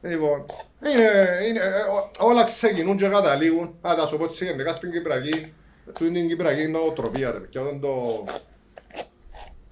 [0.00, 0.44] Λοιπόν,
[0.84, 1.10] είναι,
[1.48, 3.74] είναι, ε, ό- όλα ξεκινούν και καταλήγουν.
[3.80, 5.52] Α, θα σου πω έτσι γενικά στην Κυπριακή,
[5.94, 7.46] του είναι η Κυπριακή νοοτροπία ρε.
[7.50, 8.24] Και όταν το...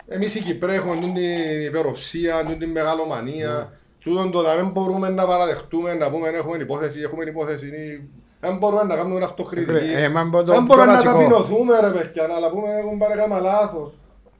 [0.08, 3.72] Εμείς οι Κυπρέοι έχουμε τούτη την υπεροψία, τούτη την μεγαλομανία.
[3.98, 8.08] Τούτον το να μην μπορούμε να παραδεχτούμε, να πούμε έχουμε υπόθεση, έχουμε υπόθεση.
[8.42, 9.92] Ή- Δεν μπορούμε να κάνουμε αυτοκριτική.
[9.96, 11.12] Ε, μα μπο- το Δεν πιο μπορούμε να βασικό.
[11.12, 13.92] ταπεινωθούμε ρε παιδιά, να πούμε έχουν πάρει κάμα λάθος.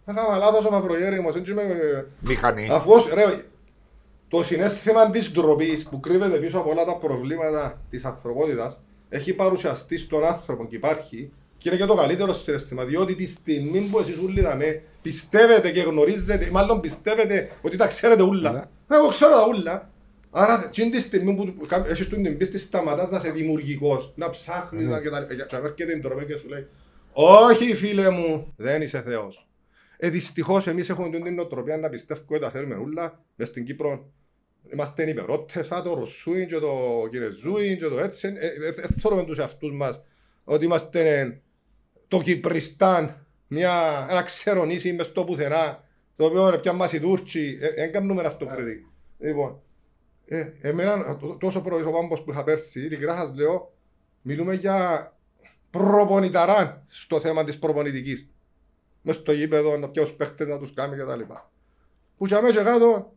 [0.07, 1.63] Έκανα λάθος ο Μαυρογέρημος, έτσι με...
[2.21, 2.71] Μηχανής.
[2.71, 3.25] Αφού, ως- ρε,
[4.29, 9.97] το συνέστημα της ντροπής που κρύβεται πίσω από όλα τα προβλήματα της ανθρωπότητας έχει παρουσιαστεί
[9.99, 14.17] στον άνθρωπο και υπάρχει και είναι και το καλύτερο συνέστημα διότι τη στιγμή που εσείς
[14.27, 18.69] όλοι δαμε πιστεύετε και γνωρίζετε, μάλλον πιστεύετε ότι τα ξέρετε όλα.
[18.91, 19.89] Εγώ ξέρω τα όλα.
[20.31, 24.89] Άρα, εκείνη τη στιγμή που κα- έχεις την πίστη σταματάς να είσαι δημιουργικός, να ψάχνεις
[24.89, 26.67] να και τα- και να έρχεται η ντροπή και σου λέει
[27.13, 29.49] «Όχι φίλε μου, δεν είσαι Θεός».
[29.97, 34.11] Ε, δυστυχώς εμείς έχουμε την νοοτροπία να πιστεύουμε ότι τα θέλουμε όλα μες στην Κύπρο.
[34.73, 36.77] Είμαστε υπερότες, α, το Ρωσούιν και το
[37.11, 38.29] Κυρεζούιν και το έτσι.
[38.39, 40.03] Ε, ε, ε, Θέλουμε τους εαυτούς μας
[40.45, 41.41] ότι είμαστε
[42.09, 45.85] το Κυπριστάν, μια, ένα ξέρω νήσι μες στο πουθενά,
[46.17, 48.87] το οποίο ρε, πια μας οι Τούρκοι, ε, δεν κάνουμε αυτοκριτική.
[49.19, 49.61] Λοιπόν,
[50.33, 53.73] ε, εμένα τό- τόσο πρωί ο Πάμπος που είχα πέρσι, ειλικρινά σας λέω,
[54.23, 55.13] μιλούμε για
[55.71, 58.29] προπονηταράν στο θέμα της προπονητικής.
[59.03, 61.51] Μες στο γήπεδο, να ποιους παίχτες να τους κάνει και τα λοιπά.
[62.17, 63.13] Που για μέσα κάτω,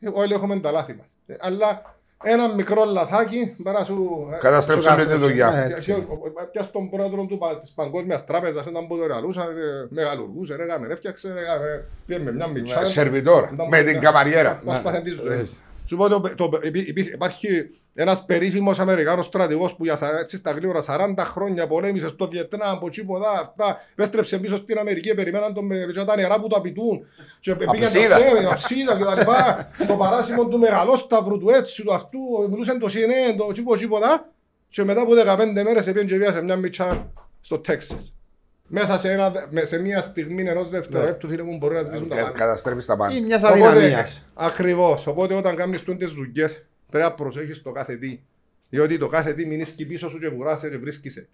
[0.00, 1.06] ε, όλοι έχουμε τα λάθη μας.
[1.26, 4.28] Ε, Αλλά ένα μικρό λαθάκι, bara σου...
[4.34, 5.26] ε, Καταστρέψουν σου την κάστρεψε.
[5.26, 5.50] δουλειά.
[5.50, 5.92] Ναι, και- έτσι.
[5.92, 9.56] και- ο- ο- Πια στον πρόεδρο του, πα- της Παγκόσμιας Τράπεζας, ήταν που το ρεαλούσαν,
[9.56, 12.84] ε, μεγαλουργούσε, έκαμε, έφτιαξε, έκαμε, πήγε με μια μητσά.
[12.84, 13.48] Σερβιτόρ.
[13.52, 14.60] Ήταν Με που- την καμαριέρα.
[14.64, 15.48] Μας πάθεν τη ζωή.
[15.86, 15.94] Έτσι.
[15.94, 17.48] Σου πω, το, το, υπή- υπή- υπάρχει
[17.94, 22.76] ένας περίφημος Αμερικάνος στρατηγός που για σα- έτσι στα γλύωρα 40 χρόνια πολέμησε στο Βιετνάμ,
[22.76, 26.56] από τσίποτα, αυτά, επέστρεψε πίσω στην Αμερική, περιμέναν τον με και τα νερά που το
[26.56, 27.06] απειτούν.
[27.40, 28.08] Και πήγαν Αψίδα.
[28.08, 29.70] τα θέα, αψίδα και τα λοιπά.
[29.86, 32.18] το παράσημο του μεγαλόσταυρου, του έτσι, του αυτού,
[32.50, 34.30] μιλούσαν το CNN, το τσίπο τσίποτα.
[34.68, 38.14] Και μετά από 15 μέρες πήγαν και βίασε μια μητσά στο Τέξας.
[38.68, 42.16] Μέσα σε, ένα, με- σε μια στιγμή ενός δευτερόλεπτου, φίλε μου, μπορεί να σβήσουν τα
[42.16, 42.30] πάντα.
[42.30, 43.14] Καταστρέφεις τα πάντα.
[43.16, 44.26] Ή μιας αδυναμίας.
[44.34, 45.06] Ακριβώς.
[45.06, 48.20] Οπότε όταν κάνεις τις δουλειές, πρέπει να προσέχεις το κάθε τι.
[48.70, 51.28] Διότι το κάθε τι μείνεις πίσω σου και βουράσαι και βρίσκεσαι.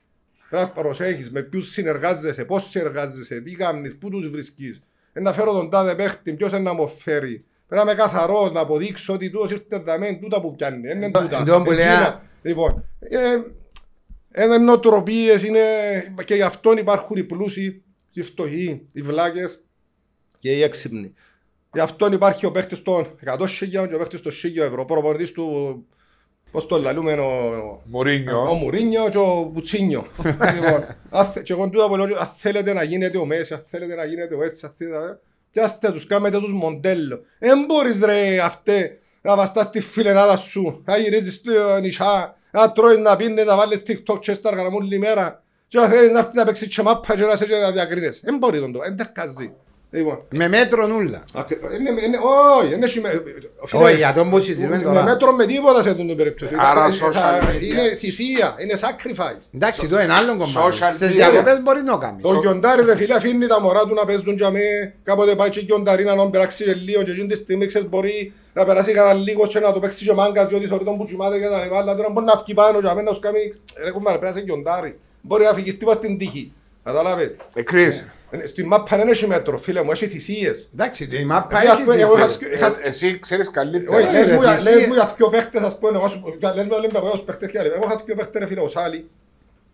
[0.50, 4.82] Πρέπει να προσέχεις με ποιους συνεργάζεσαι, πώς συνεργάζεσαι, τι κάνεις, πού τους βρίσκεις.
[5.12, 7.44] Να φέρω τον τάδε παίχτη, ποιος να μου φέρει.
[7.68, 10.90] Πρέπει να είμαι καθαρός, να αποδείξω ότι τούτος ήρθε δαμέν, τούτα που πιάνει.
[10.90, 11.44] Είναι Το- τούτα.
[11.44, 12.06] το που λέει, Εκείνα.
[12.06, 13.18] α- Λοιπόν, ε,
[14.36, 15.60] είναι νοοτροπίε, είναι
[16.24, 19.64] και γι' αυτό υπάρχουν οι πλούσιοι, οι φτωχοί, οι βλάκες
[20.38, 21.12] και οι έξυπνοι.
[21.72, 23.06] Γι' αυτό υπάρχει ο παίχτης των
[23.38, 24.84] 100 χιλιάδων και ο παίχτης των 1000 ευρώ.
[24.84, 25.46] Προπονητής του
[26.50, 28.54] πώς το λαλούμε ο, ο Μουρίνιο.
[28.54, 30.06] Μουρίνιο και ο Πουτσίνιο.
[30.54, 33.62] λοιπόν, αν θε- και εγώ τούτα που λέω, αν θέλετε να γίνετε ο Μέση, αν
[33.66, 35.18] θέλετε να γίνετε ο έτσι, αν θέλετε να...
[35.50, 37.20] Πιάστε τους, κάμετε τους μοντέλο.
[37.38, 42.98] Εν μπορείς ρε αυτέ να βαστάς τη φιλενάδα σου, να γυρίζεις στο νησιά, να τρώεις,
[42.98, 46.18] να πίνεις, να βάλεις TikTok και στα αργανά μου όλη μέρα και να θέλεις να
[46.18, 48.22] έρθεις να παίξεις και μάπα και να σε και να διακρίνεις.
[48.22, 49.54] Εν μπορεί τον το, εν τερκάζει.
[49.94, 51.24] Λοιπόν, Με μέτρο νουλα.
[51.34, 52.18] ακρι- είναι- είναι-
[52.58, 53.22] όχι, δεν έχει με-
[53.64, 55.02] φίλε, Όχι, για τον που συζητούμε με τώρα.
[55.02, 56.54] μέτρο με τίποτα σε αυτήν την περίπτωση.
[56.58, 57.62] Άρα Είναι- social media.
[57.62, 59.42] Είναι θυσία, είναι sacrifice.
[59.54, 60.52] Εντάξει, το είναι άλλο κομμάτι.
[60.56, 61.12] Social Στις media.
[61.14, 62.22] διακοπές μπορεί να κάνεις.
[62.22, 64.60] Το γιοντάρι ρε φίλε αφήνει τα μωρά του να παίζουν για με
[65.02, 68.32] κάποτε πάει και γιοντάρι να τον περάξει και λίγο και εκείνη τη στιγμή ξέρεις μπορεί
[68.52, 71.38] να περάσει κανένα λίγο και να το παίξει και μάγκας διότι θεωρεί τον που κοιμάται
[71.38, 73.38] και τα λοιπά αλλά τώρα μπορεί να φύγει πάνω και να τους κάνει
[73.84, 76.52] ρε κουμπάρε πρέπει να είσαι γιοντάρι μπορεί να φύγεις τίποτα στην τύχη
[76.84, 78.04] καταλάβες Ε, Chris, Ε,
[78.44, 81.82] στην μάπα δεν έχει μέτρο φίλε μου έχει θυσίες Εντάξει, η μάπα Ε, ας έχει
[81.82, 84.10] πούμε, εγώ τις- είχα- ε, εσύ ξέρεις Όχι, καλύτερα.
[84.10, 84.74] λες ρε, μου για- θυσίες.
[84.74, 87.22] λες μου για δυο παίχτες ας πούμε, εγώ σου- για- λες μου για Ολυμπιακό, ως
[87.24, 87.68] παίχτες και άλλοι.
[87.68, 89.08] Εγώ είχα δυο παίχτες ρε φίλε, ο Σάλι,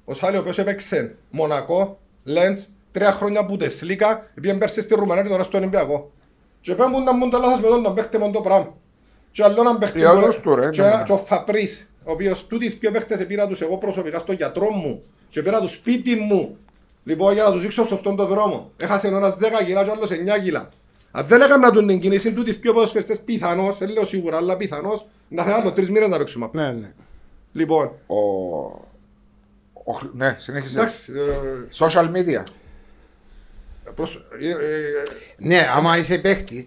[0.05, 5.23] ο Σάλι ο οποίος έπαιξε Μονακό, Λέντς, τρία χρόνια που τεσλίκα, πήγαινε πέρσι στη Ρουμανία
[5.23, 6.11] και τώρα στο Ολυμπιακό.
[6.61, 8.75] Και πέμπουν που ήταν μόνο το λάθος με τον τον παίχτη με το πράγμα.
[9.31, 11.03] Και άλλο έναν παίχτη Για που- όλους του, ρε, και ναι, ένα- ναι.
[11.03, 15.01] και ο Φαπρίς, ο οποίος τούτοι δυο παίχτες πήρα τους εγώ προσωπικά στο γιατρό μου
[15.31, 16.57] και πήρα τους σπίτι μου.
[17.05, 18.71] Λοιπόν, για να τους δείξω σωστόν το δρόμο.
[18.77, 20.69] Έχασε ένας 10 κιλά και ο άλλος 9 κιλά.
[21.11, 25.07] Αν δεν έκανα τον την κίνηση, τούτοι δυο ποδοσφαιριστές πιθανώς, δεν λέω σίγουρα, αλλά πιθανώς,
[25.29, 26.49] να θέλουν άλλο τρεις μήνες να παίξουμε.
[26.53, 26.93] Ναι, ναι.
[27.53, 28.17] Λοιπόν, Ο...
[29.85, 30.79] ο Χρ- Ναι, συνέχισε.
[30.79, 32.43] εντάξει, ε, Social media.
[33.95, 34.55] Προς- ε, ε,
[35.36, 36.64] Ναι, άμα είσαι παίχτης,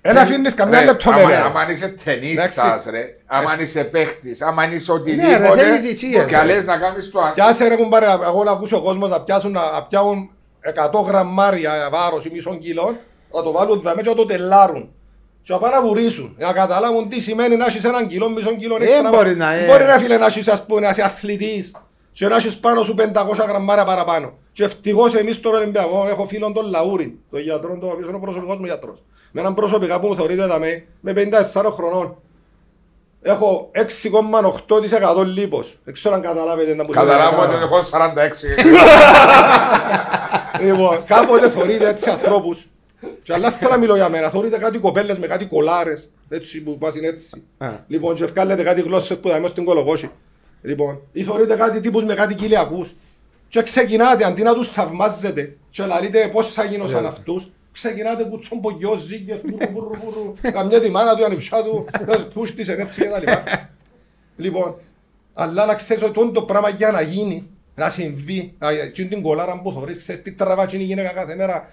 [0.00, 1.44] Ένα αφήνεις καμιά Ρε, άμα- λεπτομέρεια.
[1.44, 2.90] Άμα είσαι ταινίστας Εντάξει.
[2.90, 6.44] ρε, άμα είσαι παίχτης, άμα είσαι Ναι, ρε, θέλει οτιδήποτε θυσίες, και ρε.
[6.44, 9.20] λες να κάνεις το ας- Πιάσε ρε κουμπάρε, να- εγώ να ακούσω ο κόσμος να
[9.20, 12.96] πιάσουν, να πιάουν 100 γραμμάρια βάρος ή μισό κιλό,
[13.34, 14.92] να το βάλουν δαμέ και να το τελάρουν.
[15.42, 18.76] Και να πάνε να βουρήσουν, να καταλάβουν τι σημαίνει να έχεις έναν κιλό, μισό κιλό
[18.80, 19.08] Ε, έξτρα.
[19.08, 19.66] μπορεί να, ε.
[19.66, 21.70] Μπορεί να φίλε να έχεις ας πούμε, να είσαι αθλητής
[22.12, 23.04] και να έχεις πάνω σου 500
[23.48, 24.32] γραμμάρια παραπάνω.
[24.52, 28.20] Και ευτυχώς εμείς στον Ολυμπιακό έχω φίλον τον Λαούρη, τον γιατρό, τον οποίος είναι ο
[28.20, 29.02] προσωπικός μου γιατρός.
[29.30, 31.12] Με έναν προσωπικά που μου θεωρείται δαμέ, με
[31.52, 32.16] 54 χρονών.
[33.22, 35.78] Έχω 6,8% λίπος.
[35.84, 37.82] Δεν ξέρω αν καταλάβετε να μου Καταλάβω ότι έχω 46.
[40.62, 42.66] Λοιπόν, κάποτε θωρείτε έτσι ανθρώπους
[43.22, 46.78] και αλλά θέλω να μιλώ για μένα, θωρείτε κάτι κοπέλες με κάτι κολάρες έτσι που
[46.78, 47.68] πάσουν έτσι Α.
[47.86, 50.10] Λοιπόν και βγάλετε κάτι γλώσσες που θα είμαι στην κολοκόση
[50.62, 52.94] Λοιπόν, ή θωρείτε κάτι τύπους με κάτι κοιλιακούς
[53.48, 58.60] και ξεκινάτε αντί να τους θαυμάζετε και λαλείτε πώς θα γίνω σαν αυτούς Ξεκινάτε κουτσόν
[58.60, 61.86] πογιό, ζύγγες, μπουρου, μπουρου, μπουρου, καμιά τη μάνα του, η ανιψιά του,
[62.34, 63.42] πούστησε έτσι και τα λοιπά.
[64.36, 64.74] Λοιπόν,
[65.34, 69.60] αλλά να ξέρεις ότι το πράγμα για να γίνει, να συμβεί, να- εκείνη την κολάρα
[69.62, 71.68] που θωρείς, ξέρεις τι τραβά εκείνη η γυναίκα κάθε μέρα.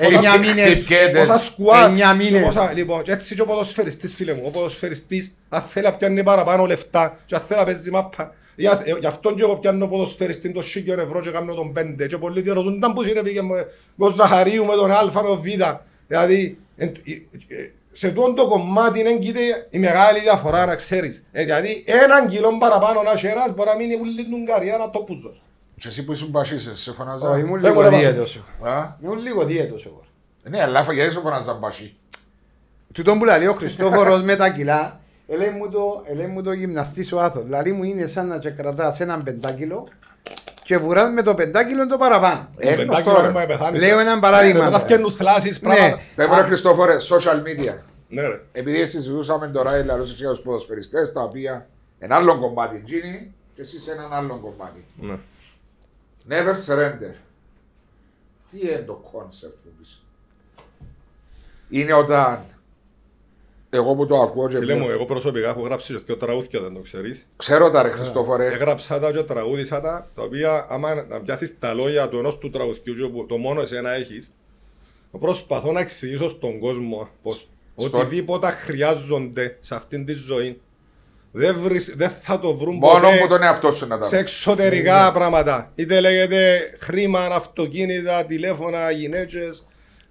[0.00, 0.74] Εννιά Πόσα- μήνες.
[0.76, 1.18] χτυπιέται.
[1.18, 2.30] Πόσα σκουάτ, Εννιά μήνες.
[2.30, 5.92] και πόσα- Λοιπόν, και έτσι και ο ποδοσφαιριστής φίλε μου, ο ποδοσφαιριστής, αν θέλει να
[5.94, 9.56] πιάνει παραπάνω λεφτά και αν θέλει να παίζει μάπα, για- ε, γι' αυτόν και εγώ
[9.56, 13.40] πιάνω ποδοσφαιριστή το σίγιο ευρώ και κάνω τον πέντε και πολλοί διαρωτούν ήταν που συνέβη
[13.42, 15.44] με με ο Ζαχαρίου, με τον Α, με τον Β.
[16.06, 17.12] Δηλαδή, εν- ε,
[17.54, 19.40] ε, σε τούτο το κομμάτι είναι κοίτα
[19.70, 21.22] η μεγάλη διαφορά να ξέρεις.
[21.32, 24.98] Ε, δηλαδή, έναν κιλό παραπάνω να έχει ένας μπορεί να μείνει όλη την καριέρα το
[25.00, 25.42] πουζός.
[25.80, 27.28] Και εσύ που ήσουν μπασίσες, σε φωνάζα.
[27.30, 28.36] Όχι, ήμουν Δεν λίγο μπορεί να δίαιτος.
[28.60, 28.70] εγώ.
[28.72, 30.02] Α, Ήμουν λίγο δίαιτος εγώ.
[30.42, 31.96] Ναι, αλλά γιατί σε φωνάζα μπασί;
[32.94, 37.12] Τούτον που λέει ο Χριστόφορος με τα κιλά, έλεγε μου το, έλεγε μου το γυμναστής
[37.12, 37.44] ο Άθος.
[37.44, 39.88] Δηλαδή μου είναι σαν να και κρατάς έναν πεντάκιλο
[40.64, 42.48] και βουράς με το πεντάκιλο το παραπάνω.
[42.58, 43.28] Ε, Το πεντάκι γνωστό, ρε.
[43.28, 43.78] ώρα μου πεθάνει.
[43.78, 44.60] Λέω έναν παράδειγμα.
[44.62, 46.00] Ε, Μετά φτιάχνουν θλάσεις, πράγματα.
[46.14, 47.74] Πες μου, ρε Χριστόφορε, social media.
[48.08, 48.40] Ναι, ρε.
[48.52, 53.60] Επειδή συζητούσαμε τώρα οι λαρούς για τους ποδοσφαιριστές, τα οποία ένα άλλο κομμάτι γίνει και
[53.62, 54.84] εσύ σε έναν άλλο κομμάτι.
[55.00, 55.16] Ναι.
[56.28, 57.14] Never surrender.
[58.50, 60.02] Τι είναι το concept που πεις;
[61.68, 62.44] Είναι όταν
[63.76, 66.60] εγώ που το ακούω και Φίλε μου, βλέπω- εγώ προσωπικά έχω γράψει και δύο τραγούδια,
[66.60, 67.26] δεν το ξέρεις.
[67.36, 71.74] ξέρω τα ρε Χριστόφορε, Έγραψα τα και τραγούδισα τα, τα οποία άμα να πιάσεις τα
[71.74, 74.30] λόγια του ενός του τραγουδιού και που το μόνο εσένα έχεις,
[75.20, 77.48] προσπαθώ να εξηγήσω στον κόσμο πως
[77.78, 80.60] Στο- οτιδήποτε χρειάζονται σε αυτήν τη ζωή
[81.36, 84.16] δεν, βρεις, δεν θα το βρουν μόνο ποτέ που τον εαυτό σου να τα σε
[84.16, 84.20] βρεις.
[84.28, 85.72] εξωτερικά πράγματα.
[85.74, 89.66] Είτε λέγεται χρήμα, αυτοκίνητα, τηλέφωνα, γυναίκες,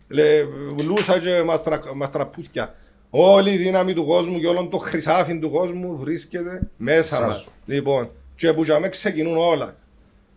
[0.08, 0.24] λε,
[0.86, 2.76] λούσα και μαστρα, μαστραπούτια.
[3.16, 7.28] Όλη η δύναμη του κόσμου και όλο το χρυσάφι του κόσμου βρίσκεται μέσα Σας.
[7.28, 7.50] μας.
[7.66, 9.76] Λοιπόν, και που για μέ ξεκινούν όλα.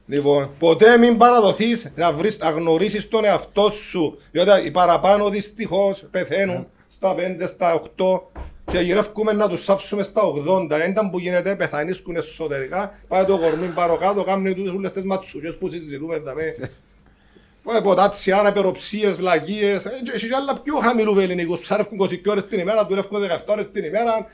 [0.07, 4.19] Λοιπόν, ποτέ μην παραδοθείς να, βρεις, να γνωρίσεις τον εαυτό σου.
[4.31, 8.21] Διότι οι παραπάνω δυστυχώς πεθαίνουν στα 5, στα 8
[8.65, 10.67] και γυρεύκουμε να τους σάψουμε στα 80.
[10.69, 12.99] Δεν ήταν που γίνεται, πεθανίσκουν εσωτερικά.
[13.09, 16.23] Πάει το κορμί παρό κάτω, κάνουν τούτες όλες τις ματσούκες που συζητούμε.
[17.67, 17.79] δαμε.
[17.79, 19.85] Ε, Ποτάτσια, αναπεροψίες, βλακίες.
[19.85, 21.59] Ε, και Έχει και άλλα πιο χαμηλούς ελληνικούς.
[21.59, 24.27] Ψάρευκουν 20 ώρες την ημέρα, δουλεύκουν 17 ώρες την ημέρα.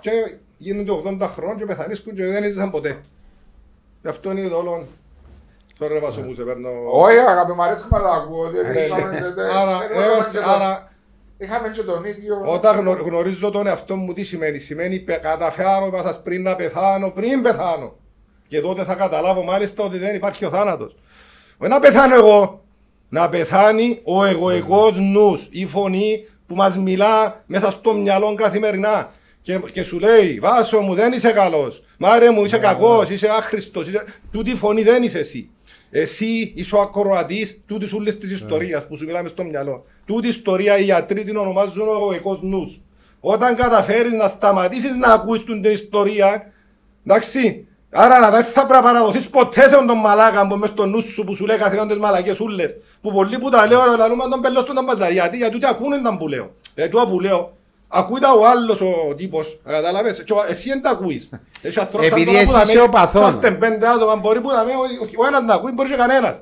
[0.00, 0.10] Και
[0.58, 3.00] γίνονται 80 χρόνια και πεθανίσκουν και δεν έζησαν ποτέ.
[4.02, 4.86] Γι' αυτό είναι το όλο.
[5.78, 6.68] Τώρα ρε Βάσο μου σε παίρνω...
[6.92, 8.46] Όχι, αγάπη μου αρέσει να τα ακούω.
[8.46, 8.80] ότι Ναι.
[8.84, 10.88] είχαμε και τε- Άρα, ξέρουμε έβαλσε- και το- άρα
[11.38, 12.42] Είχαμε και τον ίδιο.
[12.46, 14.58] Όταν γνω, γνωρίζω τον εαυτό μου τι σημαίνει.
[14.58, 17.96] Σημαίνει πε- καταφέρω είπα σας πριν να πεθάνω, πριν πεθάνω.
[18.48, 20.96] Και τότε θα καταλάβω μάλιστα ότι δεν υπάρχει ο θάνατος.
[21.62, 22.64] Όχι να πεθάνω εγώ.
[23.08, 29.12] Να πεθάνει ο εγωικός νους, η φωνή που μας μιλά μέσα στο μυαλό καθημερινά.
[29.42, 33.88] Και, και σου λέει, Βάσο μου δεν είσαι καλός, Μάρε μου είσαι κακός, είσαι άχρηστος,
[33.88, 34.04] είσαι...
[34.30, 35.50] τούτη φωνή δεν είσαι εσύ.
[35.90, 39.84] Εσύ είσαι ο ακροατής τούτης ούλης της ιστορίας που σου μιλάμε στο μυαλό.
[40.04, 42.80] Τούτη ιστορία οι γιατροί την ονομάζουν ο εγωικός νους.
[43.20, 46.52] Όταν καταφέρεις να σταματήσεις να ακούεις την ιστορία,
[47.06, 50.86] εντάξει, άρα να δεν θα πρέπει να παραδοθείς ποτέ σε τον μαλάκα που μες στο
[50.86, 52.76] νους σου που σου λέει καθημερινά τις μαλακές ούλες.
[53.02, 55.12] Που πολλοί που τα λέω, αλλά λαλούμε τον πελός στον τα μπαζαρί.
[55.12, 56.50] Γιατί, γιατί ούτε ακούνε τα που λέω.
[56.74, 57.52] Γιατί τούτα που λέω,
[57.88, 61.30] ακούει τα ο άλλος ο τύπος, κατάλαβες, και ο- εσύ δεν τα ακούεις.
[61.62, 63.22] Έχει ανθρώπους σαν Επειδή τώρα που εσύ τα είσαι με- ο παθών.
[63.22, 66.40] Είμαστε πέντε άτομα, μπορεί που να με, ο- ο ένας να ακούει, μπορεί και κανένας.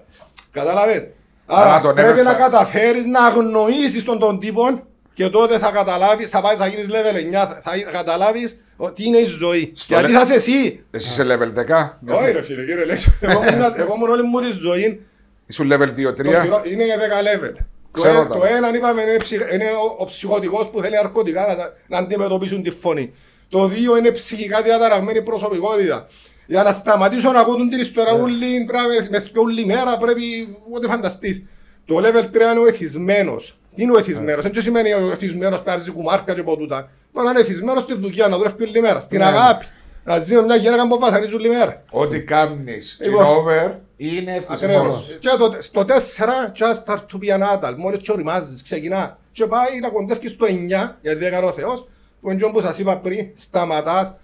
[0.52, 1.02] Κατάλαβες.
[1.46, 2.30] Άρα Άρα τον πρέπει έβερσα.
[2.32, 4.80] να καταφέρεις να αγνοήσεις τον τον τύπο
[5.18, 9.18] και τότε θα καταλάβεις, θα πάει, θα γίνεις level 9, θα θα καταλάβεις ότι είναι
[9.18, 9.72] η ζωή.
[9.76, 10.84] Στο Γιατί λε- θα είσαι εσύ.
[10.90, 11.98] Εσύ είσαι level 10.
[12.14, 13.12] Όχι ρε φίλε, κύριε Λέξο.
[13.20, 15.06] Εγώ ήμουν- Εγώ ήμουν όλη μου τη ζωή
[15.46, 16.32] Ήσουν level 2-3.
[16.32, 17.52] το χειρό- είναι για 10 level.
[17.92, 18.34] Το, Ξέρω ε- τα.
[18.38, 21.98] το ένα είπαμε είναι, ψυχ- είναι ο, ο ψυχοτικός που θέλει ναρκωτικά να, τα- να
[21.98, 23.14] αντιμετωπίσουν τη φωνή.
[23.48, 26.06] Το δύο είναι ψυχικά διαταραγμένη προσωπικότητα.
[26.46, 28.20] Για να σταματήσω να ακούν την ιστορία Ναι.
[28.22, 31.42] ούλη, πρέπει να με θυκιο όλη μέρα, πρέπει ό,τι φανταστείς.
[31.84, 33.57] Το level 3 είναι ο εθισμένος.
[33.78, 36.90] Τι είναι ο εθισμένος, δεν σημαίνει ο εθισμένος που παίζει κουμάρκα και ποτούτα.
[37.12, 39.24] Μπορεί να είναι εθισμένος στη δουλειά, να δουλεύει όλη μέρα, στην Ναι.
[39.24, 39.64] αγάπη.
[40.04, 41.82] Να ζει με μια γυναίκα που βασανίζει όλη μέρα.
[41.90, 43.24] Ό,τι κάνεις και Λοιπόν.
[43.26, 44.62] over είναι Ακριβώς.
[44.62, 45.16] εθισμός.
[45.20, 47.74] Και το, στο 4, just start to be an adult.
[47.76, 49.18] Μόλις και οριμάζεις, ξεκινά.
[49.32, 51.88] Και πάει να κοντεύει στο 9, γιατί δεν έκανε ο Θεός,
[52.20, 54.14] που είναι που σας είπα πριν, σταματάς,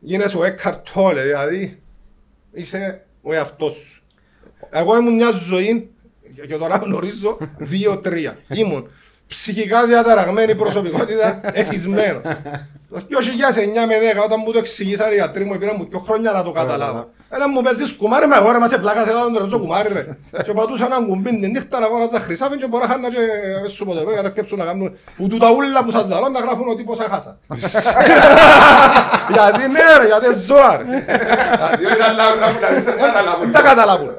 [0.00, 1.82] γίνεσαι ο Eckhart Tolle, δηλαδή
[2.52, 4.02] είσαι ο εαυτός σου.
[4.70, 5.90] Εγώ ήμουν μια ζωή,
[6.48, 7.38] και τώρα γνωρίζω,
[8.04, 8.32] 2-3.
[8.48, 8.88] Ήμουν
[9.26, 12.20] ψυχικά διαταραγμένη προσωπικότητα, εθισμένο.
[12.92, 16.32] Το 2009 με 10, όταν μου το εξηγήσαν οι γιατροί μου, πήραν μου δύο χρόνια
[16.32, 17.10] να το καταλάβω.
[17.28, 20.06] Ένα μου παίζεις κουμάρι με αγόρα, μας επλάκα σε έναν τρεζό κουμάρι ρε.
[20.42, 23.18] Και πατούσα έναν κουμπίν την νύχτα να αγόραζα χρυσάφιν και μπορώ να χάνα και
[23.64, 26.28] ε, σου πω το πέρα, να σκέψουν να κάνουν που τούτα ούλα που σας λαλώ
[26.28, 27.38] να γράφουν ότι πόσα χάσα.
[29.34, 30.84] Γιατί ναι ρε, γιατί ζώα ρε.
[31.78, 33.42] Διότι τα λάβουν, δεν θα καταλάβουν.
[33.42, 34.10] Δεν τα καταλάβουν.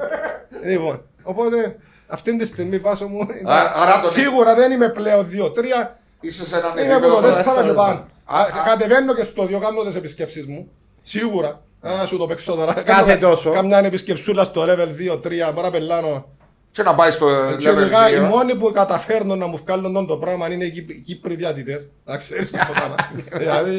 [0.64, 1.76] Λοιπόν, οπότε
[2.14, 6.46] αυτή τη στιγμή βάσο μου είναι- Α- άρα το- σίγουρα δεν είμαι πλέον 2-3, Είσαι
[6.46, 8.06] σε έναν είμαι από επίπεδο το που- 4 και πάνω.
[8.24, 8.46] Α, α.
[8.64, 10.70] Κατεβαίνω και στο 2 κάνω τις επισκέψεις μου,
[11.02, 11.62] σίγουρα.
[11.80, 12.72] Να σου το παίξω τώρα.
[12.72, 13.50] Κάθε Κάνω τόσο.
[13.50, 16.26] Καμιά επισκεψούλα στο level 2-3, μπορώ να πελάνω.
[16.72, 17.26] Και να πάει στο
[17.58, 18.20] Και level ειδικά οι 2.
[18.28, 21.88] μόνοι που καταφέρνουν να μου βγάλουν τον το πράγμα είναι οι Κύπ- οι Κύπροι διατητές.
[22.04, 22.94] Να ξέρεις το πράγμα.
[23.42, 23.76] Δηλαδή,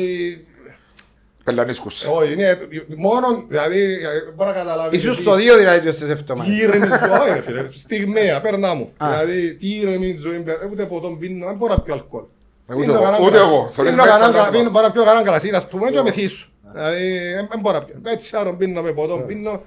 [1.45, 2.03] Πελανίσκους.
[2.03, 2.57] όχι, είναι
[2.97, 3.97] μόνο, δηλαδή,
[4.35, 4.99] μπορεί να καταλάβεις.
[4.99, 6.53] Ήσουν ότι- στο 2 δηλαδή στις εβδομάδες.
[6.53, 7.67] Τι ήρεμη ζωή, ρε φίλε.
[7.85, 8.91] Στιγμαία, παίρνά μου.
[8.97, 9.07] Α.
[9.09, 12.23] Δηλαδή, τι ήρεμη ζωή, παι- ούτε ποτόν πίνω, δεν μπορώ να πιω αλκοόλ.
[12.69, 13.49] Ούτε Πίνω εγώ, κανέναν ούτε κρασί.
[13.51, 13.69] εγώ.
[13.73, 14.71] Θέλω Πίνω να κανέναν έξω κα- να πίνω- πάω.
[14.73, 16.47] μπορώ να πιω κανέναν κρασί, να πούμε, και να μεθύσω.
[16.73, 17.95] Δηλαδή, δεν δεν μπορώ να πιω.
[18.05, 19.61] Έτσι, άρα πίνω με ποτόν, πίνω.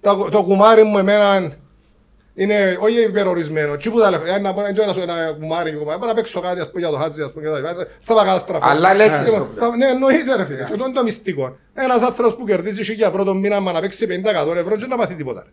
[0.00, 1.52] Τα- Το κουμάρι μου εμένα
[2.38, 3.76] είναι όχι υπερορισμένο.
[3.76, 6.10] Τι που τα λέω, ε, να πω, δεν ξέρω να σου ένα κουμάρι, κουμάρι, μπορώ
[6.10, 7.74] να παίξω κάτι, ας πούμε, για το χάτζι, ας πούμε, και τα λοιπά.
[8.00, 8.66] θα πάω καταστραφώ.
[8.68, 9.70] Αλλά ελέγχεις Λοιπόν, το πλέον.
[9.70, 10.56] θα- Ναι, εννοείται ρε φίλε.
[10.56, 11.56] Και αυτό είναι το μυστικό.
[11.74, 14.96] Ένας άνθρωπος που κερδίζει 1000 ευρώ το μήνα, μα να παίξει 50 ευρώ, δεν να
[14.96, 15.42] πάθει τίποτα.
[15.44, 15.50] ρε.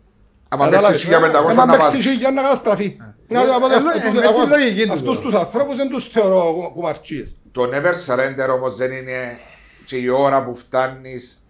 [0.48, 0.90] Άμα Κατάλαβες.
[0.90, 2.06] παίξεις 1500 Άμα να παίξει πάρεις.
[2.06, 2.96] χίλια να καταστραφεί.
[3.28, 5.20] Να Ε, πω ότι ε, αυτού- ε, τούτο- μες στη εγώ λογική του Αυτούς τώρα.
[5.28, 7.34] τους ανθρώπους δεν τους θεωρώ κου- κουμαρτσίες.
[7.52, 9.38] Το never surrender όμως δεν είναι
[9.84, 11.46] και η ώρα που φτάνεις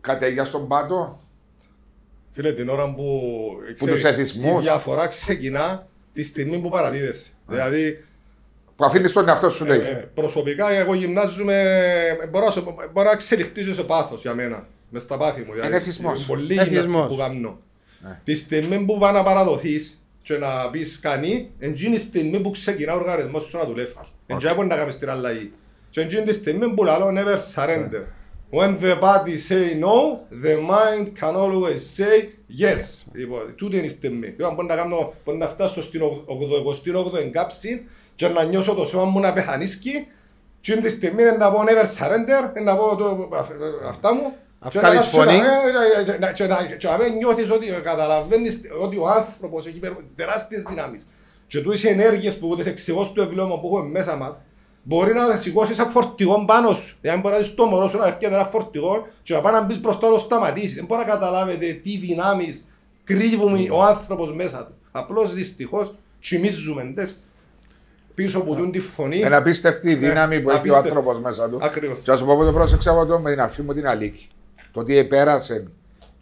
[0.00, 1.20] κατέγια στον πάτο.
[2.34, 3.20] Φίλε, την ώρα που,
[3.78, 4.58] Που τους εθισμούς.
[4.60, 7.26] η διαφορά ξεκινά τη στιγμή που παραδίδεσαι.
[7.48, 8.04] Δηλαδή,
[8.76, 9.80] Που αφήνεις τον εαυτό σου ε, λέει.
[10.14, 11.60] προσωπικά εγώ γυμνάζομαι,
[12.22, 14.66] ε, μπορώ, να σου- μπορώ να εξελιχτήσω σε πάθος για μένα.
[14.90, 15.50] Μες στα πάθη μου.
[15.52, 15.68] δηλαδή.
[15.68, 16.16] Είναι εθισμός.
[16.18, 16.82] Είναι Πολύ Εθισμός.
[16.84, 17.58] γυμναστική που κάνω.
[18.02, 18.20] Ναι.
[18.24, 22.92] Τη στιγμή που πάει να παραδοθείς και να πεις κανεί, εκείνη τη στιγμή που ξεκινά
[22.94, 23.92] ο οργανισμός σου να δουλεύει.
[24.26, 25.52] Εν τζάι μπορεί να κάνεις την αλλαγή.
[25.90, 28.02] Και εκείνη τη στιγμή που λέω never surrender.
[28.56, 29.96] When the body say no,
[30.44, 32.14] the mind can always say
[32.62, 32.80] yes.
[33.12, 34.26] Λοιπόν, τούτη είναι η στιγμή.
[34.26, 37.84] Λοιπόν, μπορεί να, κάνω, μπορεί να φτάσω στην 88η εγκάψη
[38.14, 39.90] και να νιώσω το σώμα μου να πεθανίσκει
[40.60, 43.52] και εκείνη τη στιγμή είναι να πω never surrender, είναι να πω το, αυ-
[43.88, 44.20] αυτά μου
[44.70, 45.36] και να Αυκάλεις κάτσω να- φωνή.
[45.36, 49.66] ε, ε, ε, να- και να- και να μην νιώθεις ότι καταλαβαίνεις ότι ο άνθρωπος
[49.66, 51.06] έχει υπερ- τεράστιες δυνάμεις
[51.46, 54.38] και τούτες οι ενέργειες που τις εξηγώ στο ευλόγμα που έχουμε μέσα μας
[54.84, 56.96] μπορεί να σηκώσεις ένα φορτηγό πάνω σου.
[57.00, 59.62] Δηλαδή μπορεί να δεις το μωρό σου να έρχεται ένα φορτηγό και να πάει να
[59.64, 60.74] μπεις μπροστά να το σταματήσει.
[60.74, 62.64] Δεν μπορεί να καταλάβετε τι δυνάμεις
[63.04, 64.74] κρύβουμε ο άνθρωπος μέσα του.
[64.92, 67.16] Απλώς δυστυχώς κοιμίζουμε τες.
[68.14, 69.20] πίσω από τούν τη φωνή.
[69.20, 70.88] Ένα απίστευτη Ναι, δύναμη που έχει ο απίστευτη.
[70.88, 71.58] άνθρωπος μέσα του.
[71.62, 71.98] Ακριβώς.
[72.02, 74.28] Και ας σου πω που το πρόσεξα από το με την αφή μου την Αλίκη.
[74.72, 75.66] Το ότι επέρασε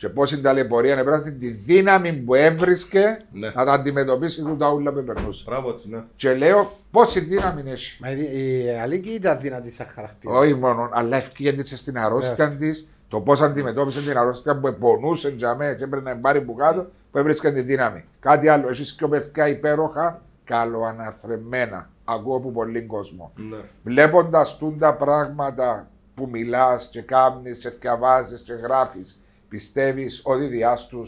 [0.03, 3.51] και πώς η ταλαιπωρία επέρασε τη δύναμη που έβρισκε Ναι.
[3.55, 5.45] να τα αντιμετωπίσει του τα ούλα που περνούσε.
[5.47, 5.99] Μπράβο της, ναι.
[6.17, 7.99] Και λέω πόση δύναμη έχει.
[8.03, 10.35] Μα η- η Αλίκη ήταν δυνατή σαν χαρακτήρα.
[10.35, 15.29] Όχι μόνο, αλλά ευκήγεται και στην αρρώστια της, το πώς αντιμετώπισε την αρρώστια που πονούσε
[15.29, 18.05] για μέ και έπρεπε να πάρει που κάτω, που έβρισκε τη δύναμη.
[18.21, 21.91] Κάτι άλλο, έχεις και παιδιά υπέροχα, καλοαναθρεμμένα.
[22.05, 23.33] Ακούω από πολύ κόσμο.
[23.37, 23.57] Ναι.
[23.83, 29.22] Βλέποντας τα πράγματα που μιλάς και κάνει και διαβάζει και γράφεις,
[29.57, 31.03] πιστεύεις ότι διάστου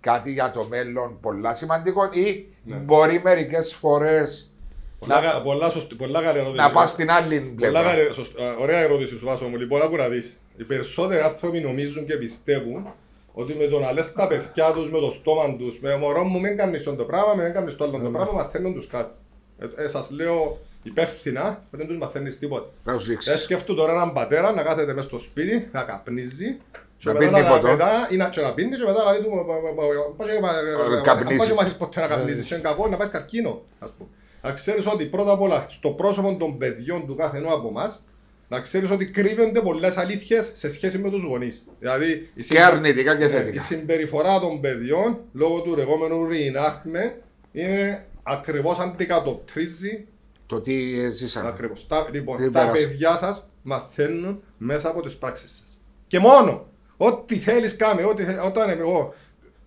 [0.00, 2.76] κάτι για το μέλλον πολλά σημαντικό ή Ναι.
[2.76, 4.52] μπορεί μερικές φορές
[4.98, 6.56] Πολλά, κα- πολλά, σωστή, πολλά καλή ερώτηση.
[6.56, 7.82] να πας στην άλλη Πολλά πλευρά.
[7.82, 9.56] καλή, σωστ- α, ωραία ερώτηση σου Βάσο μου.
[9.56, 10.40] Λοιπόν, άκου να δεις.
[10.56, 12.86] Οι περισσότεροι άνθρωποι νομίζουν και πιστεύουν
[13.32, 16.40] ότι με το να λες τα παιδιά τους, με το στόμα τους, με μωρός μου
[16.40, 19.10] μην κάνεις το πράγμα, μην κάνεις το άλλο το πράγμα, μαθαίνουν τους κάτι.
[19.58, 22.68] Ε, ε, σας λέω υπεύθυνα, δεν τους μαθαίνεις τίποτα.
[22.84, 23.32] Να τους δείξεις.
[23.32, 26.56] Ε, σκέφτου τώρα έναν πατέρα να κάθεται μέσα στο σπίτι, να καπνίζει,
[26.98, 27.68] και Να μετά πίνει να- ποτό.
[27.70, 30.26] μετά- ή να- και να πίνει και μετά να λέει του, «Μα- μα- μα- πας
[30.32, 31.36] και μα- Να καπνίζει.
[31.36, 33.62] πας και μάθεις ποτέ να καπνίζεις, είναι κακό να πας καρκίνο.
[33.78, 34.08] ας πούμε.
[34.42, 38.02] Να ξέρεις ότι πρώτα απ' όλα στο πρόσωπο των παιδιών του κάθε ενό από εμάς,
[38.48, 41.64] να ξέρεις ότι κρύβονται πολλές αλήθειες σε σχέση με τους γονείς.
[41.78, 43.62] Δηλαδή, η Και συμπε- αρνητικά και ναι, Η θετικά.
[43.62, 47.12] συμπεριφορά των παιδιών λόγω του λεγόμενου reenactment
[47.52, 50.06] είναι ακριβώς αντικατοπτρίζει
[50.46, 51.48] Το τι ζήσαμε.
[51.48, 51.86] Ακριβώς.
[51.86, 52.86] Τα, λοιπόν, Τι τα πέρασε.
[52.86, 55.78] παιδιά σας μαθαίνουν μέσα από τις πράξεις σας.
[56.06, 56.66] Και μόνο.
[56.98, 58.04] Ό,τι θέλεις κάμε.
[58.04, 59.14] Ό,τι, θε- όταν είμαι εγώ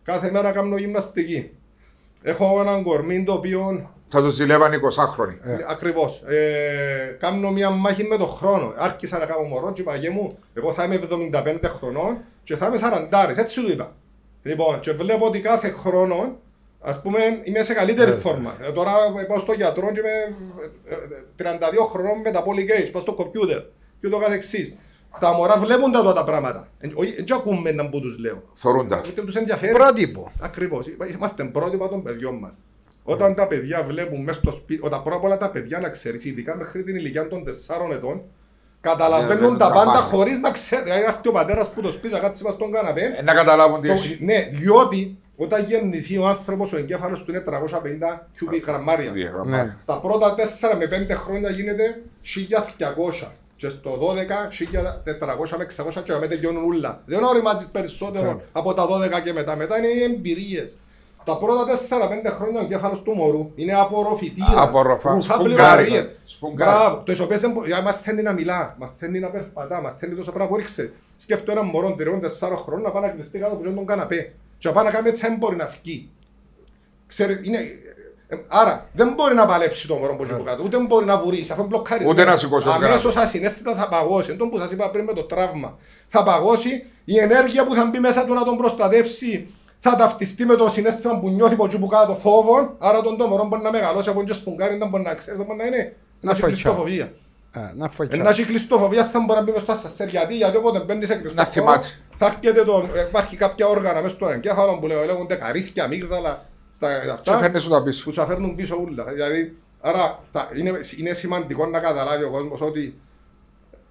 [0.03, 1.49] κάθε μέρα κάνω γυμναστική.
[2.23, 5.37] Έχω έναν κορμί το οποίο Θα του ζηλεύαν 20 χρόνια.
[5.67, 6.21] Ακριβώς.
[6.25, 8.73] Ε, κάνω μια μάχη με τον χρόνο.
[8.77, 10.99] Άρχισα να κάνω μωρό και είπα «Γε μου, εγώ θα είμαι
[11.43, 12.77] 75 χρονών και θα είμαι
[13.11, 13.37] 40.
[13.37, 13.95] Έτσι του είπα.
[14.43, 16.39] Λοιπόν, και βλέπω ότι κάθε χρόνο
[16.81, 18.55] ας πούμε είμαι σε καλύτερη φόρμα.
[18.61, 18.91] Ε, τώρα
[19.27, 20.35] πάω στο γιατρό και είμαι
[21.39, 23.59] ε, ε, 32 χρονών με τα polygates, πάω στο κομπιούτερ
[24.01, 24.73] και ούτω καθεξής.
[25.19, 26.67] Τα μωρά βλέπουν τα τα πράγματα.
[26.79, 28.43] Ε, Όχι, δεν ακούμε να που τους λέω.
[28.53, 29.01] Θορούντα.
[29.07, 29.73] Ούτε τους ενδιαφέρει.
[29.73, 30.31] Πρότυπο.
[30.41, 30.85] Ακριβώς.
[31.13, 32.57] Είμαστε πρότυπα των παιδιών μας.
[33.03, 36.25] Όταν τα παιδιά βλέπουν μέσα στο σπίτι, όταν πρώτα απ' όλα τα παιδιά να ξέρεις,
[36.25, 38.21] ειδικά μέχρι την ηλικία των 4 ετών, Ναι,
[38.81, 40.05] καταλαβαίνουν δεν τα τα πάντα πάνε.
[40.05, 40.83] χωρίς να ξέρει.
[40.83, 43.15] Δηλαδή, έρθει ο πατέρας που το σπίτι, να κάτσει μας στον καναπέ.
[43.17, 44.17] Ε, Να καταλάβουν τι το- έχει.
[44.23, 49.11] ναι, διότι όταν γεννηθεί ο άνθρωπος, ο εγκέφαλος του είναι 350 cubic γραμμάρια.
[49.45, 49.73] Ναι.
[49.77, 53.31] Στα πρώτα 4 με 5 χρόνια γίνεται 1200.
[53.61, 55.65] Και στο 12, 1400 με
[55.99, 57.01] 600 και να μην τελειώνουν ούλα.
[57.05, 58.39] Δεν οριμάζεις περισσότερο Ναι.
[58.51, 59.55] από τα 12 και μετά.
[59.55, 60.77] Μετά είναι οι εμπειρίες.
[61.23, 64.53] Τα πρώτα 4-5 χρόνια ο εγκέφαλος του μωρού είναι απορροφητήρας.
[64.55, 65.83] Απορροφά, Ρουφά σφουγγάρι.
[65.83, 66.15] πληροφορίες.
[66.25, 66.71] Σφουγγάρι.
[66.71, 67.03] Μπράβο.
[67.17, 70.59] Το οποίες δεν μπο- για μαθαίνει να μιλά, μαθαίνει να περπατά, μαθαίνει τόσα πράγματα που
[70.61, 70.93] ρίξε.
[71.15, 74.33] Σκέφτομαι έναν μωρό τριών 4 χρόνων να πάει να κλειστεί κάτω από τον καναπέ.
[74.57, 76.09] Και να πάει να κάνει έτσι δεν μπορεί να φύγει.
[77.07, 77.59] Ξέρει, είναι...
[78.31, 81.17] ε, Άρα δεν μπορεί να παλέψει το μωρό που έχει από κάτω, ούτε μπορεί να
[81.17, 82.07] βουρήσει, αφού μπλοκάρεις.
[82.07, 84.31] Ούτε να σηκώσει τον Αμέσως ασυναίσθητα θα παγώσει.
[84.31, 85.77] Εντό που σας είπα πριν με το τραύμα.
[86.07, 89.47] Θα παγώσει η ενέργεια που θα μπει μέσα του να τον προστατεύσει
[89.79, 92.75] θα ταυτιστεί με το συνέστημα που νιώθει από εκεί που κάτω φόβο.
[92.79, 95.47] Άρα τον το μωρό μπορεί να μεγαλώσει από εκεί σφουγγάρι, δεν μπορεί να ξέρεις, δεν
[95.47, 95.95] μπορεί να είναι.
[96.21, 96.55] Να έχει φωτιά.
[96.55, 97.11] κλειστοφοβία.
[97.51, 98.23] Α, Να Ε, φωτιά.
[98.23, 100.07] Να έχει κλειστοφοβία θα μπορεί να μπει μες στο ασασέρ.
[100.07, 101.85] Γιατί, γιατί όποτε μπαίνεις σε κλειστό Να χώρο, θυμάται.
[102.15, 106.45] θα έρχεται το, ε, υπάρχει κάποια όργανα μέσα στο εγκέφαλο που λέγονται- λέγονται καρύθια, αμύγδαλα,
[106.89, 108.03] στα Και αυτά φέρνεις σου τα πίσω.
[108.03, 109.03] που σου φέρνουν πίσω ούλα.
[109.03, 112.99] Δηλαδή, άρα τα- είναι, είναι σημαντικό να καταλάβει ο κόσμος ότι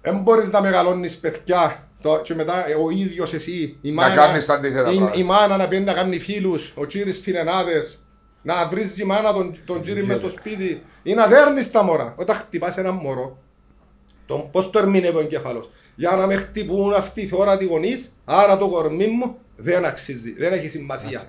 [0.01, 4.15] δεν μπορείς να μεγαλώνεις παιδιά το, και μετά ε, ο ίδιος εσύ, η Να μάνα,
[4.15, 5.17] κάνεις τα αντίθετα η, πράγματα.
[5.19, 7.83] η μάνα να πιένει να κάνει φίλους, ο κύρι φινενάδε,
[8.41, 12.13] να βρίζει η μάνα τον, τον κύρι μες στο σπίτι ή να δέρνεις τα μωρά.
[12.17, 13.37] Όταν χτυπάς ένα μωρό,
[14.51, 15.69] πώς το ερμηνεύει ο εγκέφαλο.
[15.95, 17.93] Για να με χτυπούν αυτοί οι θεόρατοι γονεί,
[18.25, 21.21] άρα το κορμί μου δεν αξίζει, δεν έχει σημασία.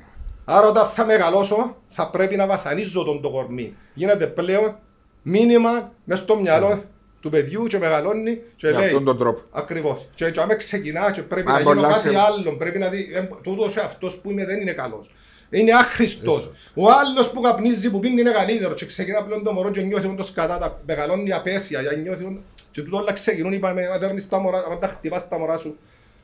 [0.45, 3.74] Άρα όταν θα μεγαλώσω, θα πρέπει να βασανίζω τον το κορμί.
[3.95, 4.76] Γίνεται πλέον
[5.22, 6.84] μήνυμα μέσα στο μυαλό
[7.20, 8.86] του παιδιού και μεγαλώνει και Με λέει.
[8.86, 9.40] αυτόν τον τρόπο.
[9.53, 10.09] Ακριβώς.
[10.14, 12.88] Και, και άμα ξεκινά και πρέπει Μα να γίνω πολλά κάτι σε- άλλο, πρέπει να
[12.88, 13.11] δει.
[13.14, 15.11] Ε, τούτος αυτό που είμαι δεν είναι καλός.
[15.51, 16.51] Είναι άχρηστος.
[16.74, 18.78] Ο άλλος που καπνίζει που πίνει είναι καλύτερος.
[18.80, 21.80] Και ξεκινά πλέον το μωρό και νιώθει όντως κατά τα μεγαλώνει απέσια.
[21.80, 22.24] Για νιώθει.
[22.24, 23.53] όντως- Και τούτο όλα ξεκινούν.
[23.53, 25.76] Είπαμε, αν δέρνεις τα μωρά, αν τα χτυπάς τα μωρά σου,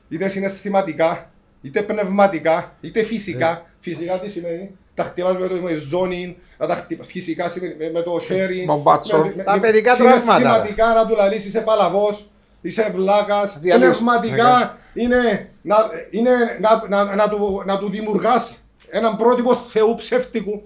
[0.09, 1.31] είτε συναισθηματικά,
[1.61, 3.65] είτε πνευματικά, είτε φυσικά.
[3.79, 7.89] Φυσικά τι σημαίνει; Τα χτυπάς με το με ζώνη, να τα χτυπάς φυσικά σημαίνει με,
[7.93, 8.65] με το χέρι.
[8.67, 9.17] Με μπάτσο.
[9.17, 10.19] με- με- Τα με- παιδικά τραύματα.
[10.35, 12.29] Συναισθηματικά να του λαλείς είσαι παλαβός,
[12.61, 13.97] είσαι βλάκας, Διαλύσεις.
[13.97, 15.75] πνευματικά είναι, να,
[16.09, 16.29] είναι
[16.59, 18.57] να, να, να, του, να του δημιουργάς
[18.89, 20.61] έναν πρότυπο θεού ψεύτικου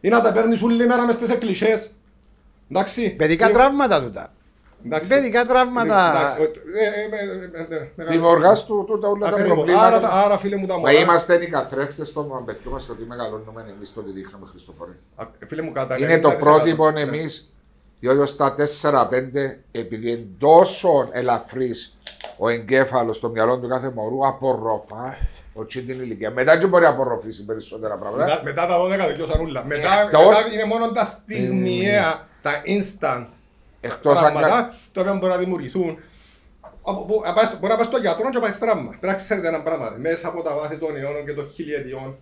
[0.00, 1.90] ή να τα παίρνεις όλη μέρα μες στις εκκλησίες.
[2.70, 3.10] Εντάξει.
[3.10, 4.32] Παιδικά Ε, τραύματα τούτα.
[4.86, 5.08] Εντάξει.
[5.08, 6.10] Παιδικά τραύματα.
[6.16, 6.42] Εντάξει,
[6.74, 9.56] ε, ε, ε, ε, ε, ε, Δημιουργά του τούτα όλα τα Ακριβώς.
[9.58, 10.24] Άρα, προβλήματα.
[10.24, 10.92] άρα φίλε μου τα Μα μωρά.
[10.92, 14.92] είμαστε οι καθρέφτες των παιδιών μα το ότι μεγαλώνουμε εμείς το ότι δείχνουμε Χριστοφορή.
[15.16, 16.38] Α, Φίλε μου κατά Είναι το 90%.
[16.38, 17.00] πρότυπο Ναι.
[17.00, 17.50] εμείς
[18.00, 21.96] Διότι στα 4-5, επειδή είναι τόσο ελαφρύς
[22.38, 25.16] ο εγκέφαλος στο μυαλό του κάθε μωρού, απορροφά
[25.54, 26.30] όχι την ηλικία.
[26.30, 28.24] Μετά και μπορεί να απορροφήσει περισσότερα πράγματα.
[28.24, 29.64] Μετά, μετά τα 12 δικαιώσαν ούλα.
[29.64, 33.26] Μετά, Εκτός- μετά είναι μόνο τα στιγμιαία, τα instant
[33.80, 34.24] Εκτός αν.
[34.24, 35.98] κα- πράγματα, τα οποία μπορεί να δημιουργηθούν.
[36.82, 38.88] Από που- να πάει στο- Μπορεί να πάει στο γιατρό και να πάει στράμμα.
[38.88, 39.94] Πρέπει να ξέρετε ένα πράγμα.
[39.98, 42.16] Μέσα από τα βάθη των αιώνων και των χιλιετιών,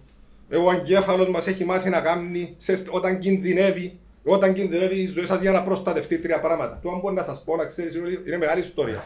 [0.66, 3.98] ο εγκέφαλος μας έχει μάθει να κάνει σε- όταν κινδυνεύει.
[4.26, 6.78] Όταν κινδυνεύει η ζωή σας για να προστατευτεί τρία πράγματα.
[6.82, 9.04] Το αν μπορεί να σας πω, να ξέρεις, είναι- είναι μεγάλη ιστορία.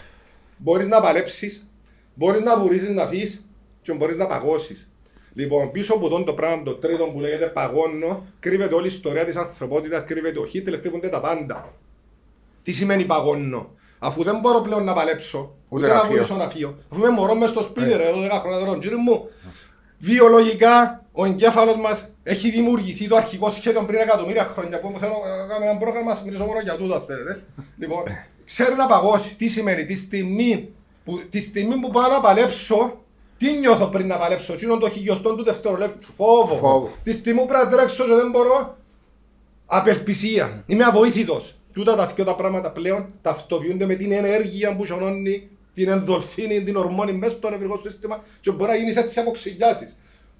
[0.56, 1.66] Μπορείς να παλέψεις,
[2.14, 3.46] μπορείς να βουρίσεις να φύγεις
[3.82, 4.90] και μπορείς να παγώσεις.
[5.32, 9.24] Λοιπόν, πίσω από τον το πράγμα το τρίτο που λέγεται παγώνω, κρύβεται όλη η ιστορία
[9.24, 11.72] της ανθρωπότητας, κρύβεται ο Χίτλερ, κρύβονται τα πάντα.
[12.68, 15.38] Τι σημαίνει παγώνω; Αφού δεν μπορώ πλέον να παλέψω,
[15.68, 16.12] ούτε, Ούτε να να φύγω.
[16.12, 16.74] βουρήσω να φύγω.
[16.90, 19.28] Αφού είμαι μωρός μες στο σπίτι, ρε, 12 χρόνια τώρα, κύριε μου,
[19.98, 24.80] βιολογικά ο εγκέφαλος μας έχει δημιουργηθεί το αρχικό σχέδιο πριν εκατομμύρια χρόνια.
[24.80, 27.42] Που θέλω να κάνω ένα πρόγραμμα, να μιλήσω μόνο για τούτο, αν θέλετε.
[27.78, 28.02] λοιπόν,
[28.44, 29.34] ξέρει να παγώσει.
[29.34, 30.72] Τι σημαίνει, τη στιγμή
[31.04, 33.00] που, τη στιγμή που πάω να παλέψω,
[33.38, 36.56] τι νιώθω πριν να παλέψω, τι είναι το χιλιοστό του δευτερολέπτου, φόβο.
[36.56, 36.90] Φόβο.
[37.02, 38.76] Τη στιγμή που πρέπει να τρέξω και δεν μπορώ,
[39.66, 40.62] απελπισία.
[40.66, 41.52] Είμαι αβοήθητος.
[41.72, 46.76] Τούτα τα δυο τα πράγματα πλέον ταυτοποιούνται με την ενέργεια που ζωνώνει την ενδολφίνη, την
[46.76, 49.94] ορμόνη μέσα στο νευρικό σύστημα και μπορεί να γίνει έτσι αποξηλιάσει.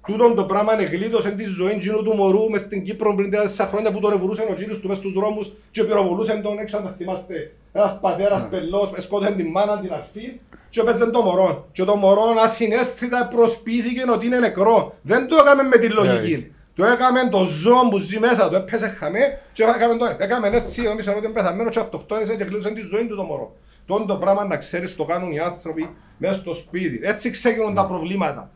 [0.07, 3.91] Τούτο το πράγμα εγκλήτωσε τη ζωή γίνου του μωρού μες στην Κύπρο πριν 34 χρόνια
[3.91, 6.89] που τον ευουρούσε ο κύριος του μες στους δρόμους και πυροβολούσε τον έξω αν τα
[6.97, 7.51] θυμάστε.
[7.73, 11.67] Ένας πατέρας πελός σκότωσε την μάνα την αρφή και έπαιζε το μωρό.
[11.71, 14.95] Και το μωρό ασυναίσθητα προσποιήθηκε ότι είναι νεκρό.
[15.01, 16.53] Δεν το έκαμε με τη λογική.
[16.79, 20.81] Το έκαμε το ζώο που ζει μέσα του, έπαιζε χαμέ και έκαμε, το, έκαμε έτσι,
[20.81, 23.55] νομίζω ότι είναι πεθαμένος και αυτοκτόνησε και κλείδωσε τη ζωή του το μωρό.
[23.85, 26.99] Τον το πράγμα να ξέρεις το κάνουν οι άνθρωποι μέσα στο σπίτι.
[27.03, 28.51] Έτσι ξεκινούν τα προβλήματα.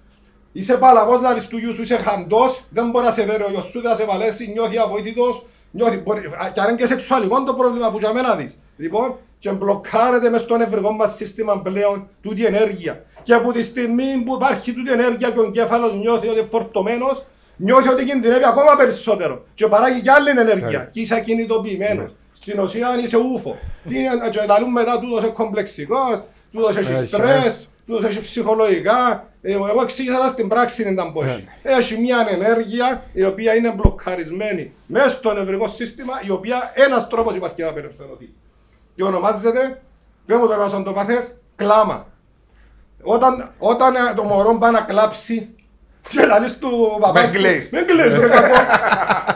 [0.51, 3.49] Είσαι παλαβός να λες του γιου σου, είσαι χαντός, δεν μπορεί να σε δέρει ο
[3.49, 6.85] γιος σου, δεν θα σε βαλέσει, νιώθει αβοήθητος, νιώθει, μπορεί, α, και αν είναι και
[6.85, 8.57] σεξουαλικό το πρόβλημα που για μένα δεις.
[8.77, 13.03] Λοιπόν, και μπλοκάρεται μες στο νευρικό μας σύστημα πλέον τούτη ενέργεια.
[13.23, 17.23] Και από τη στιγμή που υπάρχει τούτη ενέργεια και ο εγκέφαλος νιώθει ότι είναι φορτωμένος,
[17.55, 22.11] νιώθει ότι κινδυνεύει ακόμα περισσότερο και παράγει κι άλλη ενέργεια και είσαι ακινητοποιημένος.
[22.31, 23.57] Στην ουσία είσαι ούφο.
[23.87, 27.67] Τι είναι, και τα λέμε μετά τούτος είναι κομπλεξικός, τούτος έχει Έχει, στρες, έχει.
[27.85, 29.27] τούτος έχει ψυχολογικά.
[29.41, 31.25] Ε, Εγώ εξήγησα τα στην πράξη είναι τα πώς.
[31.63, 37.35] Έχει μια ενέργεια η οποία είναι μπλοκαρισμένη μέσα στο νευρικό σύστημα η οποία ένας τρόπος
[37.35, 38.29] υπάρχει να απελευθερωθεί.
[38.95, 39.81] Και ονομάζεται,
[40.25, 42.07] δεν μου το λέω σαν το παθές, κλάμα.
[43.01, 45.55] Όταν, όταν ε, το μωρό πάει να κλάψει
[46.09, 47.69] και να λες του παπάς του, κλαις.
[47.71, 48.55] Μην κλαις ρε κακό.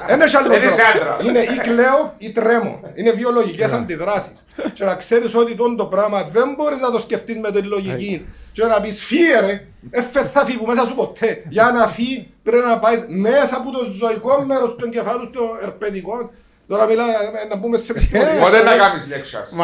[0.08, 1.12] Δεν έχει άλλο Δεν είσαι τρόπο.
[1.12, 1.28] άντρας.
[1.28, 2.80] Είναι ή κλαίω ή τρέμω.
[2.96, 4.46] Είναι βιολογικές αντιδράσεις.
[4.74, 8.26] Και να ξέρεις ότι τον το πράγμα δεν μπορείς να το σκεφτείς με την λογική.
[8.52, 11.44] Και να πεις φύγε ρε, εφε θα φύγει που μέσα σου ποτέ.
[11.50, 16.32] Για να φύγει πρέπει να πάεις μέσα από το ζωικό μέρος του εγκεφάλου στο ερπαιδικό.
[16.68, 17.04] Τώρα μιλά
[17.50, 18.44] να πούμε σε ψυχολογίες.
[18.44, 19.58] Πότε να κάνεις lectures.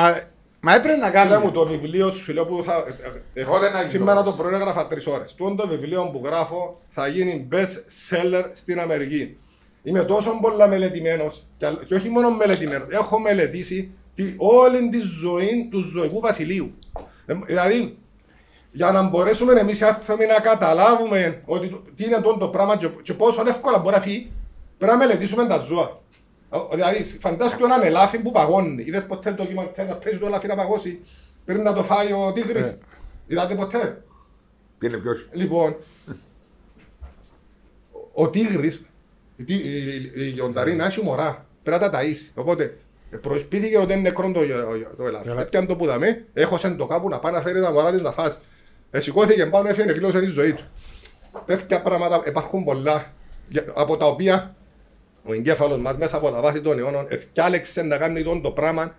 [0.65, 1.51] Μα, μα έπρεπε να Φίλε μου, κάνει.
[1.51, 2.83] το βιβλίο σου λέω που θα.
[3.33, 4.35] ε, Εγώ δεν αγγίζω Σήμερα το όμως.
[4.35, 5.33] πρωί έγραφα τρεις ώρες.
[5.35, 7.75] Τούτο το βιβλίο που γράφω θα γίνει best
[8.09, 9.37] seller στην Αμερική.
[9.83, 12.87] Είμαι τόσο πολλά μελετημένος και, αλ- και όχι μόνο μελετημένος.
[12.91, 16.73] Έχω μελετήσει τη, όλη τη ζωή του ζωικού βασιλείου.
[17.25, 17.97] Ε, δηλαδή,
[18.71, 22.77] για να μπορέσουμε εμείς οι άνθρωποι να καταλάβουμε ότι, το- τι είναι τούτο το πράγμα
[22.77, 24.31] και, και πόσο εύκολα μπορεί να φύγει,
[24.77, 26.01] πρέπει να μελετήσουμε τα ζώα.
[26.53, 28.83] Ο- Δηλαδή, φαντάσου έναν ελάφι που παγώνει.
[28.87, 30.99] Είδες ποτέ το ντοκιμαντέρ να παίζει το ελάφι να παγώσει
[31.45, 32.77] πριν να το φάει ο τίγρης; Ε.
[33.27, 34.03] Είδατε ποτέ;
[34.77, 35.27] Πήγαινε ποιος.
[35.31, 35.75] Λοιπόν,
[38.13, 38.85] ο τίγρης,
[39.35, 41.45] η, τι- η, η, η γιονταρίνα έχει μωρά.
[41.63, 42.31] Πρέπει να τα ταΐσει.
[42.35, 42.77] Οπότε,
[43.21, 44.39] προσπίθηκε ότι είναι νεκρό το,
[44.97, 45.29] το ελάφι.
[45.29, 45.41] Ελά.
[45.41, 48.37] Έπιαν το πουδαμέ, έχωσε το κάπου να πάει να φέρει τα μωρά της να φάσει.
[48.91, 50.63] Ε, σηκώθηκε πάνω, έφυγε, κλείωσε τη ζωή του.
[51.45, 53.13] Τέτοια πράγματα υπάρχουν πολλά,
[53.47, 54.55] για- από τα οποία
[55.23, 58.95] ο εγκέφαλος μας μέσα από τα βάθη των αιώνων ευκάλεξε να κάνει τον το πράγμα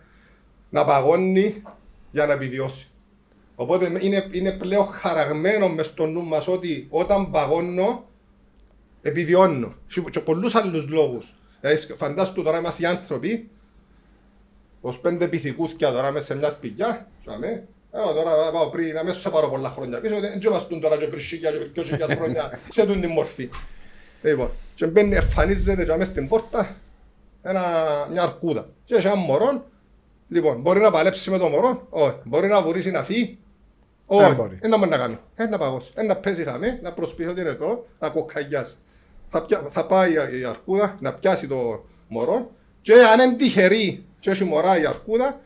[0.71, 1.63] να παγώνει
[2.11, 2.87] για να επιβιώσει.
[3.55, 8.05] Οπότε είναι, είναι πλέον χαραγμένο μες στο νου μας ότι όταν παγώνω
[9.03, 9.75] επιβιώνω.
[9.89, 11.35] Και- Και πολλούς άλλους λόγους.
[11.61, 13.49] Δηλαδή, φαντάσου τώρα είμαστε οι άνθρωποι
[14.81, 17.09] ως πέντε πυθικούθια τώρα μέσα σε μια σπηλιά.
[17.25, 17.67] Σαμε.
[17.93, 20.21] Εγώ τώρα πάω πριν, αμέσως σε πάρω πολλά χρόνια πίσω.
[20.21, 23.49] Δεν είμαστε τώρα και πριν χιλιά και πριν δυο χιλιάς χρόνια σε τούν την μορφή.
[24.25, 26.77] Λοιπόν, και μπαίνει, εμφανίζεται και μέσα στην πόρτα
[27.43, 27.63] ένα,
[28.11, 28.69] μια αρκούδα.
[28.85, 29.65] Και έχει ένα μωρό.
[30.29, 31.87] Λοιπόν, μπορεί να παλέψει με το μωρό.
[31.91, 32.17] Όχι.
[32.25, 33.39] Μπορεί να βουρήσει να φύγει;
[34.09, 34.35] Δεν Όχι.
[34.35, 34.59] μπορεί.
[34.63, 35.19] Δεν μπορεί να κάνει.
[35.35, 35.91] Ε, να παγώσει.
[35.95, 38.75] Ε, να παίζει χαμέ, να προσπίσει ότι είναι νεκρό, να κοκκαγιάσει.
[39.29, 44.05] Θα, πια- θα πάει η- η αρκούδα να πιάσει το μωρό και αν είναι τυχερή
[44.19, 45.41] και έχει μωρά η αρκούδα,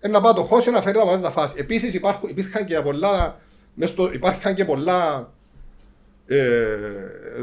[0.00, 1.54] ε, να πάει το χώσει να φέρει τα μαζί να φάσει.
[1.58, 3.40] Επίσης υπάρχουν, υπήρχαν και πολλά,
[3.74, 5.30] μες στο, υπάρχουν και πολλά
[6.26, 6.46] ε,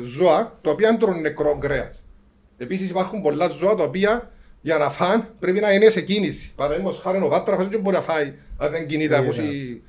[0.03, 2.03] ζώα τα οποία τρώνε νεκρό κρέας.
[2.57, 4.31] Επίσης υπάρχουν πολλά ζώα τα οποία
[4.61, 6.51] για να φαν πρέπει να είναι σε κίνηση.
[6.55, 9.15] Παραδείγματος χάρη ο Βάτραφας δεν μπορεί να φάει αν δεν κινείται.
[9.15, 9.81] Ε, ακούσει.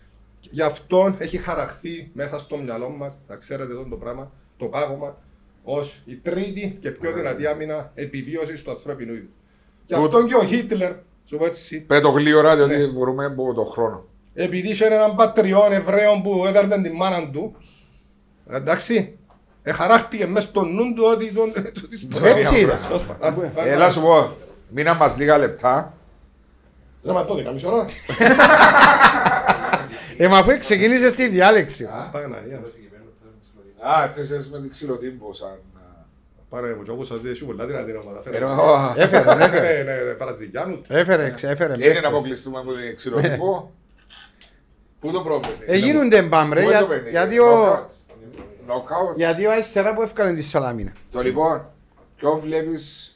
[0.50, 5.18] Γι' αυτό έχει χαραχθεί μέσα στο μυαλό μας, να ξέρετε εδώ το πράγμα, το πάγωμα,
[5.62, 9.28] ως η τρίτη και πιο δυνατή άμυνα επιβίωσης του ανθρώπινου είδους.
[9.86, 10.92] Γι' αυτό και ο Χίτλερ,
[11.24, 12.86] σου πω έτσι, Πέτω γλύωρα, διότι Ναι.
[12.86, 14.04] μπορούμε από τον χρόνο.
[14.34, 17.56] επειδή είχε έναν πατριών Εβραίων που έδερνε την μάνα του,
[18.52, 19.18] εντάξει,
[19.62, 21.52] εχαράχτηκε μέσα στο νου του ότι τον...
[21.52, 22.30] τούτη ιστορία.
[22.30, 22.78] Έτσι ήταν.
[22.88, 23.44] Τέλος πάντων.
[23.44, 24.32] Α, Έλα σου πω,
[24.68, 25.94] μείνα μας λίγα λεπτά.
[27.02, 27.84] Δεν μα τότε, καμίς ώρα.
[30.16, 31.88] Ε, μα αφού ξεκίνησε στη διάλεξη.
[32.12, 32.60] Παναγία.
[33.80, 35.58] Α, έπαιζες με την ξυλοτύμπο σαν...
[36.48, 38.22] Πάρε μου, και όπως ότι έχει πολλά δυνατή ομάδα.
[38.22, 38.36] Φέρε.
[38.36, 38.94] Ενώ...
[38.96, 39.44] Έφερε, έφερε.
[39.44, 40.78] Έφερε, ναι, ναι, Παρατζικιάνους.
[40.88, 41.74] Έφερε, έφερε.
[41.74, 42.04] Και είναι να παίκτες.
[42.10, 43.70] αποκλειστούμε από την ξυλοτύμπο.
[45.00, 47.90] Πού το πρόβλημα είναι; Ε, γίνονται μπαμ ρε, Πού είναι για- το παιχνίδι; γιατί ο...
[48.70, 49.16] Knockout.
[49.16, 50.92] Γιατί ο αριστερά που έφκανε τη Σαλαμίνα.
[51.12, 51.66] Το λοιπόν,
[52.16, 53.14] ποιο βλέπεις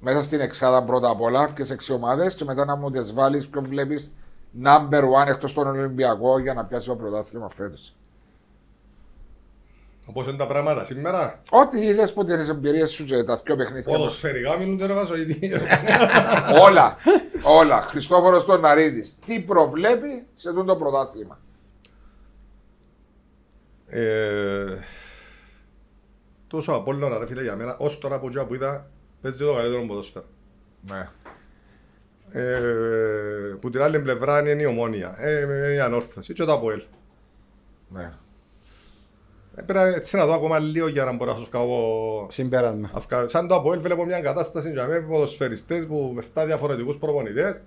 [0.00, 3.48] μέσα στην εξάδα πρώτα απ' όλα, ποιες έξι ομάδες και μετά να μου τις βάλεις
[3.48, 4.12] ποιο βλέπεις
[4.64, 7.94] number one εκτός τον Ολυμπιακό για να πιάσει το πρωτάθλημα φέτος.
[10.06, 11.42] Όπως είναι τα πράγματα σήμερα.
[11.50, 13.92] Ό,τι είδες που τις εμπειρίες σου και τα δυο παιχνίδια.
[13.92, 15.52] Ποδοσφαιρικά μιλούνται ρε Βασοειδή.
[16.62, 16.96] όλα,
[17.42, 17.82] όλα.
[17.82, 19.18] Χριστόφορος τον Ναρίδης.
[19.26, 21.38] Τι προβλέπει σε αυτό το πρωτάθλημα.
[23.86, 24.78] Ε,
[26.46, 28.90] Τόσο Απόλλωνα ρε φίλε για μένα, ως τώρα από εκεί που είδα,
[29.22, 30.24] παίζει το καλύτερο ποδόσφαιρο.
[30.90, 31.08] Ναι.
[32.40, 32.60] Ε,
[33.60, 36.82] που την άλλη πλευρά είναι η ομόνια, ε, είναι η ανόρθωση και το Αποέλ.
[37.88, 38.12] ναι.
[39.56, 42.90] Ε, Πρέπει έτσι να δω ακόμα λίγο για να μπορώ να σου βγάλω Συμπέρασμα.
[42.94, 47.60] αυκα- Σαν το Αποέλ βλέπω μια κατάσταση για με ποδοσφαιριστές που με 7 διαφορετικούς προπονητές.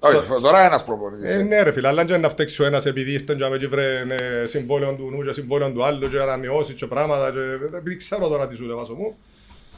[0.00, 1.34] Όχι, τώρα ένας προπονητής.
[1.34, 1.42] Ε, ε.
[1.42, 4.46] ναι ρε φίλε, αλλά δεν να φταίξει ο ένας επειδή ήρθε και με βρε ναι,
[4.46, 8.48] συμβόλαιο του νου και συμβόλαιο του άλλου και ανανεώσει και πράγματα και επειδή ξέρω τώρα
[8.48, 9.16] τι σου λεβάσω μου.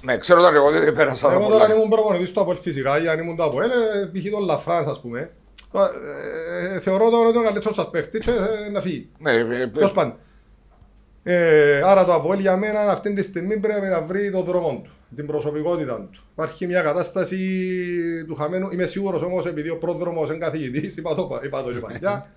[0.03, 1.75] Ναι, ξέρω τώρα εγώ δεν πέρασα τα Εγώ τώρα αν πολλά.
[1.75, 4.31] ήμουν προπονητής του Αποέλ φυσικά, ή αν ήμουν του Αποέλ, ε, π.χ.
[4.31, 5.31] τον Λαφράνς ας πούμε.
[5.73, 5.91] Τώρα,
[6.71, 9.09] ε, ε, Θεωρώ τώρα ότι είναι ο καλύτερος σας παίχτης και ε, να φύγει.
[9.19, 10.15] Ναι, ε, ε, Τέλος πάντων.
[11.23, 14.91] Ε, άρα το Αποέλ για μένα αυτή τη στιγμή πρέπει να βρει τον δρόμο του,
[15.16, 16.23] την προσωπικότητα του.
[16.32, 17.39] Υπάρχει μια κατάσταση
[18.27, 18.69] του χαμένου.
[18.73, 22.31] Είμαι σίγουρος όμως επειδή ο πρόδρομος είναι καθηγητής, είπα το, είπα το και παλιά.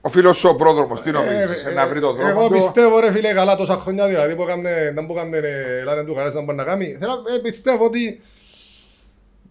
[0.00, 2.52] Ο φίλος σου ο πρόδρομος, τι Ε, νομίζεις, ε, να βρει τον δρόμο Εγώ του;
[2.52, 5.40] πιστεύω ρε φίλε καλά τόσα χρόνια δηλαδή που έκανε, δεν που έκανε
[5.84, 6.96] λένε του καρές να μπορεί να κάνει.
[7.00, 8.20] Θέλω, ε, πιστεύω ότι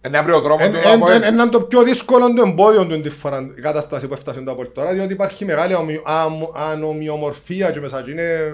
[0.00, 0.76] Ε, Να βρει ο δρόμο Εν- του.
[0.78, 4.08] εν- να εν- πω, Είναι το πιο δύσκολο το εμπόδιο του τη φορά η κατάσταση
[4.08, 8.52] που έφτασε το Απόλλη τώρα διότι υπάρχει μεγάλη ομοι- αμ- ανομοιομορφία και μέσα και είναι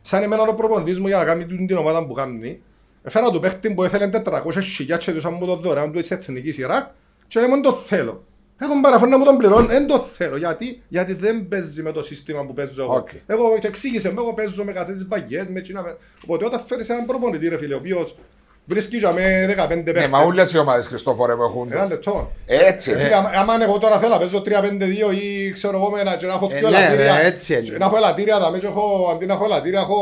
[0.00, 2.62] σαν εμένα ο προπονητής μου για να κάνει την την ομάδα που κάνει
[3.02, 4.42] έφερα του παίχτη που ήθελε 400
[4.74, 6.86] χιλιάδες και τους μου το δωρεάν του της εθνικής Ιράκ
[7.26, 8.24] και λέμε το θέλω
[8.62, 10.36] Έχω παραφέρει να μου τον πληρώνω, δεν το θέλω.
[10.36, 12.94] Γιατί, γιατί δεν παίζει με το σύστημα που παίζω εγώ.
[12.94, 13.08] Οκ.
[13.26, 15.82] Εγώ το εξήγησε μου, εγώ παίζω με καθέτες μπαγιές, με τσίνα.
[15.82, 18.16] με- Οπότε όταν φέρεις έναν προπονητή ρε φίλε, ο οποίος
[18.64, 20.08] βρίσκει για με 15 Ναι, παίχτες.
[20.08, 21.72] μα όλες οι ομάδες Χριστόφορε μου έχουν.
[21.72, 22.32] Ένα λεπτό.
[22.46, 22.90] Έτσι.
[22.90, 26.16] Ε, φίλε, άμα- άμα εγώ τώρα θέλω να παίζω 3-5-2 ή ξέρω εγώ με ένα
[26.16, 27.18] και να έχω Ε, δύο ναι, ελαττήρια.
[27.20, 27.62] ρε, έτσι είναι.
[27.62, 29.96] και Να έχω ελαττήρια, δαμέ και έχω, αντί να έχω ελαττήρια, έχω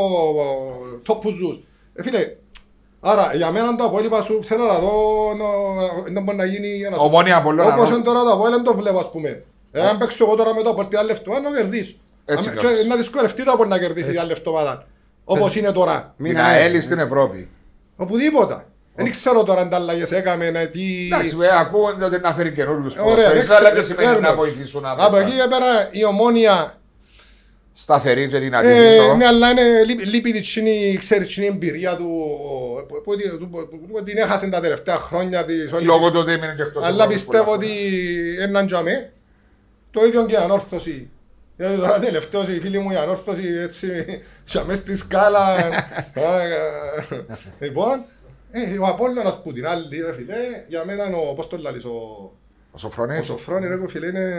[0.93, 1.59] ε, τόπουζους.
[1.93, 2.35] Ε, φίλε,
[3.01, 4.89] άρα για μένα το απόλυπα σου θέλω να δω
[5.37, 7.95] να- να μπορεί να γίνει ένα Ομόνια Απολλώνα, Όπως ναι.
[7.95, 9.43] είναι τώρα το Απόλλωνα, δεν το βλέπω ας πούμε.
[9.71, 11.93] Εάν παίξω εγώ τώρα με το Απόλλωνα λεφτό, να κερδίσω.
[12.25, 12.81] Έτσι Αν- κάνεις.
[12.81, 14.85] και Να δυσκολευτεί το Απόλλωνα να κερδίσεις την άλλη εβδομάδα.
[15.25, 16.13] Όπως είναι τώρα.
[16.17, 17.49] Την Μην ΑΕΛ στην Ευρώπη.
[17.95, 18.63] Οπουδήποτε.
[18.95, 20.81] Δεν ξέρω τώρα αν τα αλλαγές έκαμε, να τι...
[21.05, 24.27] Εντάξει, ε, ακούγονται ότι να φέρει καινούριους Ωραία, ποδοσφαιριστές, δεν αλλά ξέρω, δεν σημαίνει να
[24.27, 24.35] ξέρουμε.
[24.41, 25.21] βοηθήσουν Από άμεσα.
[25.21, 26.73] εκεί και πέρα η ομόνια
[27.81, 29.15] Σταθερή και δυνατή Ε, πίσω.
[29.15, 32.05] ναι, αλλά είναι λείπει- λείπει της τσινή, ξέρεις, τσινή εμπειρία του,
[32.87, 36.19] που- που- που- που- που- που την έχασε τα τελευταία χρόνια της όλης Λόγω του
[36.19, 37.67] ότι έμεινε και εκτός Αλλά Ευρώπης πιστεύω πολλά ότι
[38.39, 39.09] έναν τζαμί,
[39.91, 41.09] το ίδιο και η ανόρθωση.
[41.57, 44.05] Γιατί τώρα τελευταίως οι φίλοι μου η ανόρθωση έτσι,
[44.47, 45.39] τζαμί στη σκάλα.
[45.45, 47.25] Α, ε,
[47.59, 48.03] Λοιπόν,
[48.51, 50.35] ε, ο Απόλλωνας που την άλλη ρε φίλε,
[50.67, 52.31] για μένα είναι ο, πώς το λαλείς, ο, Ο
[52.71, 54.35] ο Σοφρονής Σοφρόνης ρε φίλε είναι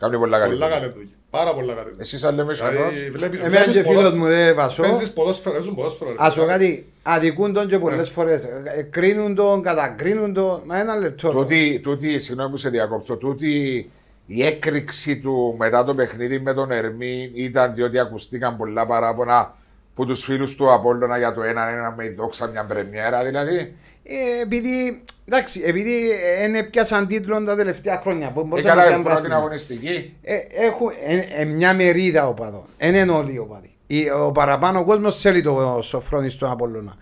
[0.00, 0.52] κάνει πολλά καλή.
[0.52, 0.80] πολλά δουλειά.
[0.80, 1.10] καλή δουλειά.
[1.30, 1.96] Πάρα πολλά καλή δουλειά.
[2.02, 5.12] Εσείς αν λέμε Δηλαδή, σανός, βλέπεις- Εμένα βλέπεις και φίλος ποδόσφαιρο- μου ρε Βασό, Παίζεις
[5.12, 6.10] ποδόσφαιρο, παίζουν ποδόσφαιρο.
[6.10, 6.16] ρε.
[6.18, 7.80] ας πω κάτι, αδικούν τον και Ναι.
[7.82, 8.42] πολλές φορές.
[8.42, 11.28] Ε, Κρίνουν τον, κατακρίνουν τον, μα ένα λεπτό.
[11.28, 11.34] ρε.
[11.34, 13.90] τούτη, τούτη, συγγνώμη που σε διακόπτω, τούτη
[14.26, 19.54] η έκρηξη του μετά το παιχνίδι με τον Ερμή ήταν διότι ακουστήκαν πολλά παράπονα
[19.94, 23.74] που τους φίλους του Απόλλωνα για το έναν ένα με η δόξα μια πρεμιέρα δηλαδή.
[24.02, 25.02] Ε, επειδή,
[25.34, 26.08] εντάξει, επειδή
[26.44, 28.30] είναι πιάσαν τίτλο τα τελευταία χρόνια.
[28.30, 29.36] Που Και μπορούσαν να καλά πιάνουν η πρώτη πρωτάθλημα.
[29.36, 30.16] αγωνιστική.
[30.22, 30.34] Ε,
[30.66, 32.64] έχουν ε, ε, μια μερίδα οπαδών.
[32.78, 33.70] Δεν είναι όλοι οι οπαδοί.
[33.86, 36.94] Η- Ο παραπάνω κόσμος θέλει το Σοφρόνη στον Απόλλωνα.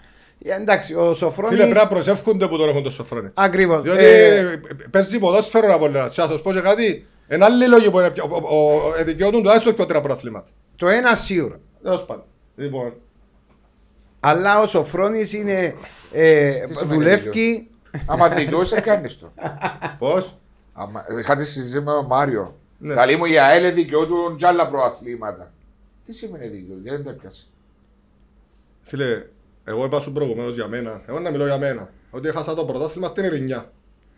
[0.44, 1.48] Ε, εντάξει, ο Σοφρόνη.
[1.54, 3.30] Φίλε, πρέπει να προσεύχονται που τον έχουν το σοφρόνι.
[3.34, 3.82] Ακριβώς.
[3.82, 4.04] Διότι
[4.90, 6.08] παίζει ποδόσφαιρο από όλα.
[6.08, 7.06] Θα σας πω και κάτι.
[7.28, 10.46] Ένα άλλη λόγοι που είναι πιο- ο- ο- ο- ε, δικαιούνται τουλάχιστον πιο τρία πρωταθλήματα.
[10.76, 11.60] το ένα σίγουρα.
[11.82, 12.24] Τέλος πάντων.
[12.56, 12.92] Λοιπόν,
[14.20, 15.74] Αλλά ο Σοφρόνης είναι,
[16.12, 17.68] ε, Τι σημαίνει δουλεύει.
[18.06, 19.32] Άμα τελειώσει, κάνεις το.
[19.98, 20.34] Πώς;
[20.72, 22.56] Άμα- Είχα τη συζήτηση με τον Μάριο.
[22.78, 22.94] Ναι.
[22.94, 25.52] Καλή μου η ΑΕΛ δικαιούτουν κι άλλα προαθλήματα.
[26.06, 27.46] Τι σημαίνει δικαιούτουν, γιατί δεν τα πιάσει.
[28.82, 29.22] Φίλε,
[29.64, 31.00] εγώ είπα σου προηγουμένως για μένα.
[31.08, 31.90] Εγώ να μιλώ για μένα.
[32.10, 33.70] Ότι έχασα το πρωτάθλημα στην Ερηνιά.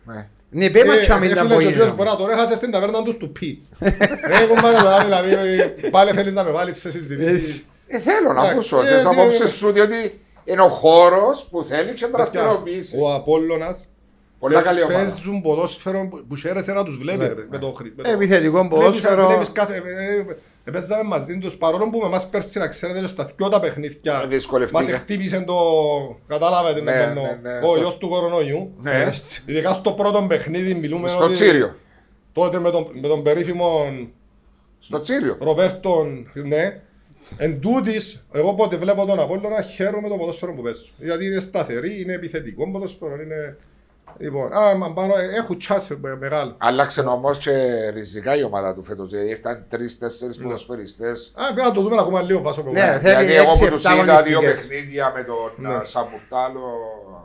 [0.05, 0.28] Ναι.
[0.51, 1.94] Ναι, πέμα Ε, τσάμε ε, να φίλε, πω και ο κύριος είναι.
[1.97, 3.62] Μπορά τώρα έχασες στην ταβέρνα του του Πι.
[3.78, 7.64] Δεν έχουν πάρει τώρα δηλαδή, ε, πάλι θέλεις να με βάλεις σε συζητήσεις.
[7.86, 10.20] Ε, θέλω να Εντάξει, ακούσω ε, τις τι- απόψεις σου, διότι
[10.51, 12.98] είναι ο χώρος που θέλει και να Παιδιά, δραστηριοποιήσει.
[13.01, 13.89] Ο Απόλλωνας
[14.39, 14.98] Πολλά καλή ομάδα.
[14.98, 18.59] παίζουν ποδόσφαιρο που- που χαίρεσαι να τους βλέπεις ρε, με το χρη- με το- Επιθετικό
[18.59, 19.27] Βλέπεις- ποδόσφαιρο.
[19.27, 23.01] βλέπεις κάθε- ε, ε, ε, Παίζαμε μαζί τους παρόλο που με εμάς πέρσι να ξέρετε
[23.01, 24.82] και στα δυο τα παιχνίδια Ε, δυσκολευτήκα.
[24.82, 25.55] μας χτύπησε το...
[26.27, 27.66] Κατάλαβετε Ναι, ναι, ναι, ναι, ναι.
[27.66, 28.72] ο Το- γιος του κορονοϊού.
[28.82, 29.10] Ναι.
[29.47, 31.74] Ειδικά στο πρώτο παιχνίδι μιλούμε Στο ότι Τσίριο.
[32.32, 33.85] τότε με τον, με τον περίφημο
[34.81, 35.36] Στο Τσίριο.
[35.40, 36.81] Ροβέρτον, ναι.
[37.36, 40.85] Εν τούτης, εγώ πότε βλέπω τον Απόλλωνα χαίρομαι το ποδόσφαιρο που παίζω.
[40.98, 43.57] Γιατί είναι σταθερή, είναι επιθετικό ποδόσφαιρο, είναι...
[44.19, 46.55] Λοιπόν, α, μα πάνω, ε, έχουν τσάσει με- μεγάλο.
[46.59, 47.51] Άλλαξε όμως και
[47.90, 49.12] ριζικά η ομάδα του φέτος.
[49.12, 50.43] Ήρθαν τρει-τέσσερι Ναι.
[50.44, 51.32] ποδοσφαιριστές.
[51.35, 53.01] Α, πρέπει να το δούμε ακόμα λίγο βάσο που Ναι, κάνει.
[53.01, 54.51] θέλει Γιατί εγώ που 6-7 τους είδα δύο αγωνιστικές.
[54.66, 55.69] παιχνίδια με τον Ναι.
[55.77, 55.85] ναι.
[55.85, 56.62] Σαμπουρτάλο.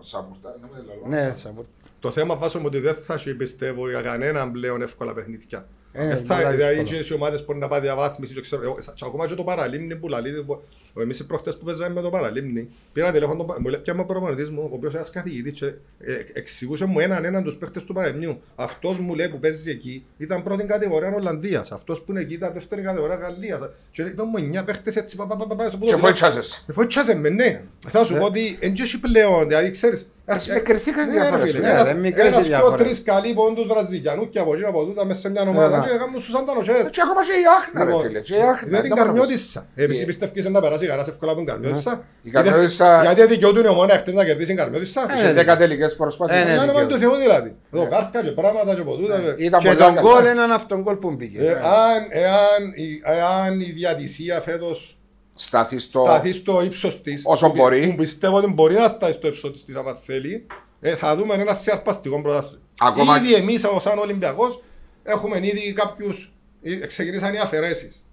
[0.02, 1.02] Σαμπουρτάλο, δεν με λέω.
[1.28, 1.68] Ναι, σαβουρ-
[2.06, 5.68] Το θέμα βάσο μου ότι δεν θα έχει πιστεύω για κανέναν πλέον εύκολα παιχνίδια.
[5.98, 7.02] Ε, Δεν θα, πολλά δηλαδή δύσκολα.
[7.02, 9.96] και οι ομάδες μπορεί να πάει διαβάθμιση και ξέρω, εγώ, και ακόμα και το παραλίμνη
[9.96, 10.62] που λαλεί, που-
[11.02, 14.02] εμείς οι προχτές που παίζαμε με το παραλίμνη, πήρα τηλέφωνο, τον πα- μου λέει, πιάμε
[14.02, 15.66] ο προπονητής μου, ο οποίος είναι ένας καθηγητής και
[16.00, 18.42] ε, εξηγούσε μου έναν έναν τους παίχτες του παρεμιού.
[18.56, 22.54] Αυτός μου λέει που παίζει εκεί ήταν πρώτη κατηγορία Ολλανδίας, αυτός που είναι εκεί ήταν
[22.54, 23.60] δεύτερη κατηγορία Γαλλίας.
[23.92, 26.06] Και είπε μου εννιά παίχτες έτσι, πα, πα, πα, πα, πα, στο Και ποδόσφαιρο.
[26.06, 26.64] φοητσάζεσαι.
[26.68, 27.62] Με φωτιάσε με, ναι.
[27.88, 31.52] Θα σου πω ότι δεν έχει πλέον, δηλαδή ξέρεις, Ας με κρυθήκαν ναι, ρε διάφορες
[31.52, 31.74] φίλε, Ναι, φορές.
[31.82, 32.82] ένας- δεν μικρές οι ένας πιο διαφορές.
[32.86, 35.98] τρεις καλοί πόντους βραζιλιανούς και από εκεί από τούτα μέσα σε μια ομάδα Ναι, και
[35.98, 36.84] κάνουν στους αντανοσές.
[36.96, 38.20] Και ακόμα και η Άχνα ρε Λοιπόν, φίλε.
[38.20, 38.68] Και η Άχνα.
[38.70, 39.04] Δεν την δεν μπορείς.
[39.04, 39.68] Καρμιώτισσα.
[39.76, 40.06] Επίσης Ε.
[40.06, 42.04] πιστεύεις να περάσει η Γαράς εύκολα από την Καρμιώτισσα.
[42.24, 45.02] Η Καρμιώτισσα- Γιατί δικαιούτουν οι ομόνια χτες να κερδίσει την Καρμιώτισσα.
[45.22, 46.40] Σε δέκα τελικές προσπάθειες.
[46.42, 47.06] Ε, ναι, Είναι όνομα του δικαιούται.
[47.06, 47.56] Θεού δηλαδή.
[47.74, 49.16] Εδώ κάρκα και πράγματα και από τούτα.
[49.26, 49.34] ρε.
[49.38, 50.02] Ήταν Και πολύ τον καλά.
[50.02, 51.40] γκολ έναν αυτόν γκολ που μπήκε.
[51.40, 54.95] Ε, αν- εάν η- Εάν η διατησία φέτος
[55.36, 56.04] Σταθεί στο...
[56.06, 57.88] σταθεί στο ύψος της Όσο που- μπορεί.
[57.90, 60.46] που πιστεύω ότι μπορεί να σταθεί στο ύψος της άμα θέλει
[60.82, 62.62] ε, θα δούμε ένας σιαρπαστικό πρωτάθλημα.
[62.80, 64.64] Ακόμα- Ήδη εμείς ως σαν Ολυμπιακός
[65.04, 66.34] έχουμε ήδη κάποιους
[66.64, 68.04] ε, ξεκινήσαν οι αφαιρέσεις.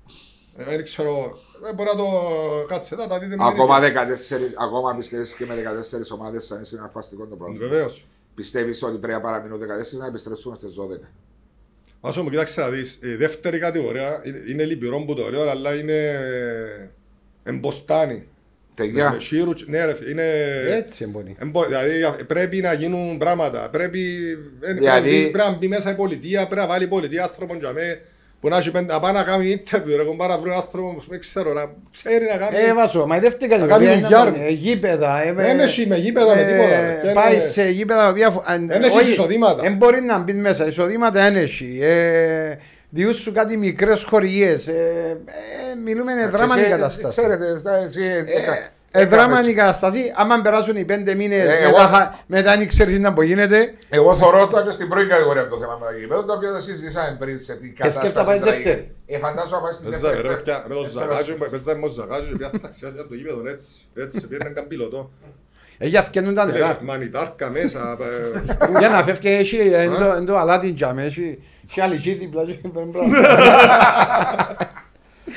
[0.57, 2.09] Ε, Δεν ξέρω, δεν μπορεί να το
[2.69, 6.65] κάτσετε, τα δείτε με Ακόμα, την 14, ακόμα πιστεύεις και με 14 ομάδες θα είναι
[6.65, 7.69] συναρπαστικό το πρόβλημα.
[7.69, 8.07] Βεβαίως.
[8.35, 11.07] Πιστεύεις ότι πρέπει να παραμείνουν 14 να επιστρέψουμε στις 12.
[12.01, 15.75] Άσο μου κοιτάξτε να δεις, η δεύτερη κατηγορία είναι- είναι λυπηρό που το λέω, αλλά
[15.75, 16.19] είναι
[17.45, 18.27] εμποστάνη.
[18.75, 19.11] Τελειά.
[19.11, 20.23] Με σύρους, ναι ρε, φίλε, είναι...
[20.77, 21.37] Έτσι μπορεί.
[21.43, 21.93] Εμπο- Δηλαδή
[22.27, 23.69] πρέπει να γίνουν πράγματα.
[23.73, 24.01] Πρέπει,
[24.61, 27.59] ε, Δηλαδή- πρέπει, πρέπει να μπει μέσα η πολιτεία, πρέπει να βάλει η πολιτεία άνθρωπον
[27.59, 28.01] για μέ,
[28.41, 30.95] που να, έχει πέντε- να πάει να κάνει interview, ρε, κομπά να βρει έναν άνθρωπο
[30.95, 32.57] που δεν ξέρω, να ξέρει να κάνει.
[32.57, 34.45] Ε, βάσο, μα η δεύτερη κάνει κατηγορία είναι δουλειά, να- ρε.
[34.47, 35.23] ε, γήπεδα.
[35.27, 37.01] ε, Δεν ε, έχει με γήπεδα, με ε, τίποτα, ρε.
[37.03, 38.31] Και Πάει είναι- σε γήπεδα τα οποία...
[38.31, 39.63] φο- αν- Δεν έχει όχι, εισοδήματα.
[39.63, 40.67] Δεν μπορεί να μπει μέσα.
[40.67, 41.81] Εισοδήματα δεν έχει.
[42.95, 44.67] Ε, Διούς σου κάτι μικρές χωριές.
[44.69, 47.21] Ε, ε, μιλούμε είναι δράμα η κατάσταση.
[47.21, 48.03] Ξέρετε, στα- εσύ...
[48.95, 50.13] Ε, δράμα είναι η κατάσταση.
[50.17, 53.75] Άμα περάσουν οι πέντε μήνες Ε, μετά, εγώ- χα- μετά δεν ξέρεις να που γίνεται.
[53.91, 56.61] Εγώ θεωρώ τώρα και στην πρώτη κατηγορία το θέμα με το γήπεδο, το οποίο το
[56.61, 58.63] συζητήσαμε πριν σε τι σκέφτα κατάσταση πάει τραγεί.
[58.63, 58.91] δεύτερη.
[59.07, 60.37] Ε, φαντάζομαι να πάει στην Παίζαμε, ρε, δεύτερη.
[60.37, 61.05] παιδιά, με το Δεύτερο.
[61.11, 65.11] Ζαγάζι, παίζαμε με το Ζαγάζι, και πια θαξιάζει το γήπεδο, έτσι, έτσι, πήγαινε καν πιλωτό.
[65.79, 66.79] Ε, για αυκαινούν τα νερά.
[66.83, 71.05] Μανιτάρκα μέσα, ε, Για να φεύγει έχει ε, εν το- εν το αλάτι τζάμε.
[71.05, 73.07] Έχει έχει αλυσί δίπλα και πρέπει να-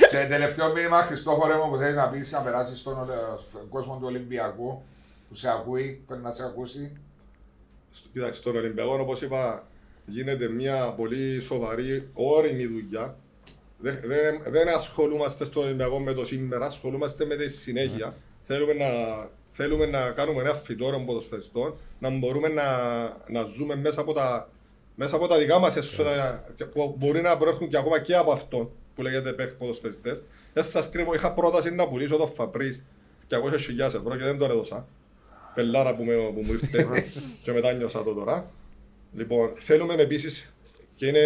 [0.10, 3.14] Και τελευταίο μήνυμα, Χριστόφορε μου, που θέλεις να πεις να περάσεις στον ε,
[3.70, 4.84] κόσμο του Ολυμπιακού,
[5.30, 6.92] που σε ακούει, πρέπει να σε ακούσει.
[7.92, 9.68] Στο- Κοίταξε, στον Ολυμπιακό, όπως είπα,
[10.06, 13.16] γίνεται μια πολύ σοβαρή, όρημη δουλειά.
[13.78, 18.16] Δεν, δεν, δεν ασχολούμαστε στον Ολυμπιακό με το σήμερα, ασχολούμαστε με τη συνέχεια.
[18.44, 18.86] Θέλουμε να,
[19.52, 22.64] θέλουμε να κάνουμε ένα φυτόριο ποδοσφαιριστών, να μπορούμε να,
[23.28, 24.50] να ζούμε μέσα από τα,
[24.96, 28.32] μέσα από τα δικά μας έσοδα, και που μπορεί να προέρχουν και ακόμα και από
[28.32, 30.22] αυτόν που λέγεται παίχ ποδοσφαιριστές.
[30.54, 32.86] Δεν σας κρύβω, είχα πρόταση να πουλήσω το Φαπρίς
[33.30, 34.88] 200.000 ευρώ και δεν τον έδωσα.
[35.56, 37.04] Πελάρα που, με, που μου ήρθε
[37.44, 38.52] και μετά νιώσα το τώρα.
[39.16, 40.54] Λοιπόν, θέλουμε επίσης
[40.96, 41.20] και είναι,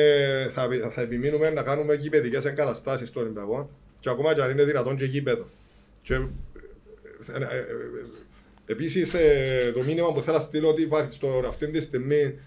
[0.51, 3.69] θα, θα επιμείνουμε να κάνουμε γηπαιδικές εγκαταστάσεις στο Ολυμπιακό
[3.99, 5.49] και ακόμα και αν είναι δυνατόν και γήπεδο.
[6.01, 6.19] Και, ε,
[7.33, 7.65] ε, ε,
[8.65, 12.39] επίσης ε, το μήνυμα που θέλω να στείλω ότι υπάρχει στο, αυτή τη στιγμή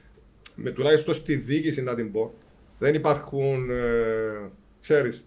[0.55, 2.35] με, τουλάχιστον στη διοίκηση να την πω
[2.79, 4.51] δεν υπάρχουν, ε,
[4.81, 5.27] ξέρεις,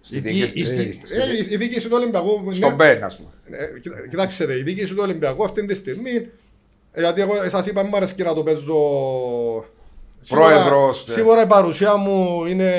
[0.00, 3.04] Στη η, διοίκηση- η, η, στη- ε, η- η διοίκηση του Ολυμπιακού Στον ναι, Μπέν,
[3.04, 3.30] ας πούμε.
[3.58, 6.28] ε, κοιτά- Κοιτάξτε, η διοίκηση του Ολυμπιακού αυτή τη στιγμή,
[6.92, 8.78] ε, γιατί εγώ σας είπα, μου αρέσει και να το παίζω.
[10.20, 11.14] Σίγουρα- Πρόεδρος, ναι.
[11.14, 12.72] Σίγουρα η παρουσία μου είναι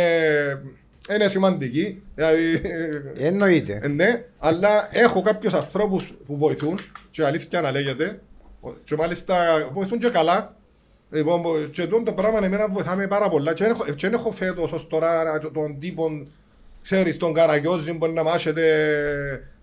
[1.13, 2.01] είναι σημαντική.
[2.15, 2.61] Δηλαδή,
[3.17, 3.79] Εννοείται.
[3.83, 6.79] ε, ναι, αλλά έχω κάποιους ανθρώπους που βοηθούν,
[7.11, 8.21] και αλήθεια να λέγεται,
[8.83, 10.55] και μάλιστα βοηθούν και καλά.
[11.11, 13.53] Λοιπόν, και τούτο το πράγμα εμένα βοηθάμε πάρα πολλά.
[13.53, 16.27] Και δεν έχω, και δεν έχω φέτος ως τώρα τον τύπο,
[16.83, 18.63] ξέρεις, τον Καραγιόζη που να μάσετε,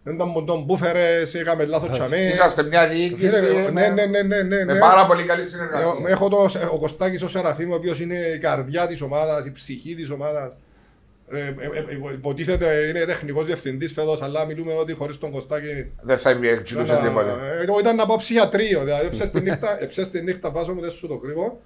[0.03, 2.17] δεν τον, τον μπούφερες, είχαμε λάθος τσαμέ.
[2.17, 4.65] Είσαστε μια διοίκηση Φίλε, Ναι, ναι, ναι, ναι, ναι.
[4.65, 4.79] με ναι.
[4.79, 5.95] πάρα πολύ καλή Ε, συνεργασία.
[6.07, 9.95] Έχω το, ο Κωστάκης ο Σεραφείμ, ο οποίος είναι η καρδιά της ομάδας, η ψυχή
[9.95, 10.57] της ομάδας.
[11.31, 16.19] Ε, ε, ε, υποτίθεται είναι τεχνικός διευθυντής φέτος, αλλά μιλούμε ότι χωρίς τον Κωστάκη Δεν
[16.19, 17.39] θα εκκινούσε ήταν, τίποτα.
[17.59, 20.81] ε, Εγώ ήταν να πάω ψυχιατρίο, δηλαδή έψες τη νύχτα, έψες τη νύχτα βάζω μου
[20.81, 21.61] δεν σου το κρύβω.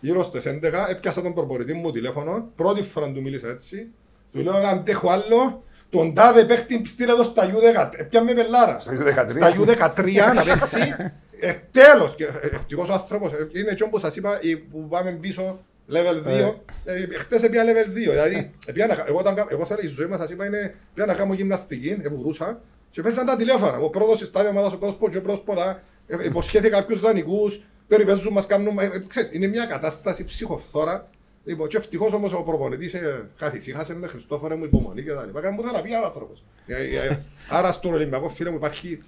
[0.00, 3.88] Γύρω στις 11 έπιασα τον προπονητή μου τηλέφωνο, πρώτη φορά του μίλησα έτσι.
[4.32, 8.80] Του λέω αν αντέχω άλλο, τον τάδε παίχτη στείλε το στα U13, έπιαμε πελάρα.
[8.80, 9.26] Στο U13.
[9.28, 10.94] Στα U13 να παίξει,
[11.40, 12.14] ε, τέλος.
[12.14, 15.64] Και, ε, Ευτυχώς ο άνθρωπος, ε, είναι έτσι όπως σας είπα, οι που πάμε πίσω,
[15.90, 19.80] level 2, ε, χτες έπια level 2, δηλαδή, έπια να- εγώ, όταν κα- εγώ θέλω
[19.82, 22.60] η ζωή μας, σας είπα, είναι πια να κάνω γυμναστική, ευουρούσα,
[22.90, 26.16] και πέσαν τα τηλέφωνα, ο πρώτος στάδιο ομάδας, ο πρώτος πόντζο, ο πρώτος ποδά, ε,
[26.24, 31.08] υποσχέθηκα κάποιους δανεικούς, περιπέζουν, μας κάνουν, ε, ε, ξέρεις, είναι μια κατάσταση ψυχοφθόρα,
[31.44, 35.40] Λοιπόν, και ευτυχώς όμως ο προπονητής ε, καθησύχασε με Χριστόφορε μου υπομονή και τα λοιπά.
[35.40, 36.44] Κάνει μου θεραπεία ο άνθρωπος.
[36.66, 38.98] Ε, ε, ε, Άρα στον Ολυμπιακό φίλε μου υπάρχει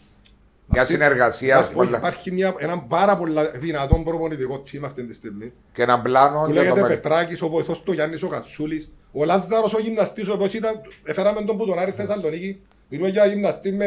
[0.73, 1.97] Μια αυτή- συνεργασία υπάρχει- πολλά.
[1.99, 5.53] Υπάρχει μια, ένα πάρα πολύ δυνατό προπονητικό team αυτή τη στιγμή.
[5.73, 6.89] και έναν πλάνο Που για το λέγεται μέλλον.
[7.01, 11.43] Πετράκης, ο βοηθός του Γιάννης ο Κατσούλης, ο Λάζαρος ο γυμναστής, ο οποίος ήταν, έφεραμε
[11.43, 12.61] τον που τον Άρη Θεσσαλονίκη.
[12.89, 13.87] Μιλούμε για γυμναστή με,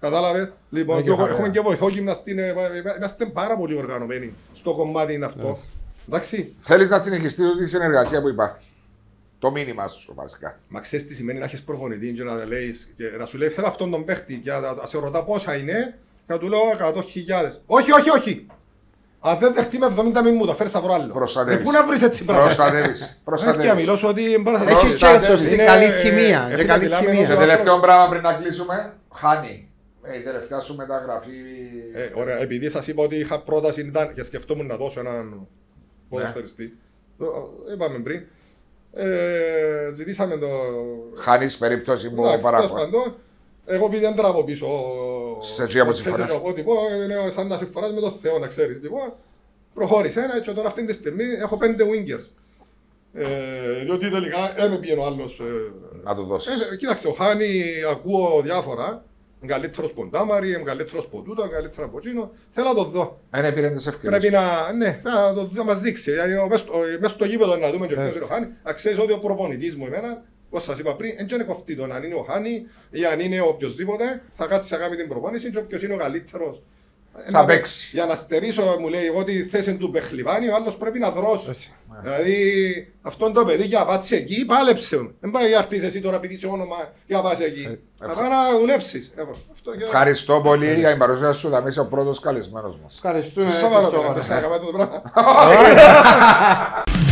[0.00, 1.52] κατάλαβες; Λοιπόν, Ναι, και έχω- και έχουμε χαρά.
[1.52, 2.52] και βοηθό γυμναστή, ε, ε,
[2.96, 5.58] είμαστε πάρα πολύ οργανωμένοι στο κομμάτι είναι αυτό.
[6.08, 6.54] Εντάξει.
[6.58, 8.66] Θέλεις να συνεχιστεί τη συνεργασία που υπάρχει.
[9.40, 10.56] Το μήνυμα σου βασικά.
[10.68, 13.66] Μα ξέρεις τι σημαίνει να έχεις προπονητή και να, λέεις, και να σου λέει θέλω
[13.66, 17.00] αυτόν τον παίχτη και να, να σε ρωτά πόσα είναι και να του λέω 100.000.
[17.66, 18.46] Όχι, όχι, όχι.
[19.20, 21.12] Αν δεν δεχτεί με 70 μην μου το φέρεις αύριο άλλο.
[21.12, 21.60] Προστατεύεις.
[21.60, 22.90] Ε, πού να βρεις έτσι πράγματα; Προστατεύει.
[22.90, 23.74] Έχει Προστατεύει.
[23.76, 25.26] μιλώ σου ότι μπορεί να Έχεις Προστατεύεις.
[25.26, 26.48] και σωστή Είναι, καλή ε, χημεία.
[26.52, 27.26] ε, Και καλή μιλάμε χημεία.
[27.26, 28.94] Και εδώ- τελευταίο πράγμα πριν να κλείσουμε.
[29.14, 29.68] Χάνει.
[30.02, 31.30] Ε, η τελευταία σου μεταγραφή.
[31.94, 35.46] Ε, ωραία, επειδή σας είπα ότι είχα πρόταση ήταν, και σκεφτόμουν να δώσω έναν
[36.08, 36.76] ποδοσφαιριστή.
[37.18, 38.22] Το- Είπαμε πριν.
[38.92, 40.46] Ε, ζητήσαμε το...
[41.16, 42.74] Χάνεις περίπτωση που Εντάξει, τέλος παράγω.
[42.74, 43.14] πάντων,
[43.66, 44.66] εγώ επειδή δεν τραβώ πίσω.
[45.40, 46.26] Σε εκεί από τη σε- φορά.
[46.26, 46.72] σε- Ό,τι πω,
[47.04, 48.82] είναι σαν να συμφωνάς με τον Θεό, να ξέρεις.
[48.82, 49.12] Λοιπόν,
[49.74, 52.28] προχώρησε ένα, και τώρα αυτή τη στιγμή έχω πέντε wingers.
[53.14, 53.26] Ε,
[53.84, 55.40] διότι τελικά δεν πήγαινε ο άλλος.
[55.40, 55.72] ε,
[56.04, 56.60] Να του δώσεις.
[56.72, 59.04] ε, κοίταξε, ο Χάνι ακούω διάφορα.
[59.42, 62.32] Είναι καλύτερος ποντάμαρι, είναι καλύτερος ποτούτο, είναι καλύτερο από εκείνο.
[62.50, 63.20] Θέλω να το δω.
[63.30, 64.20] Δεν πήρε τις ευκαιρίες.
[64.20, 66.10] Πρέπει να, ναι, να το να μας δείξει.
[66.10, 68.46] Δηλαδή, ο- μες στο- μες στο γήπεδο να δούμε και ποιος είναι ο Χάνι.
[68.64, 71.84] Να ξέρεις ότι ο προπονητής μου εμένα, όπως σας είπα πριν, δεν είναι κοφτή το
[71.84, 75.58] αν είναι ο Χάνι ή αν είναι οποιοδήποτε, θα κάτσει να κάνει την προπόνηση και
[75.58, 76.62] όποιος είναι ο καλύτερος.
[77.26, 77.88] Ε, Θα να παίξει.
[77.92, 81.48] Για να στερήσω, μου λέει, εγώ τη θέση του Μπεχλιβάνη, ο άλλος πρέπει να δρώσει.
[82.02, 84.96] Δηλαδή, αυτό το παιδί για να πάτσει εκεί, πάλεψε.
[84.96, 85.10] μου.
[85.20, 86.76] Δεν πάει να έρθεις εσύ τώρα επειδή είσαι όνομα
[87.06, 87.78] για να πας εκεί.
[87.98, 89.12] Θα πάει να δουλέψεις.
[89.16, 89.22] Ε,
[89.52, 91.50] αυτό και- Ευχαριστώ πολύ για την παρουσία σου.
[91.50, 92.94] Θα είσαι ο πρώτος καλεσμένος μας.
[92.94, 93.50] Ευχαριστούμε.
[93.50, 94.14] Σοβαρό, Χριστόφορε.
[94.14, 95.02] δεν θα έκαμε το πράγμα.